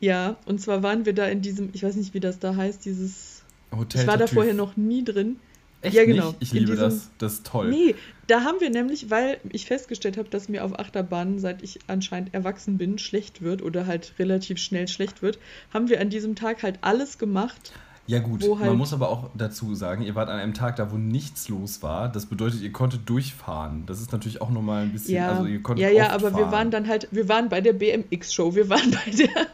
Ja, 0.00 0.36
und 0.46 0.60
zwar 0.60 0.82
waren 0.82 1.06
wir 1.06 1.14
da 1.14 1.26
in 1.26 1.40
diesem, 1.40 1.70
ich 1.72 1.82
weiß 1.82 1.96
nicht, 1.96 2.14
wie 2.14 2.20
das 2.20 2.38
da 2.38 2.56
heißt, 2.56 2.84
dieses. 2.84 3.42
Hotel 3.74 4.02
ich 4.02 4.06
war 4.06 4.16
da 4.16 4.26
vorher 4.26 4.54
noch 4.54 4.76
nie 4.76 5.04
drin. 5.04 5.36
Echt 5.82 5.96
ja, 5.96 6.04
genau. 6.04 6.28
Nicht? 6.28 6.42
Ich 6.42 6.52
liebe 6.52 6.72
diesem, 6.72 6.84
das. 6.84 7.10
Das 7.18 7.32
ist 7.34 7.46
toll. 7.46 7.70
Nee, 7.70 7.94
da 8.26 8.42
haben 8.42 8.60
wir 8.60 8.70
nämlich, 8.70 9.10
weil 9.10 9.38
ich 9.50 9.66
festgestellt 9.66 10.16
habe, 10.16 10.28
dass 10.30 10.48
mir 10.48 10.64
auf 10.64 10.78
Achterbahnen, 10.78 11.38
seit 11.38 11.62
ich 11.62 11.78
anscheinend 11.86 12.32
erwachsen 12.32 12.78
bin, 12.78 12.98
schlecht 12.98 13.42
wird 13.42 13.62
oder 13.62 13.86
halt 13.86 14.14
relativ 14.18 14.58
schnell 14.58 14.88
schlecht 14.88 15.22
wird, 15.22 15.38
haben 15.72 15.88
wir 15.88 16.00
an 16.00 16.10
diesem 16.10 16.36
Tag 16.36 16.62
halt 16.62 16.78
alles 16.80 17.18
gemacht, 17.18 17.72
ja 18.06 18.18
gut, 18.18 18.42
halt 18.42 18.60
man 18.60 18.76
muss 18.76 18.92
aber 18.92 19.08
auch 19.08 19.30
dazu 19.34 19.74
sagen, 19.74 20.02
ihr 20.02 20.14
wart 20.14 20.28
an 20.28 20.38
einem 20.38 20.52
Tag 20.52 20.76
da, 20.76 20.92
wo 20.92 20.96
nichts 20.96 21.48
los 21.48 21.82
war. 21.82 22.10
Das 22.10 22.26
bedeutet, 22.26 22.60
ihr 22.60 22.72
konntet 22.72 23.08
durchfahren. 23.08 23.84
Das 23.86 24.00
ist 24.00 24.12
natürlich 24.12 24.42
auch 24.42 24.50
nochmal 24.50 24.82
ein 24.82 24.92
bisschen, 24.92 25.14
ja, 25.14 25.32
also 25.32 25.46
ihr 25.46 25.62
konntet 25.62 25.84
Ja, 25.84 25.90
ja, 25.90 26.10
aber 26.10 26.30
fahren. 26.30 26.36
wir 26.36 26.52
waren 26.52 26.70
dann 26.70 26.86
halt, 26.86 27.08
wir 27.12 27.28
waren 27.28 27.48
bei 27.48 27.62
der 27.62 27.72
BMX-Show, 27.72 28.54
wir 28.54 28.68
waren 28.68 28.90
bei 28.90 29.10
der 29.10 29.46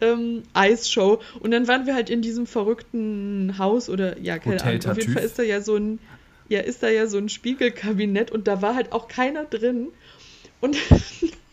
ähm, 0.00 0.42
Eisshow 0.52 1.20
und 1.38 1.52
dann 1.52 1.68
waren 1.68 1.86
wir 1.86 1.94
halt 1.94 2.10
in 2.10 2.22
diesem 2.22 2.46
verrückten 2.46 3.56
Haus 3.58 3.88
oder, 3.88 4.18
ja, 4.18 4.38
keine 4.38 4.56
Hotel 4.56 4.80
Ahnung, 4.80 4.90
auf 4.90 4.98
jeden 4.98 5.12
Fall 5.12 5.22
ist 5.22 5.38
da 5.38 5.44
ja 5.44 5.60
so 5.60 5.76
ein, 5.76 6.00
ja, 6.48 6.60
ist 6.60 6.82
da 6.82 6.88
ja 6.88 7.06
so 7.06 7.18
ein 7.18 7.28
Spiegelkabinett 7.28 8.32
und 8.32 8.48
da 8.48 8.62
war 8.62 8.74
halt 8.74 8.92
auch 8.92 9.06
keiner 9.06 9.44
drin 9.44 9.88
und 10.60 10.76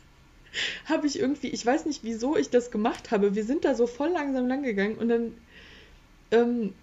habe 0.85 1.05
ich 1.05 1.19
irgendwie, 1.19 1.47
ich 1.49 1.63
weiß 1.63 1.85
nicht, 1.85 2.03
wieso 2.03 2.35
ich 2.35 2.49
das 2.49 2.71
gemacht 2.71 3.11
habe. 3.11 3.35
Wir 3.35 3.43
sind 3.43 3.65
da 3.65 3.75
so 3.75 3.85
voll 3.85 4.09
langsam 4.09 4.47
lang 4.47 4.63
gegangen 4.63 4.95
und 4.95 5.09
dann 5.09 5.33
ähm, 6.31 6.73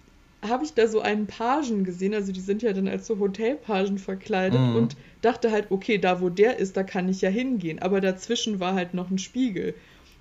habe 0.41 0.63
ich 0.63 0.73
da 0.73 0.87
so 0.87 1.01
einen 1.01 1.27
Pagen 1.27 1.83
gesehen, 1.83 2.13
also 2.13 2.31
die 2.31 2.39
sind 2.39 2.61
ja 2.61 2.73
dann 2.73 2.87
als 2.87 3.07
so 3.07 3.19
Hotelpagen 3.19 3.97
verkleidet 3.97 4.59
mhm. 4.59 4.75
und 4.75 4.97
dachte 5.21 5.51
halt, 5.51 5.67
okay, 5.69 5.97
da 5.97 6.21
wo 6.21 6.29
der 6.29 6.57
ist, 6.57 6.77
da 6.77 6.83
kann 6.83 7.09
ich 7.09 7.21
ja 7.21 7.29
hingehen. 7.29 7.79
Aber 7.79 8.01
dazwischen 8.01 8.59
war 8.59 8.75
halt 8.75 8.93
noch 8.93 9.09
ein 9.09 9.17
Spiegel. 9.17 9.73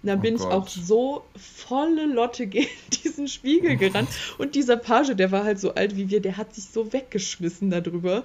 Und 0.03 0.09
dann 0.09 0.18
oh 0.18 0.22
bin 0.22 0.37
Gott. 0.37 0.47
ich 0.47 0.53
auch 0.53 0.68
so 0.68 1.25
volle 1.35 2.07
Lotte 2.07 2.47
gegen 2.49 2.68
diesen 3.03 3.27
Spiegel 3.27 3.77
gerannt. 3.77 4.09
Und 4.39 4.55
dieser 4.55 4.77
Page, 4.77 5.14
der 5.16 5.33
war 5.33 5.45
halt 5.45 5.59
so 5.59 5.75
alt 5.75 5.97
wie 5.97 6.11
wir, 6.11 6.20
der 6.20 6.37
hat 6.37 6.55
sich 6.55 6.64
so 6.64 6.93
weggeschmissen 6.93 7.70
darüber. 7.70 8.25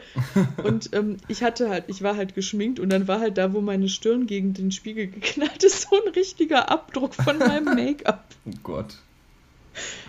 Und 0.63 0.89
ähm, 0.93 1.17
ich 1.27 1.41
hatte 1.41 1.69
halt, 1.69 1.85
ich 1.87 2.01
war 2.01 2.17
halt 2.17 2.35
geschminkt 2.35 2.79
und 2.79 2.89
dann 2.89 3.07
war 3.07 3.21
halt 3.21 3.37
da, 3.37 3.53
wo 3.53 3.61
meine 3.61 3.87
Stirn 3.87 4.27
gegen 4.27 4.53
den 4.53 4.71
Spiegel 4.71 5.07
geknallt 5.07 5.63
ist, 5.63 5.87
so 5.89 5.95
ein 6.05 6.11
richtiger 6.13 6.69
Abdruck 6.69 7.15
von 7.15 7.37
meinem 7.37 7.63
Make-up. 7.75 8.25
Oh 8.45 8.51
Gott. 8.63 8.97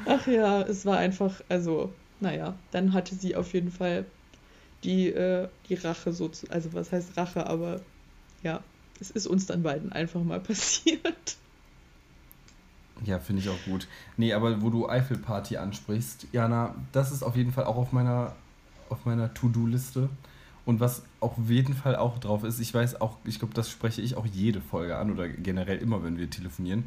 Ach 0.06 0.26
ja, 0.26 0.62
es 0.62 0.86
war 0.86 0.98
einfach, 0.98 1.40
also, 1.48 1.92
naja, 2.20 2.54
dann 2.70 2.92
hatte 2.92 3.14
sie 3.14 3.36
auf 3.36 3.52
jeden 3.52 3.70
Fall 3.70 4.04
die, 4.84 5.08
äh, 5.08 5.48
die 5.68 5.74
Rache 5.74 6.12
so, 6.12 6.28
zu, 6.28 6.50
also 6.50 6.72
was 6.72 6.92
heißt 6.92 7.16
Rache, 7.16 7.46
aber 7.46 7.80
ja, 8.42 8.62
es 9.00 9.11
ist 9.11 9.26
uns 9.26 9.46
dann 9.46 9.62
beiden 9.62 9.92
einfach 9.92 10.22
mal 10.22 10.40
passiert. 10.40 11.36
Ja, 13.04 13.18
finde 13.18 13.42
ich 13.42 13.48
auch 13.48 13.64
gut. 13.64 13.88
Nee, 14.16 14.34
aber 14.34 14.61
wo 14.61 14.68
du 14.68 14.88
Eiffelparty 14.88 15.56
ansprichst, 15.56 16.26
Jana, 16.32 16.74
das 16.92 17.12
ist 17.12 17.22
auf 17.22 17.34
jeden 17.34 17.52
Fall 17.52 17.64
auch 17.64 17.76
auf 17.76 17.92
meiner, 17.92 18.34
auf 18.90 19.06
meiner 19.06 19.32
To-Do-Liste. 19.32 20.11
Und 20.66 20.80
was 20.80 21.02
auf 21.20 21.32
jeden 21.48 21.74
Fall 21.74 21.96
auch 21.96 22.18
drauf 22.18 22.44
ist, 22.44 22.61
ich 22.61 22.72
weiß 22.74 23.00
auch, 23.00 23.16
ich 23.24 23.38
glaube, 23.38 23.54
das 23.54 23.70
spreche 23.70 24.02
ich 24.02 24.16
auch 24.16 24.26
jede 24.26 24.61
Folge 24.61 24.96
an 24.96 25.11
oder 25.11 25.28
generell 25.28 25.78
immer, 25.78 26.04
wenn 26.04 26.18
wir 26.18 26.28
telefonieren 26.28 26.84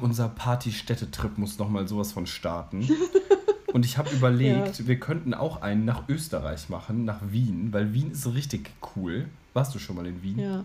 unser 0.00 0.28
Party-Städtetrip 0.28 1.38
muss 1.38 1.58
nochmal 1.58 1.88
sowas 1.88 2.12
von 2.12 2.26
starten. 2.26 2.88
Und 3.72 3.84
ich 3.84 3.98
habe 3.98 4.08
überlegt, 4.10 4.78
ja. 4.78 4.86
wir 4.86 5.00
könnten 5.00 5.34
auch 5.34 5.60
einen 5.60 5.84
nach 5.84 6.08
Österreich 6.08 6.68
machen, 6.68 7.04
nach 7.04 7.20
Wien, 7.30 7.72
weil 7.72 7.92
Wien 7.92 8.12
ist 8.12 8.32
richtig 8.32 8.70
cool. 8.94 9.26
Warst 9.52 9.74
du 9.74 9.80
schon 9.80 9.96
mal 9.96 10.06
in 10.06 10.22
Wien? 10.22 10.38
Ja. 10.38 10.62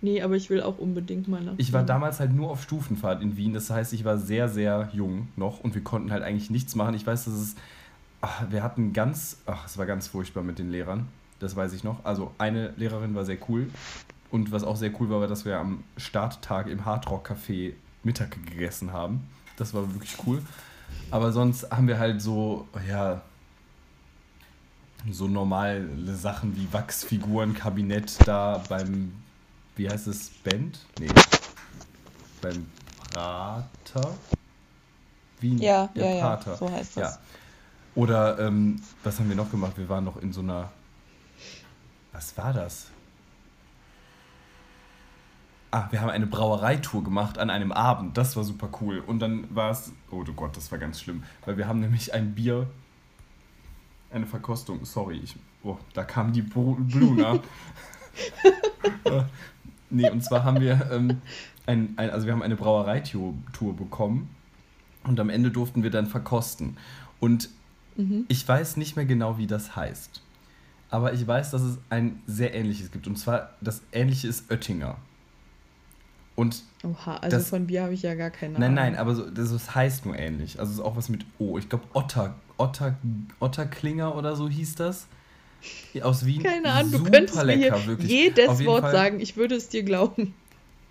Nee, 0.00 0.20
aber 0.20 0.34
ich 0.34 0.50
will 0.50 0.60
auch 0.60 0.78
unbedingt 0.78 1.28
mal 1.28 1.40
nach 1.40 1.54
Ich 1.58 1.72
war 1.72 1.84
damals 1.84 2.18
halt 2.18 2.32
nur 2.32 2.50
auf 2.50 2.64
Stufenfahrt 2.64 3.22
in 3.22 3.36
Wien. 3.36 3.52
Das 3.52 3.70
heißt, 3.70 3.92
ich 3.92 4.04
war 4.04 4.18
sehr, 4.18 4.48
sehr 4.48 4.90
jung 4.92 5.28
noch 5.36 5.60
und 5.60 5.76
wir 5.76 5.84
konnten 5.84 6.10
halt 6.10 6.24
eigentlich 6.24 6.50
nichts 6.50 6.74
machen. 6.74 6.94
Ich 6.94 7.06
weiß, 7.06 7.26
dass 7.26 7.34
es. 7.34 7.54
Ach, 8.20 8.42
wir 8.50 8.64
hatten 8.64 8.92
ganz. 8.92 9.38
Ach, 9.46 9.64
es 9.64 9.78
war 9.78 9.86
ganz 9.86 10.08
furchtbar 10.08 10.42
mit 10.42 10.58
den 10.58 10.72
Lehrern. 10.72 11.06
Das 11.38 11.54
weiß 11.54 11.72
ich 11.72 11.84
noch. 11.84 12.04
Also, 12.04 12.32
eine 12.38 12.72
Lehrerin 12.76 13.14
war 13.14 13.24
sehr 13.24 13.38
cool. 13.48 13.68
Und 14.32 14.50
was 14.50 14.64
auch 14.64 14.76
sehr 14.76 14.90
cool 14.98 15.10
war, 15.10 15.20
war, 15.20 15.28
dass 15.28 15.44
wir 15.44 15.58
am 15.58 15.84
Starttag 15.96 16.66
im 16.66 16.84
Hardrock 16.84 17.30
Café 17.30 17.74
Mittag 18.04 18.30
gegessen 18.46 18.92
haben. 18.92 19.28
Das 19.56 19.74
war 19.74 19.92
wirklich 19.92 20.16
cool. 20.26 20.42
Aber 21.10 21.32
sonst 21.32 21.70
haben 21.70 21.88
wir 21.88 21.98
halt 21.98 22.20
so, 22.20 22.66
ja, 22.88 23.22
so 25.10 25.28
normale 25.28 26.14
Sachen 26.14 26.56
wie 26.56 26.72
Wachsfiguren, 26.72 27.54
Kabinett 27.54 28.16
da 28.26 28.62
beim, 28.68 29.12
wie 29.76 29.88
heißt 29.88 30.06
es, 30.06 30.30
Band? 30.30 30.78
Nee. 30.98 31.08
Beim 32.40 32.66
Prater? 32.98 34.14
Wien, 35.40 35.58
ja, 35.58 35.90
ja, 35.94 36.06
ja, 36.06 36.20
Prater. 36.20 36.56
so 36.56 36.70
heißt 36.70 36.96
das. 36.96 37.14
Ja. 37.14 37.18
Oder, 37.94 38.38
ähm, 38.38 38.80
was 39.02 39.18
haben 39.18 39.28
wir 39.28 39.36
noch 39.36 39.50
gemacht? 39.50 39.76
Wir 39.76 39.88
waren 39.88 40.04
noch 40.04 40.16
in 40.22 40.32
so 40.32 40.40
einer, 40.40 40.70
was 42.12 42.36
war 42.36 42.52
das? 42.52 42.86
Ah, 45.74 45.88
wir 45.90 46.02
haben 46.02 46.10
eine 46.10 46.26
Brauereitour 46.26 47.02
gemacht 47.02 47.38
an 47.38 47.48
einem 47.48 47.72
Abend. 47.72 48.18
Das 48.18 48.36
war 48.36 48.44
super 48.44 48.68
cool. 48.82 48.98
Und 48.98 49.20
dann 49.20 49.54
war 49.54 49.70
es. 49.70 49.90
Oh 50.10 50.22
du 50.22 50.34
Gott, 50.34 50.54
das 50.54 50.70
war 50.70 50.78
ganz 50.78 51.00
schlimm. 51.00 51.22
Weil 51.46 51.56
wir 51.56 51.66
haben 51.66 51.80
nämlich 51.80 52.12
ein 52.12 52.34
Bier. 52.34 52.68
Eine 54.10 54.26
Verkostung. 54.26 54.84
Sorry, 54.84 55.18
ich. 55.24 55.34
Oh, 55.64 55.78
da 55.94 56.04
kam 56.04 56.32
die 56.32 56.42
Bluna. 56.42 57.40
Äh, 59.04 59.22
nee, 59.88 60.10
und 60.10 60.22
zwar 60.22 60.44
haben 60.44 60.60
wir 60.60 60.90
ähm, 60.92 61.22
ein, 61.64 61.94
ein, 61.96 62.10
also 62.10 62.26
wir 62.26 62.34
haben 62.34 62.42
eine 62.42 62.56
Brauereitour 62.56 63.32
bekommen. 63.74 64.28
Und 65.04 65.18
am 65.18 65.30
Ende 65.30 65.50
durften 65.50 65.82
wir 65.82 65.90
dann 65.90 66.06
verkosten. 66.06 66.76
Und 67.20 67.48
mhm. 67.96 68.26
ich 68.28 68.46
weiß 68.46 68.76
nicht 68.76 68.96
mehr 68.96 69.06
genau, 69.06 69.38
wie 69.38 69.46
das 69.46 69.74
heißt. 69.74 70.20
Aber 70.90 71.14
ich 71.14 71.26
weiß, 71.26 71.52
dass 71.52 71.62
es 71.62 71.78
ein 71.88 72.20
sehr 72.26 72.54
ähnliches 72.54 72.90
gibt. 72.90 73.06
Und 73.06 73.16
zwar, 73.16 73.54
das 73.62 73.80
ähnliche 73.92 74.28
ist 74.28 74.50
Oettinger. 74.50 74.98
Und 76.34 76.62
Oha, 76.82 77.16
also 77.16 77.36
das, 77.36 77.50
von 77.50 77.66
Bier 77.66 77.82
habe 77.82 77.94
ich 77.94 78.02
ja 78.02 78.14
gar 78.14 78.30
keine 78.30 78.56
Ahnung. 78.56 78.74
Nein, 78.74 78.92
nein, 78.92 78.96
aber 78.96 79.14
so, 79.14 79.28
das, 79.30 79.52
das 79.52 79.74
heißt 79.74 80.06
nur 80.06 80.18
ähnlich. 80.18 80.58
Also 80.58 80.72
es 80.72 80.78
ist 80.78 80.84
auch 80.84 80.96
was 80.96 81.08
mit 81.08 81.26
O. 81.38 81.58
Ich 81.58 81.68
glaube 81.68 81.84
Otter, 81.92 82.34
Otter, 82.56 82.96
Otterklinger 83.38 84.14
oder 84.14 84.34
so 84.34 84.48
hieß 84.48 84.76
das. 84.76 85.06
Aus 86.02 86.26
Wien. 86.26 86.42
Keine 86.42 86.72
Ahnung, 86.72 86.90
Super 86.90 87.04
du 87.04 87.10
könntest 87.10 87.42
lecker, 87.44 87.78
mir 87.78 87.86
wirklich. 87.86 88.10
jedes 88.10 88.64
Wort 88.64 88.80
Fall. 88.82 88.92
sagen, 88.92 89.20
ich 89.20 89.36
würde 89.36 89.54
es 89.54 89.68
dir 89.68 89.84
glauben. 89.84 90.34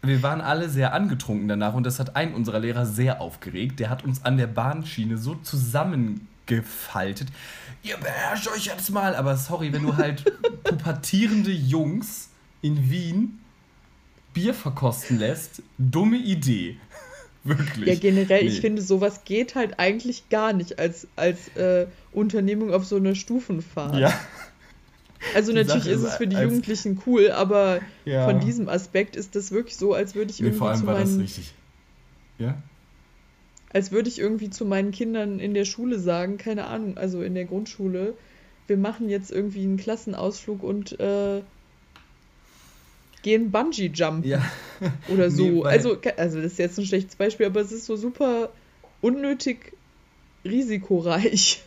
Wir 0.04 0.24
waren 0.24 0.42
alle 0.42 0.70
sehr 0.70 0.94
angetrunken 0.94 1.48
danach 1.48 1.74
und 1.74 1.86
das 1.86 2.00
hat 2.00 2.16
einen 2.16 2.34
unserer 2.34 2.60
Lehrer 2.60 2.86
sehr 2.86 3.20
aufgeregt. 3.20 3.80
Der 3.80 3.90
hat 3.90 4.04
uns 4.06 4.24
an 4.24 4.38
der 4.38 4.48
Bahnschiene 4.48 5.18
so 5.18 5.36
zusammengefaltet. 5.36 7.28
Ihr 7.84 7.98
beherrscht 7.98 8.48
euch 8.48 8.66
jetzt 8.66 8.90
mal. 8.92 9.16
Aber 9.16 9.36
sorry, 9.36 9.74
wenn 9.74 9.84
du 9.84 9.98
halt 9.98 10.24
pubertierende 10.64 11.52
Jungs 11.52 12.30
in 12.62 12.90
Wien 12.90 13.41
Bier 14.34 14.54
verkosten 14.54 15.20
lässt, 15.20 15.62
dumme 15.78 16.18
Idee. 16.18 16.78
Wirklich. 17.44 17.88
Ja, 17.88 17.96
generell, 17.96 18.44
Nee. 18.44 18.50
ich 18.50 18.62
finde, 18.62 18.82
sowas 18.84 19.24
geht 19.26 19.56
halt 19.56 19.80
eigentlich 19.80 20.30
gar 20.30 20.54
nicht 20.54 20.78
als, 20.78 21.08
als 21.16 21.48
äh, 21.56 21.88
Unternehmung 22.12 22.72
auf 22.74 22.86
so 22.86 22.98
einer 22.98 23.16
Stufenfahrt. 23.16 23.98
Ja, 23.98 24.14
Also 25.34 25.52
Die 25.52 25.58
natürlich 25.58 25.84
Sache 25.84 25.94
ist 25.94 26.04
es 26.04 26.16
für 26.16 26.28
die 26.28 26.36
Jugendlichen 26.38 27.02
cool, 27.08 27.32
aber 27.32 27.80
ja. 28.06 28.26
von 28.30 28.40
diesem 28.40 28.70
Aspekt 28.70 29.16
ist 29.16 29.36
das 29.36 29.52
wirklich 29.52 29.76
so, 29.76 29.94
als 29.94 30.14
würde 30.14 30.32
ich 30.32 30.40
Nee, 30.40 30.48
irgendwie 30.48 30.60
vor 30.60 30.70
allem 30.70 30.80
zu 30.82 30.86
war 30.88 31.00
das 31.00 31.18
richtig. 31.18 31.54
Ja? 32.38 32.62
als 33.74 33.92
würde 33.92 34.10
ich 34.10 34.20
irgendwie 34.20 34.50
zu 34.50 34.66
meinen 34.66 34.92
Kindern 34.92 35.40
in 35.40 35.54
der 35.54 35.64
Schule 35.66 35.98
sagen, 35.98 36.38
keine 36.38 36.66
Ahnung, 36.68 36.98
also 36.98 37.22
in 37.22 37.34
der 37.36 37.46
Grundschule, 37.46 38.16
wir 38.68 38.78
machen 38.78 39.08
jetzt 39.10 39.32
irgendwie 39.32 39.64
einen 39.64 39.78
Klassenausflug 39.78 40.62
und 40.62 41.00
äh, 41.00 41.42
gehen 43.22 43.52
Bungee 43.52 43.92
Jumpen 43.94 44.30
Ja. 44.30 44.42
oder 45.08 45.30
so. 45.30 45.44
Nee, 45.44 45.64
also, 45.64 45.98
also 46.18 46.42
das 46.42 46.54
ist 46.54 46.60
jetzt 46.60 46.80
ein 46.80 46.86
schlechtes 46.86 47.16
Beispiel, 47.16 47.46
aber 47.46 47.62
es 47.62 47.72
ist 47.72 47.86
so 47.86 47.96
super 47.96 48.50
unnötig 49.02 49.74
risikoreich. 50.44 51.64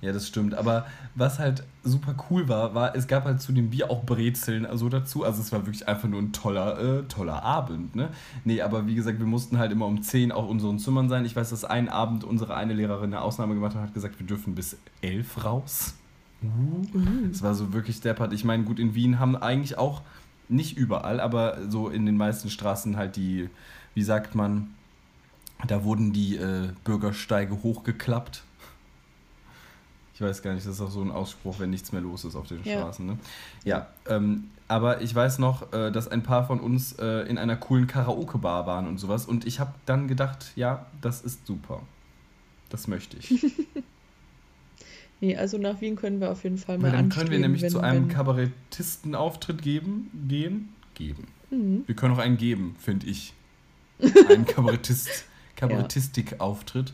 Ja, 0.00 0.12
das 0.12 0.26
stimmt. 0.26 0.54
Aber 0.54 0.86
was 1.14 1.38
halt 1.38 1.62
super 1.84 2.14
cool 2.30 2.48
war, 2.48 2.74
war, 2.74 2.96
es 2.96 3.06
gab 3.06 3.24
halt 3.24 3.40
zu 3.40 3.52
dem 3.52 3.70
Bier 3.70 3.90
auch 3.90 4.04
Brezeln 4.04 4.66
also 4.66 4.88
dazu. 4.88 5.24
Also 5.24 5.40
es 5.40 5.52
war 5.52 5.66
wirklich 5.66 5.86
einfach 5.88 6.08
nur 6.08 6.20
ein 6.20 6.32
toller, 6.32 6.78
äh, 6.78 7.02
toller 7.04 7.42
Abend, 7.42 7.94
ne? 7.94 8.10
Nee, 8.44 8.60
aber 8.60 8.86
wie 8.86 8.94
gesagt, 8.94 9.18
wir 9.18 9.26
mussten 9.26 9.58
halt 9.58 9.72
immer 9.72 9.86
um 9.86 10.02
10 10.02 10.32
auf 10.32 10.48
unseren 10.48 10.78
Zimmern 10.78 11.08
sein. 11.08 11.24
Ich 11.24 11.36
weiß, 11.36 11.50
dass 11.50 11.64
einen 11.64 11.88
Abend 11.88 12.24
unsere 12.24 12.56
eine 12.56 12.74
Lehrerin 12.74 13.14
eine 13.14 13.22
Ausnahme 13.22 13.54
gemacht 13.54 13.74
hat 13.74 13.82
und 13.82 13.88
hat 13.88 13.94
gesagt, 13.94 14.18
wir 14.18 14.26
dürfen 14.26 14.54
bis 14.54 14.76
11 15.02 15.44
raus. 15.44 15.94
Es 17.32 17.42
war 17.42 17.54
so 17.54 17.72
wirklich 17.72 18.00
deppert. 18.00 18.32
Ich 18.32 18.44
meine, 18.44 18.62
gut, 18.62 18.78
in 18.78 18.94
Wien 18.94 19.18
haben 19.18 19.36
eigentlich 19.36 19.76
auch, 19.76 20.02
nicht 20.48 20.76
überall, 20.76 21.20
aber 21.20 21.58
so 21.68 21.88
in 21.88 22.06
den 22.06 22.16
meisten 22.16 22.50
Straßen 22.50 22.96
halt 22.96 23.16
die, 23.16 23.48
wie 23.94 24.02
sagt 24.02 24.34
man, 24.34 24.74
da 25.66 25.84
wurden 25.84 26.12
die 26.12 26.36
äh, 26.36 26.68
Bürgersteige 26.84 27.62
hochgeklappt. 27.62 28.44
Ich 30.14 30.20
weiß 30.20 30.42
gar 30.42 30.52
nicht, 30.54 30.66
das 30.66 30.74
ist 30.74 30.80
auch 30.80 30.90
so 30.90 31.00
ein 31.02 31.10
Ausspruch, 31.12 31.58
wenn 31.60 31.70
nichts 31.70 31.92
mehr 31.92 32.00
los 32.00 32.24
ist 32.24 32.34
auf 32.34 32.46
den 32.48 32.62
Ja. 32.64 32.78
Straßen. 32.80 33.06
Ne? 33.06 33.18
Ja, 33.64 33.86
ähm, 34.06 34.50
aber 34.66 35.00
ich 35.00 35.14
weiß 35.14 35.38
noch, 35.38 35.72
äh, 35.72 35.90
dass 35.92 36.08
ein 36.08 36.22
paar 36.22 36.46
von 36.46 36.60
uns 36.60 36.92
äh, 36.98 37.28
in 37.28 37.38
einer 37.38 37.56
coolen 37.56 37.86
Karaoke-Bar 37.86 38.66
waren 38.66 38.86
und 38.88 38.98
sowas. 38.98 39.26
Und 39.26 39.46
ich 39.46 39.60
habe 39.60 39.74
dann 39.86 40.08
gedacht, 40.08 40.52
ja, 40.56 40.86
das 41.00 41.22
ist 41.22 41.46
super. 41.46 41.82
Das 42.68 42.88
möchte 42.88 43.16
ich. 43.16 43.44
Nee, 45.20 45.36
also 45.36 45.58
nach 45.58 45.80
Wien 45.80 45.96
können 45.96 46.20
wir 46.20 46.30
auf 46.30 46.44
jeden 46.44 46.58
Fall 46.58 46.78
mal 46.78 46.84
Weil 46.84 46.92
dann 46.92 47.08
können 47.08 47.30
wir 47.30 47.38
nämlich 47.40 47.62
wenn, 47.62 47.70
zu 47.70 47.80
einem 47.80 48.08
Kabarettistenauftritt 48.08 49.62
geben, 49.62 50.10
gehen, 50.28 50.68
geben. 50.94 51.26
Mhm. 51.50 51.82
Wir 51.86 51.96
können 51.96 52.14
auch 52.14 52.18
einen 52.18 52.36
geben, 52.36 52.76
finde 52.78 53.06
ich. 53.06 53.32
Einen 54.28 54.44
Kabarettist, 54.46 55.24
Kabarettistik-Auftritt. 55.56 56.92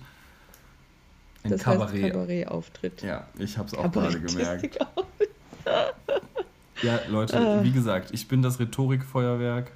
Ein 1.43 1.51
Das 1.51 1.62
Kabarett. 1.62 2.03
heißt 2.03 2.12
Kabarett-Auftritt. 2.14 3.03
Ja, 3.03 3.29
ich 3.39 3.59
habe 3.59 3.68
es 3.68 3.75
auch 3.75 3.93
gerade 3.93 4.18
gemerkt. 4.20 4.79
Ja, 6.83 7.01
Leute, 7.11 7.39
Ah. 7.39 7.62
wie 7.62 7.72
gesagt, 7.72 8.11
ich 8.12 8.27
bin 8.27 8.41
das 8.41 8.59
Rhetorikfeuerwerk. 8.59 9.70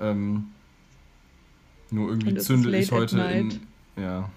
Ähm, 0.00 0.46
nur 1.90 2.08
irgendwie 2.08 2.30
Und 2.30 2.36
es 2.36 2.42
ist 2.44 2.46
zünde 2.46 2.70
late 2.70 2.82
ich 2.84 2.92
heute 2.92 3.20
in. 3.20 3.60
Ja. 3.96 4.30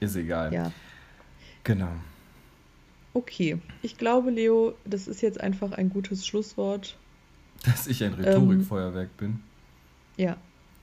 Ist 0.00 0.16
egal. 0.16 0.52
Ja, 0.52 0.72
Genau. 1.64 1.88
okay. 3.14 3.58
Ich 3.82 3.98
glaube, 3.98 4.30
Leo, 4.30 4.74
das 4.84 5.08
ist 5.08 5.20
jetzt 5.20 5.40
einfach 5.40 5.72
ein 5.72 5.90
gutes 5.90 6.26
Schlusswort. 6.26 6.96
Dass 7.64 7.86
ich 7.86 8.00
Ähm, 8.00 8.14
ein 8.14 8.24
Rhetorikfeuerwerk 8.24 9.16
bin. 9.18 9.40
Ja, 10.16 10.36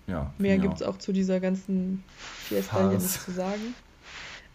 Ja. 0.08 0.32
mehr 0.38 0.58
gibt 0.58 0.76
es 0.76 0.84
auch 0.84 0.98
zu 0.98 1.12
dieser 1.14 1.40
ganzen 1.40 2.04
Fiesta 2.18 2.90
hier 2.90 3.00
nicht 3.00 3.10
zu 3.22 3.32
sagen. 3.32 3.74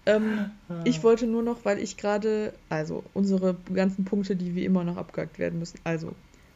Ähm, 0.04 0.50
auch. 0.68 0.84
ich 0.84 1.02
wollte 1.04 1.26
nur 1.26 1.42
noch, 1.42 1.64
weil 1.64 1.78
ich 1.78 1.96
gerade, 1.96 2.52
also 2.68 3.04
unsere 3.14 3.54
ganzen 3.72 4.04
Punkte, 4.04 4.34
die 4.36 4.54
wie 4.54 4.64
immer 4.64 4.82
noch 4.84 4.96
abgehakt 4.96 5.38
werden 5.38 5.58
müssen. 5.60 5.78
Also, 5.84 6.14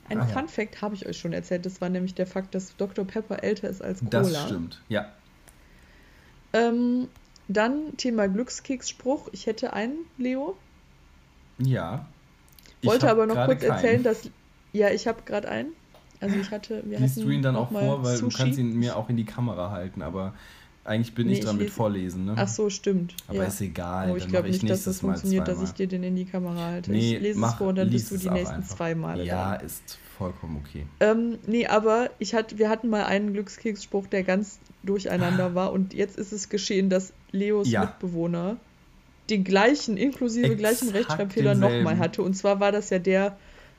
ein 0.09 0.19
Ah, 0.21 0.27
ja. 0.29 0.33
Fun 0.39 0.49
Fact 0.49 0.83
habe 0.83 0.95
ich 0.97 1.07
euch 1.07 1.17
schon 1.19 1.33
erzählt. 1.33 1.65
Das 1.67 1.81
war 1.81 1.89
nämlich 1.89 2.15
der 2.15 2.27
Fakt, 2.27 2.55
dass 2.55 2.77
Dr. 2.77 3.05
Pepper 3.05 3.43
älter 3.43 3.69
ist 3.69 3.83
als 3.83 4.01
Cola. 4.01 4.11
Das 4.11 4.45
stimmt. 4.47 4.81
Ja. 4.89 5.13
Ähm, 6.53 7.09
dann 7.49 7.97
Thema 7.97 8.27
Glückskeksspruch. 8.29 9.29
Ich 9.33 9.47
hätte 9.47 9.73
einen, 9.73 9.95
Leo. 10.19 10.57
Ja. 11.59 12.07
Ich 12.81 12.89
Wollte 12.89 13.11
aber 13.11 13.27
noch 13.27 13.47
kurz 13.47 13.61
keinen. 13.61 13.71
erzählen, 13.73 14.03
dass. 14.03 14.29
Ja, 14.73 14.91
ich 14.91 15.07
habe 15.07 15.23
gerade 15.25 15.49
einen. 15.49 15.71
Also 16.21 16.37
ich 16.37 16.51
hatte. 16.51 16.83
Wir 16.87 16.99
Liest 16.99 17.19
du 17.19 17.31
ihn 17.31 17.43
dann 17.43 17.57
auch 17.57 17.71
vor, 17.71 18.03
weil 18.05 18.17
Sushi. 18.17 18.31
du 18.37 18.37
kannst 18.45 18.59
ihn 18.59 18.77
mir 18.79 18.97
auch 18.97 19.09
in 19.09 19.17
die 19.17 19.25
Kamera 19.25 19.71
halten, 19.71 20.03
aber 20.03 20.35
eigentlich 20.85 21.15
bin 21.15 21.27
Nee, 21.27 21.35
ich 21.35 21.39
ich 21.41 21.45
dran 21.45 21.57
mit 21.57 21.67
lese- 21.67 21.75
Vorlesen, 21.75 22.25
ne? 22.27 22.35
Ach 22.37 22.47
so, 22.49 22.71
stimmt. 22.71 23.15
aber 23.27 23.39
ja. 23.39 23.45
ist 23.45 23.61
egal, 23.61 24.11
Oh, 24.13 24.17
ich 24.17 24.23
dann 24.25 24.33
glaube 24.33 24.49
ich 24.49 24.63
nicht, 24.63 24.71
dass 24.73 24.85
das 24.85 25.01
funktioniert, 25.01 25.49
dass 25.49 25.55
zweimal. 25.57 25.69
ich 25.71 25.75
dir 25.75 25.87
den 25.89 26.03
in 26.05 26.15
die 26.15 26.25
Kamera 26.27 26.61
halte. 26.67 26.93
Nee, 26.93 27.17
ich 27.17 27.23
lese 27.23 27.39
mach, 27.41 27.53
es 27.53 27.59
vor 27.59 27.69
und 27.69 27.77
dann 27.77 27.91
bist 27.91 28.11
du 28.13 28.17
die 28.19 28.31
nächsten 28.31 28.57
einfach. 28.57 28.77
zwei 28.77 28.95
Male 28.95 29.25
Ja, 29.25 29.57
da. 29.57 29.65
ist 29.65 29.99
vollkommen 30.17 30.63
okay. 30.65 30.87
Ähm, 31.01 31.39
nee, 31.47 31.67
aber 31.67 32.11
ich 32.21 32.35
hatte, 32.35 32.57
wir 32.59 32.69
hatten 32.71 32.89
mal 32.89 33.05
einen 33.05 33.33
Glückskeksspruch, 33.33 34.07
der 34.07 34.23
ganz 34.23 34.59
durcheinander 34.87 35.55
war 35.55 35.73
und 35.73 35.93
jetzt 35.95 36.17
ist 36.17 36.33
es 36.33 36.49
geschehen, 36.49 36.89
dass 36.89 37.13
Leos 37.33 37.71
Ja. 37.71 37.83
Mitbewohner 37.83 38.57
den 39.29 39.43
gleichen, 39.45 39.97
inklusive 39.97 40.47
Exakt 40.47 40.59
gleichen 40.61 40.89
Rechtschreibfehler 40.91 41.55
nochmal 41.57 41.99
hatte. 41.99 42.23
Und 42.23 42.35
zwar 42.35 42.61
war 42.61 42.71
das 42.73 42.91
ja 42.91 42.99
der, 43.01 43.37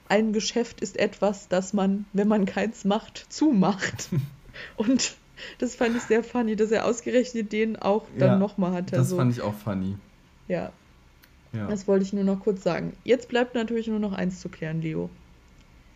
ein 0.10 0.34
Geschäft 0.34 0.82
ist 0.82 0.98
etwas, 1.00 1.48
das 1.48 1.74
man, 1.74 2.06
wenn 2.14 2.28
man 2.28 2.46
keins 2.46 2.84
macht, 2.84 3.26
zumacht. 3.30 4.10
und 4.78 5.16
das 5.60 5.76
fand 5.76 5.96
ich 5.96 6.04
sehr 6.04 6.24
funny, 6.24 6.56
dass 6.56 6.72
er 6.72 6.86
ausgerechnet 6.86 7.52
den 7.54 7.78
auch 7.78 8.06
dann 8.20 8.32
Ja, 8.32 8.38
nochmal 8.38 8.74
hatte. 8.74 8.92
Das 8.92 9.00
Also, 9.06 9.18
fand 9.18 9.32
ich 9.32 9.42
auch 9.42 9.54
funny. 9.54 9.96
ja, 10.48 10.72
Ja. 11.54 11.68
das 11.68 11.88
wollte 11.88 12.04
ich 12.04 12.12
nur 12.14 12.24
noch 12.26 12.42
kurz 12.42 12.64
sagen. 12.64 12.94
Jetzt 13.06 13.30
bleibt 13.30 13.56
natürlich 13.56 13.88
nur 13.88 14.00
noch 14.00 14.12
eins 14.14 14.42
zu 14.42 14.50
klären, 14.50 14.82
Leo. 14.82 15.10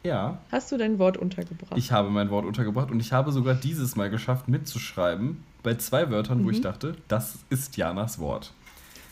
Ja, 0.05 0.39
Hast 0.51 0.71
du 0.71 0.77
dein 0.77 0.97
Wort 0.99 1.17
untergebracht? 1.17 1.77
ich 1.77 1.91
habe 1.91 2.09
mein 2.09 2.29
Wort 2.29 2.45
untergebracht 2.45 2.91
und 2.91 2.99
ich 2.99 3.11
habe 3.13 3.31
sogar 3.31 3.55
dieses 3.55 3.95
Mal 3.95 4.09
geschafft 4.09 4.47
mitzuschreiben 4.47 5.37
bei 5.63 5.75
zwei 5.75 6.09
Wörtern, 6.09 6.39
wo 6.43 6.47
Mhm. 6.47 6.53
ich 6.55 6.61
dachte, 6.61 6.95
das 7.07 7.35
ist 7.49 7.77
Janas 7.77 8.19
Wort. 8.19 8.51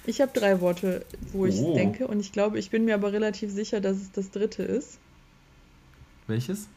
Ich 0.06 0.22
habe 0.22 0.32
drei 0.34 0.60
Worte, 0.62 1.06
wo 1.34 1.46
ich 1.46 1.60
Oh. 1.60 1.76
denke, 1.76 2.08
und 2.08 2.20
ich 2.20 2.32
glaube, 2.32 2.58
ich 2.58 2.72
bin 2.72 2.86
mir 2.86 2.96
aber 2.96 3.14
relativ 3.14 3.52
sicher, 3.52 3.80
dass 3.80 3.98
es 3.98 4.12
das 4.12 4.32
dritte 4.32 4.64
ist. 4.64 4.98
Welches? 6.28 6.68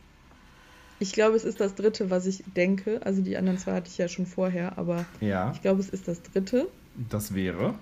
Ich 0.99 1.13
glaube, 1.13 1.37
es 1.37 1.45
ist 1.45 1.61
das 1.61 1.75
dritte, 1.75 2.11
was 2.11 2.27
ich 2.27 2.45
denke. 2.57 3.01
Also 3.05 3.23
die 3.23 3.37
anderen 3.37 3.59
zwei 3.59 3.73
hatte 3.75 3.89
ich 3.91 3.99
ja 3.99 4.09
schon 4.09 4.27
vorher, 4.27 4.79
aber 4.79 5.05
Ja, 5.21 5.51
ich 5.55 5.63
glaube, 5.63 5.81
es 5.81 5.89
ist 5.89 6.07
das 6.09 6.23
dritte. 6.23 6.69
das 7.11 7.35
wäre. 7.35 7.75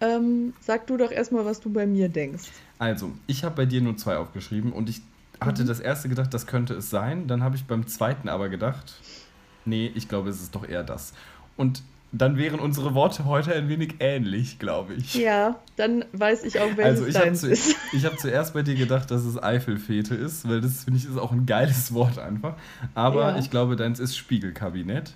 Ähm, 0.00 0.52
sag 0.60 0.86
du 0.86 0.96
doch 0.98 1.10
erstmal, 1.10 1.44
was 1.46 1.60
du 1.60 1.72
bei 1.72 1.86
mir 1.86 2.08
denkst. 2.10 2.50
Also, 2.78 3.10
ich 3.26 3.44
habe 3.44 3.56
bei 3.56 3.66
dir 3.66 3.80
nur 3.80 3.96
zwei 3.96 4.18
aufgeschrieben 4.18 4.72
und 4.72 4.90
ich 4.90 5.00
hatte 5.40 5.62
Mhm. 5.62 5.66
das 5.68 5.80
erste 5.80 6.08
gedacht, 6.08 6.32
das 6.34 6.46
könnte 6.46 6.74
es 6.74 6.90
sein. 6.90 7.26
Dann 7.28 7.42
habe 7.42 7.56
ich 7.56 7.64
beim 7.64 7.86
zweiten 7.86 8.28
aber 8.28 8.48
gedacht, 8.48 8.94
nee, 9.64 9.90
ich 9.94 10.08
glaube, 10.08 10.30
es 10.30 10.40
ist 10.42 10.54
doch 10.54 10.66
eher 10.68 10.82
das. 10.82 11.12
Und 11.56 11.82
dann 12.12 12.38
wären 12.38 12.60
unsere 12.60 12.94
Worte 12.94 13.24
heute 13.24 13.52
ein 13.54 13.68
wenig 13.68 13.96
ähnlich, 13.98 14.58
glaube 14.58 14.94
ich. 14.94 15.14
Ja, 15.16 15.58
dann 15.76 16.04
weiß 16.12 16.44
ich 16.44 16.60
auch, 16.60 16.76
welches 16.76 16.84
Also 17.00 17.06
ich 17.06 17.16
habe 17.16 17.24
deins 17.26 17.40
zu, 17.40 17.50
ist. 17.50 17.76
ich 17.92 18.04
hab 18.06 18.18
zuerst 18.18 18.54
bei 18.54 18.62
dir 18.62 18.76
gedacht, 18.76 19.10
dass 19.10 19.24
es 19.24 19.42
Eifelfete 19.42 20.14
ist, 20.14 20.48
weil 20.48 20.60
das 20.60 20.84
finde 20.84 20.98
ich 21.00 21.04
ist 21.06 21.18
auch 21.18 21.32
ein 21.32 21.44
geiles 21.46 21.92
Wort 21.92 22.18
einfach. 22.18 22.54
Aber 22.94 23.32
Ja. 23.32 23.38
ich 23.38 23.50
glaube, 23.50 23.76
deins 23.76 23.98
ist 23.98 24.16
Spiegelkabinett. 24.16 25.12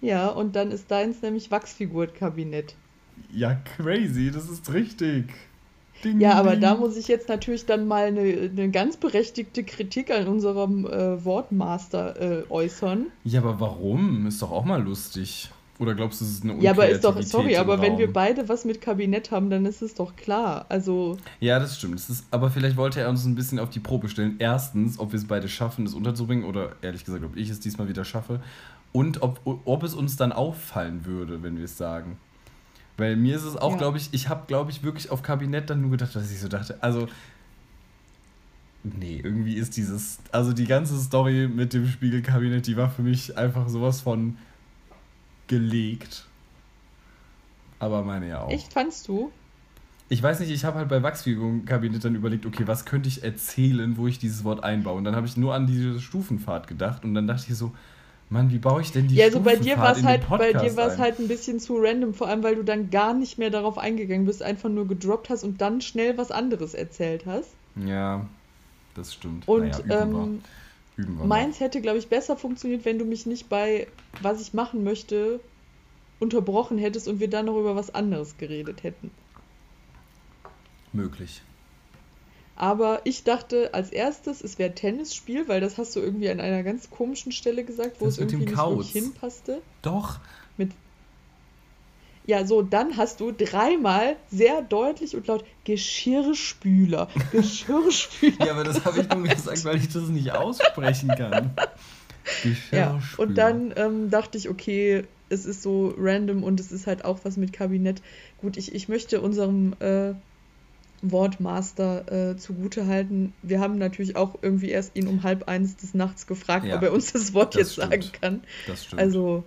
Ja, 0.00 0.28
und 0.28 0.56
dann 0.56 0.70
ist 0.70 0.90
deins 0.90 1.22
nämlich 1.22 1.50
Wachsfigurkabinett. 1.50 2.74
Ja, 3.32 3.54
crazy, 3.76 4.30
das 4.30 4.48
ist 4.48 4.72
richtig. 4.72 5.26
Ding, 6.04 6.20
Ja, 6.20 6.34
aber 6.34 6.52
ding. 6.52 6.60
da 6.60 6.74
muss 6.76 6.96
ich 6.96 7.08
jetzt 7.08 7.28
natürlich 7.28 7.66
dann 7.66 7.86
mal 7.86 8.04
eine, 8.06 8.20
eine 8.20 8.70
ganz 8.70 8.96
berechtigte 8.96 9.64
Kritik 9.64 10.10
an 10.10 10.26
unserem 10.28 10.86
äh, 10.86 11.24
Wortmaster 11.24 12.20
äh, 12.20 12.44
äußern. 12.50 13.06
Ja, 13.24 13.40
aber 13.40 13.60
warum? 13.60 14.26
Ist 14.26 14.42
doch 14.42 14.50
auch 14.50 14.64
mal 14.64 14.82
lustig. 14.82 15.50
Oder 15.80 15.94
glaubst 15.94 16.20
du, 16.20 16.24
es 16.24 16.32
ist 16.32 16.42
eine 16.44 16.56
Ja, 16.60 16.72
aber 16.72 16.88
ist 16.88 17.04
doch, 17.04 17.22
sorry, 17.22 17.56
aber 17.56 17.80
wenn 17.80 17.98
wir 17.98 18.06
Raum? 18.06 18.12
beide 18.12 18.48
was 18.48 18.64
mit 18.64 18.80
Kabinett 18.80 19.30
haben, 19.30 19.48
dann 19.48 19.64
ist 19.64 19.80
es 19.80 19.94
doch 19.94 20.16
klar. 20.16 20.66
Also, 20.68 21.16
Ja, 21.38 21.60
das 21.60 21.76
stimmt. 21.78 21.94
Das 21.94 22.10
ist, 22.10 22.24
aber 22.32 22.50
vielleicht 22.50 22.76
wollte 22.76 23.00
er 23.00 23.08
uns 23.08 23.24
ein 23.24 23.36
bisschen 23.36 23.60
auf 23.60 23.70
die 23.70 23.78
Probe 23.78 24.08
stellen. 24.08 24.36
Erstens, 24.40 24.98
ob 24.98 25.12
wir 25.12 25.18
es 25.18 25.26
beide 25.28 25.48
schaffen, 25.48 25.84
das 25.84 25.94
unterzubringen, 25.94 26.44
oder 26.44 26.72
ehrlich 26.82 27.04
gesagt, 27.04 27.22
ob 27.24 27.36
ich 27.36 27.48
es 27.48 27.60
diesmal 27.60 27.88
wieder 27.88 28.04
schaffe. 28.04 28.40
Und 28.90 29.22
ob, 29.22 29.40
ob 29.44 29.82
es 29.84 29.94
uns 29.94 30.16
dann 30.16 30.32
auffallen 30.32 31.04
würde, 31.06 31.44
wenn 31.44 31.56
wir 31.58 31.66
es 31.66 31.76
sagen. 31.76 32.16
Weil 32.98 33.16
mir 33.16 33.36
ist 33.36 33.44
es 33.44 33.56
auch, 33.56 33.72
Ja. 33.72 33.78
glaube 33.78 33.96
ich, 33.96 34.08
ich 34.12 34.28
habe, 34.28 34.44
glaube 34.46 34.70
ich, 34.70 34.82
wirklich 34.82 35.10
auf 35.10 35.22
Kabinett 35.22 35.70
dann 35.70 35.80
nur 35.80 35.92
gedacht, 35.92 36.14
dass 36.14 36.30
ich 36.30 36.40
so 36.40 36.48
dachte, 36.48 36.76
also. 36.82 37.08
Nee, 38.84 39.20
irgendwie 39.22 39.54
ist 39.54 39.76
dieses. 39.76 40.18
Also 40.32 40.52
die 40.52 40.66
ganze 40.66 40.98
Story 41.00 41.48
mit 41.48 41.72
dem 41.74 41.86
Spiegelkabinett, 41.86 42.66
die 42.66 42.76
war 42.76 42.90
für 42.90 43.02
mich 43.02 43.36
einfach 43.38 43.68
sowas 43.68 44.00
von 44.00 44.36
gelegt. 45.46 46.26
Aber 47.78 48.02
meine 48.02 48.28
ja 48.28 48.42
auch. 48.42 48.50
echt 48.50 48.72
fandst 48.72 49.08
du? 49.08 49.30
ich 50.10 50.22
weiß 50.22 50.40
nicht, 50.40 50.50
ich 50.50 50.64
habe 50.64 50.78
halt 50.78 50.88
bei 50.88 51.02
Wachsfigurenkabinett 51.02 52.02
dann 52.02 52.14
überlegt, 52.14 52.46
okay, 52.46 52.66
was 52.66 52.86
könnte 52.86 53.08
ich 53.10 53.24
erzählen, 53.24 53.98
wo 53.98 54.06
ich 54.06 54.18
dieses 54.18 54.42
Wort 54.42 54.64
einbaue? 54.64 54.96
Und 54.96 55.04
dann 55.04 55.14
habe 55.14 55.26
ich 55.26 55.36
nur 55.36 55.54
an 55.54 55.66
diese 55.66 56.00
Stufenfahrt 56.00 56.66
gedacht 56.66 57.04
und 57.04 57.12
dann 57.14 57.26
dachte 57.26 57.44
ich 57.52 57.58
so, 57.58 57.72
Mann, 58.30 58.50
wie 58.50 58.58
baue 58.58 58.82
ich 58.82 58.92
denn 58.92 59.08
die 59.08 59.16
ja, 59.16 59.24
also 59.24 59.40
bei 59.40 59.56
dir 59.56 59.78
war 59.78 59.92
es 59.92 60.02
halt, 60.02 60.28
bei 60.28 60.52
dir 60.52 60.76
halt 60.76 61.18
ein 61.18 61.28
bisschen 61.28 61.60
zu 61.60 61.76
random, 61.78 62.12
vor 62.12 62.28
allem 62.28 62.42
weil 62.42 62.56
du 62.56 62.62
dann 62.62 62.90
gar 62.90 63.14
nicht 63.14 63.38
mehr 63.38 63.50
darauf 63.50 63.78
eingegangen 63.78 64.26
bist, 64.26 64.42
einfach 64.42 64.68
nur 64.68 64.86
gedroppt 64.86 65.30
hast 65.30 65.44
und 65.44 65.60
dann 65.60 65.80
schnell 65.80 66.18
was 66.18 66.30
anderes 66.30 66.74
erzählt 66.74 67.24
hast. 67.24 67.50
Ja, 67.86 68.26
das 68.94 69.14
stimmt. 69.14 69.48
Und 69.48 69.62
naja, 69.62 69.78
üben 69.78 70.14
ähm, 70.14 70.40
üben 70.96 71.28
meins 71.28 71.60
hätte, 71.60 71.80
glaube 71.80 71.98
ich, 71.98 72.08
besser 72.08 72.36
funktioniert, 72.36 72.84
wenn 72.84 72.98
du 72.98 73.06
mich 73.06 73.24
nicht 73.24 73.48
bei 73.48 73.86
was 74.20 74.42
ich 74.42 74.52
machen 74.52 74.84
möchte 74.84 75.40
unterbrochen 76.20 76.78
hättest 76.78 77.08
und 77.08 77.20
wir 77.20 77.30
dann 77.30 77.46
noch 77.46 77.58
über 77.58 77.76
was 77.76 77.94
anderes 77.94 78.36
geredet 78.36 78.82
hätten. 78.82 79.10
Möglich. 80.92 81.42
Aber 82.60 83.02
ich 83.04 83.22
dachte 83.22 83.72
als 83.72 83.90
erstes, 83.90 84.42
es 84.42 84.58
wäre 84.58 84.74
Tennisspiel, 84.74 85.46
weil 85.46 85.60
das 85.60 85.78
hast 85.78 85.94
du 85.94 86.00
irgendwie 86.00 86.28
an 86.28 86.40
einer 86.40 86.64
ganz 86.64 86.90
komischen 86.90 87.30
Stelle 87.30 87.62
gesagt, 87.62 88.00
wo 88.00 88.06
das 88.06 88.14
es 88.14 88.18
irgendwie 88.18 88.46
nicht 88.46 88.56
wirklich 88.56 88.90
hinpasste. 88.90 89.62
Doch. 89.80 90.18
Mit 90.56 90.72
ja, 92.26 92.44
so, 92.44 92.62
dann 92.62 92.96
hast 92.96 93.20
du 93.20 93.30
dreimal 93.30 94.16
sehr 94.28 94.60
deutlich 94.60 95.14
und 95.14 95.28
laut 95.28 95.44
Geschirrspüler. 95.62 97.08
Geschirrspüler. 97.30 98.46
ja, 98.46 98.52
aber 98.52 98.64
das 98.64 98.84
habe 98.84 99.02
ich 99.02 99.08
nur 99.08 99.22
gesagt, 99.22 99.64
weil 99.64 99.76
ich 99.76 99.88
das 99.88 100.08
nicht 100.08 100.32
aussprechen 100.32 101.10
kann. 101.10 101.52
Geschirrspüler. 102.42 102.82
Ja, 102.82 103.00
und 103.18 103.38
dann 103.38 103.72
ähm, 103.76 104.10
dachte 104.10 104.36
ich, 104.36 104.48
okay, 104.48 105.04
es 105.28 105.46
ist 105.46 105.62
so 105.62 105.94
random 105.96 106.42
und 106.42 106.58
es 106.58 106.72
ist 106.72 106.88
halt 106.88 107.04
auch 107.04 107.20
was 107.22 107.36
mit 107.36 107.52
Kabinett. 107.52 108.02
Gut, 108.40 108.56
ich, 108.56 108.74
ich 108.74 108.88
möchte 108.88 109.20
unserem 109.20 109.74
äh, 109.78 110.14
Wortmaster 111.02 112.30
äh, 112.30 112.36
zugutehalten. 112.36 113.32
Wir 113.42 113.60
haben 113.60 113.78
natürlich 113.78 114.16
auch 114.16 114.38
irgendwie 114.42 114.70
erst 114.70 114.96
ihn 114.96 115.06
um 115.06 115.22
halb 115.22 115.48
eins 115.48 115.76
des 115.76 115.94
Nachts 115.94 116.26
gefragt, 116.26 116.66
ja, 116.66 116.76
ob 116.76 116.82
er 116.82 116.92
uns 116.92 117.12
das 117.12 117.34
Wort 117.34 117.54
das 117.54 117.60
jetzt 117.60 117.72
stimmt. 117.74 117.90
sagen 117.90 118.12
kann. 118.20 118.40
Das 118.66 118.84
stimmt. 118.84 119.00
Also. 119.00 119.44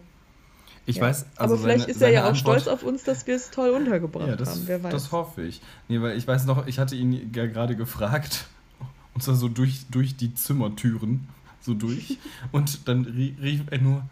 Ich 0.87 0.95
ja. 0.95 1.03
weiß, 1.03 1.25
also 1.35 1.53
Aber 1.53 1.63
vielleicht 1.63 1.81
seine, 1.81 1.91
ist 1.91 2.01
er 2.01 2.09
ja 2.09 2.23
auch 2.23 2.29
Antwort, 2.29 2.61
stolz 2.61 2.67
auf 2.67 2.83
uns, 2.83 3.03
dass 3.03 3.27
wir 3.27 3.35
es 3.35 3.51
toll 3.51 3.69
untergebracht 3.69 4.27
ja, 4.27 4.35
das, 4.35 4.49
haben. 4.49 4.63
Wer 4.65 4.83
weiß. 4.83 4.91
Das 4.91 5.11
hoffe 5.11 5.43
ich. 5.43 5.61
Nee, 5.87 6.01
weil 6.01 6.17
ich 6.17 6.27
weiß 6.27 6.45
noch, 6.45 6.65
ich 6.65 6.79
hatte 6.79 6.95
ihn 6.95 7.31
ja 7.35 7.45
gerade 7.45 7.75
gefragt, 7.75 8.47
und 9.13 9.21
zwar 9.21 9.35
so 9.35 9.47
durch, 9.47 9.85
durch 9.91 10.15
die 10.15 10.33
Zimmertüren, 10.33 11.27
so 11.59 11.73
durch. 11.73 12.17
und 12.51 12.87
dann 12.87 13.05
rief 13.05 13.61
er 13.69 13.77
nur, 13.77 14.03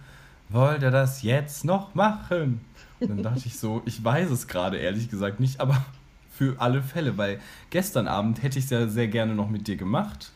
wollt 0.49 0.83
ihr 0.83 0.91
das 0.91 1.23
jetzt 1.23 1.65
noch 1.65 1.95
machen? 1.95 2.61
Und 2.99 3.09
dann 3.09 3.23
dachte 3.23 3.43
ich 3.45 3.57
so, 3.57 3.81
ich 3.85 4.03
weiß 4.03 4.29
es 4.29 4.47
gerade 4.47 4.77
ehrlich 4.77 5.09
gesagt 5.09 5.39
nicht, 5.39 5.59
aber 5.59 5.85
für 6.39 6.55
alle 6.57 6.81
Fälle, 6.81 7.17
weil 7.17 7.41
gestern 7.69 8.07
Abend 8.07 8.41
hätte 8.41 8.59
ich 8.59 8.63
es 8.63 8.71
ja 8.71 8.87
sehr 8.87 9.09
gerne 9.09 9.35
noch 9.35 9.49
mit 9.49 9.67
dir 9.67 9.75
gemacht, 9.75 10.31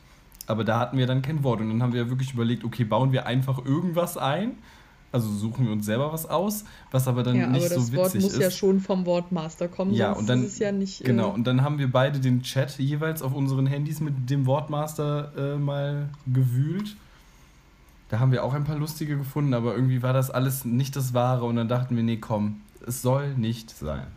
aber 0.47 0.65
da 0.65 0.77
hatten 0.77 0.97
wir 0.97 1.07
dann 1.07 1.21
kein 1.21 1.45
Wort 1.45 1.61
und 1.61 1.69
dann 1.69 1.81
haben 1.81 1.93
wir 1.93 2.09
wirklich 2.09 2.33
überlegt, 2.33 2.65
okay, 2.65 2.83
bauen 2.83 3.13
wir 3.13 3.25
einfach 3.25 3.63
irgendwas 3.63 4.17
ein, 4.17 4.57
also 5.13 5.31
suchen 5.31 5.65
wir 5.65 5.71
uns 5.71 5.85
selber 5.85 6.11
was 6.11 6.25
aus, 6.29 6.65
was 6.91 7.07
aber 7.07 7.23
dann 7.23 7.37
ja, 7.37 7.47
nicht 7.47 7.71
aber 7.71 7.79
so 7.79 7.93
witzig 7.93 7.95
ist. 7.95 8.15
das 8.15 8.23
Wort 8.23 8.23
muss 8.33 8.37
ja 8.37 8.51
schon 8.51 8.81
vom 8.81 9.05
Wortmaster 9.05 9.69
kommen, 9.69 9.93
ja, 9.93 10.11
und 10.11 10.27
dann, 10.27 10.43
ist 10.43 10.53
es 10.53 10.59
ja 10.59 10.73
nicht... 10.73 11.05
Genau, 11.05 11.29
äh, 11.29 11.35
und 11.35 11.45
dann 11.45 11.61
haben 11.61 11.77
wir 11.77 11.89
beide 11.89 12.19
den 12.19 12.41
Chat 12.43 12.77
jeweils 12.79 13.21
auf 13.21 13.33
unseren 13.33 13.65
Handys 13.65 14.01
mit 14.01 14.29
dem 14.29 14.45
Wortmaster 14.45 15.31
äh, 15.37 15.57
mal 15.57 16.09
gewühlt. 16.27 16.97
Da 18.09 18.19
haben 18.19 18.33
wir 18.33 18.43
auch 18.43 18.53
ein 18.53 18.65
paar 18.65 18.77
lustige 18.77 19.15
gefunden, 19.15 19.53
aber 19.53 19.73
irgendwie 19.73 20.03
war 20.03 20.11
das 20.11 20.29
alles 20.31 20.65
nicht 20.65 20.97
das 20.97 21.13
Wahre 21.13 21.45
und 21.45 21.55
dann 21.55 21.69
dachten 21.69 21.95
wir, 21.95 22.03
nee, 22.03 22.17
komm, 22.17 22.59
es 22.85 23.01
soll 23.01 23.35
nicht 23.35 23.69
sein. 23.69 24.07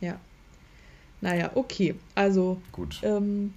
Ja, 0.00 0.16
naja, 1.20 1.50
okay. 1.54 1.94
Also. 2.14 2.60
Gut. 2.72 3.00
Ähm, 3.02 3.54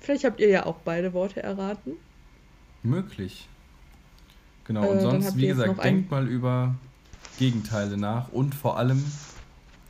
vielleicht 0.00 0.24
habt 0.24 0.40
ihr 0.40 0.48
ja 0.48 0.66
auch 0.66 0.76
beide 0.84 1.12
Worte 1.12 1.42
erraten. 1.42 1.92
Möglich. 2.82 3.48
Genau, 4.66 4.88
und 4.88 4.98
äh, 4.98 5.00
sonst, 5.00 5.36
wie 5.36 5.46
gesagt, 5.46 5.82
denkt 5.82 6.10
mal 6.10 6.28
über 6.28 6.74
Gegenteile 7.38 7.96
nach 7.96 8.32
und 8.32 8.54
vor 8.54 8.78
allem 8.78 9.04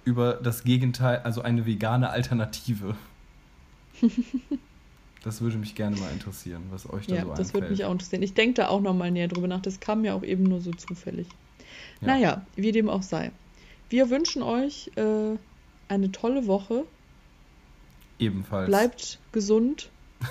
über 0.04 0.34
das 0.34 0.64
Gegenteil, 0.64 1.18
also 1.18 1.42
eine 1.42 1.66
vegane 1.66 2.10
Alternative. 2.10 2.96
das 5.22 5.40
würde 5.40 5.56
mich 5.56 5.74
gerne 5.74 5.96
mal 5.96 6.10
interessieren, 6.12 6.62
was 6.70 6.88
euch 6.90 7.06
da 7.06 7.14
ja, 7.14 7.22
so 7.22 7.30
einfällt. 7.30 7.46
das 7.46 7.54
würde 7.54 7.70
mich 7.70 7.84
auch 7.84 7.92
interessieren. 7.92 8.22
Ich 8.22 8.34
denke 8.34 8.54
da 8.54 8.68
auch 8.68 8.80
noch 8.80 8.94
mal 8.94 9.10
näher 9.10 9.28
drüber 9.28 9.48
nach. 9.48 9.62
Das 9.62 9.80
kam 9.80 10.02
mir 10.02 10.14
auch 10.14 10.22
eben 10.22 10.44
nur 10.44 10.60
so 10.60 10.72
zufällig. 10.72 11.26
Ja. 12.00 12.08
Naja, 12.08 12.46
wie 12.56 12.72
dem 12.72 12.88
auch 12.88 13.02
sei. 13.02 13.30
Wir 13.88 14.10
wünschen 14.10 14.42
euch 14.42 14.90
äh, 14.96 15.36
eine 15.88 16.12
tolle 16.12 16.46
Woche. 16.46 16.84
Ebenfalls. 18.18 18.66
Bleibt 18.66 19.18
gesund, 19.32 19.90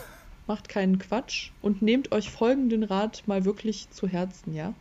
macht 0.48 0.70
keinen 0.70 1.00
Quatsch 1.00 1.52
und 1.62 1.82
nehmt 1.82 2.12
euch 2.12 2.30
folgenden 2.30 2.84
Rat 2.84 3.24
mal 3.28 3.46
wirklich 3.46 3.90
zu 3.92 4.08
Herzen, 4.08 4.54
ja? 4.54 4.74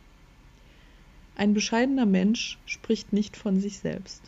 Ein 1.35 1.53
bescheidener 1.53 2.05
Mensch 2.05 2.59
spricht 2.65 3.11
nicht 3.11 3.37
von 3.37 3.59
sich 3.59 3.79
selbst. 3.79 4.23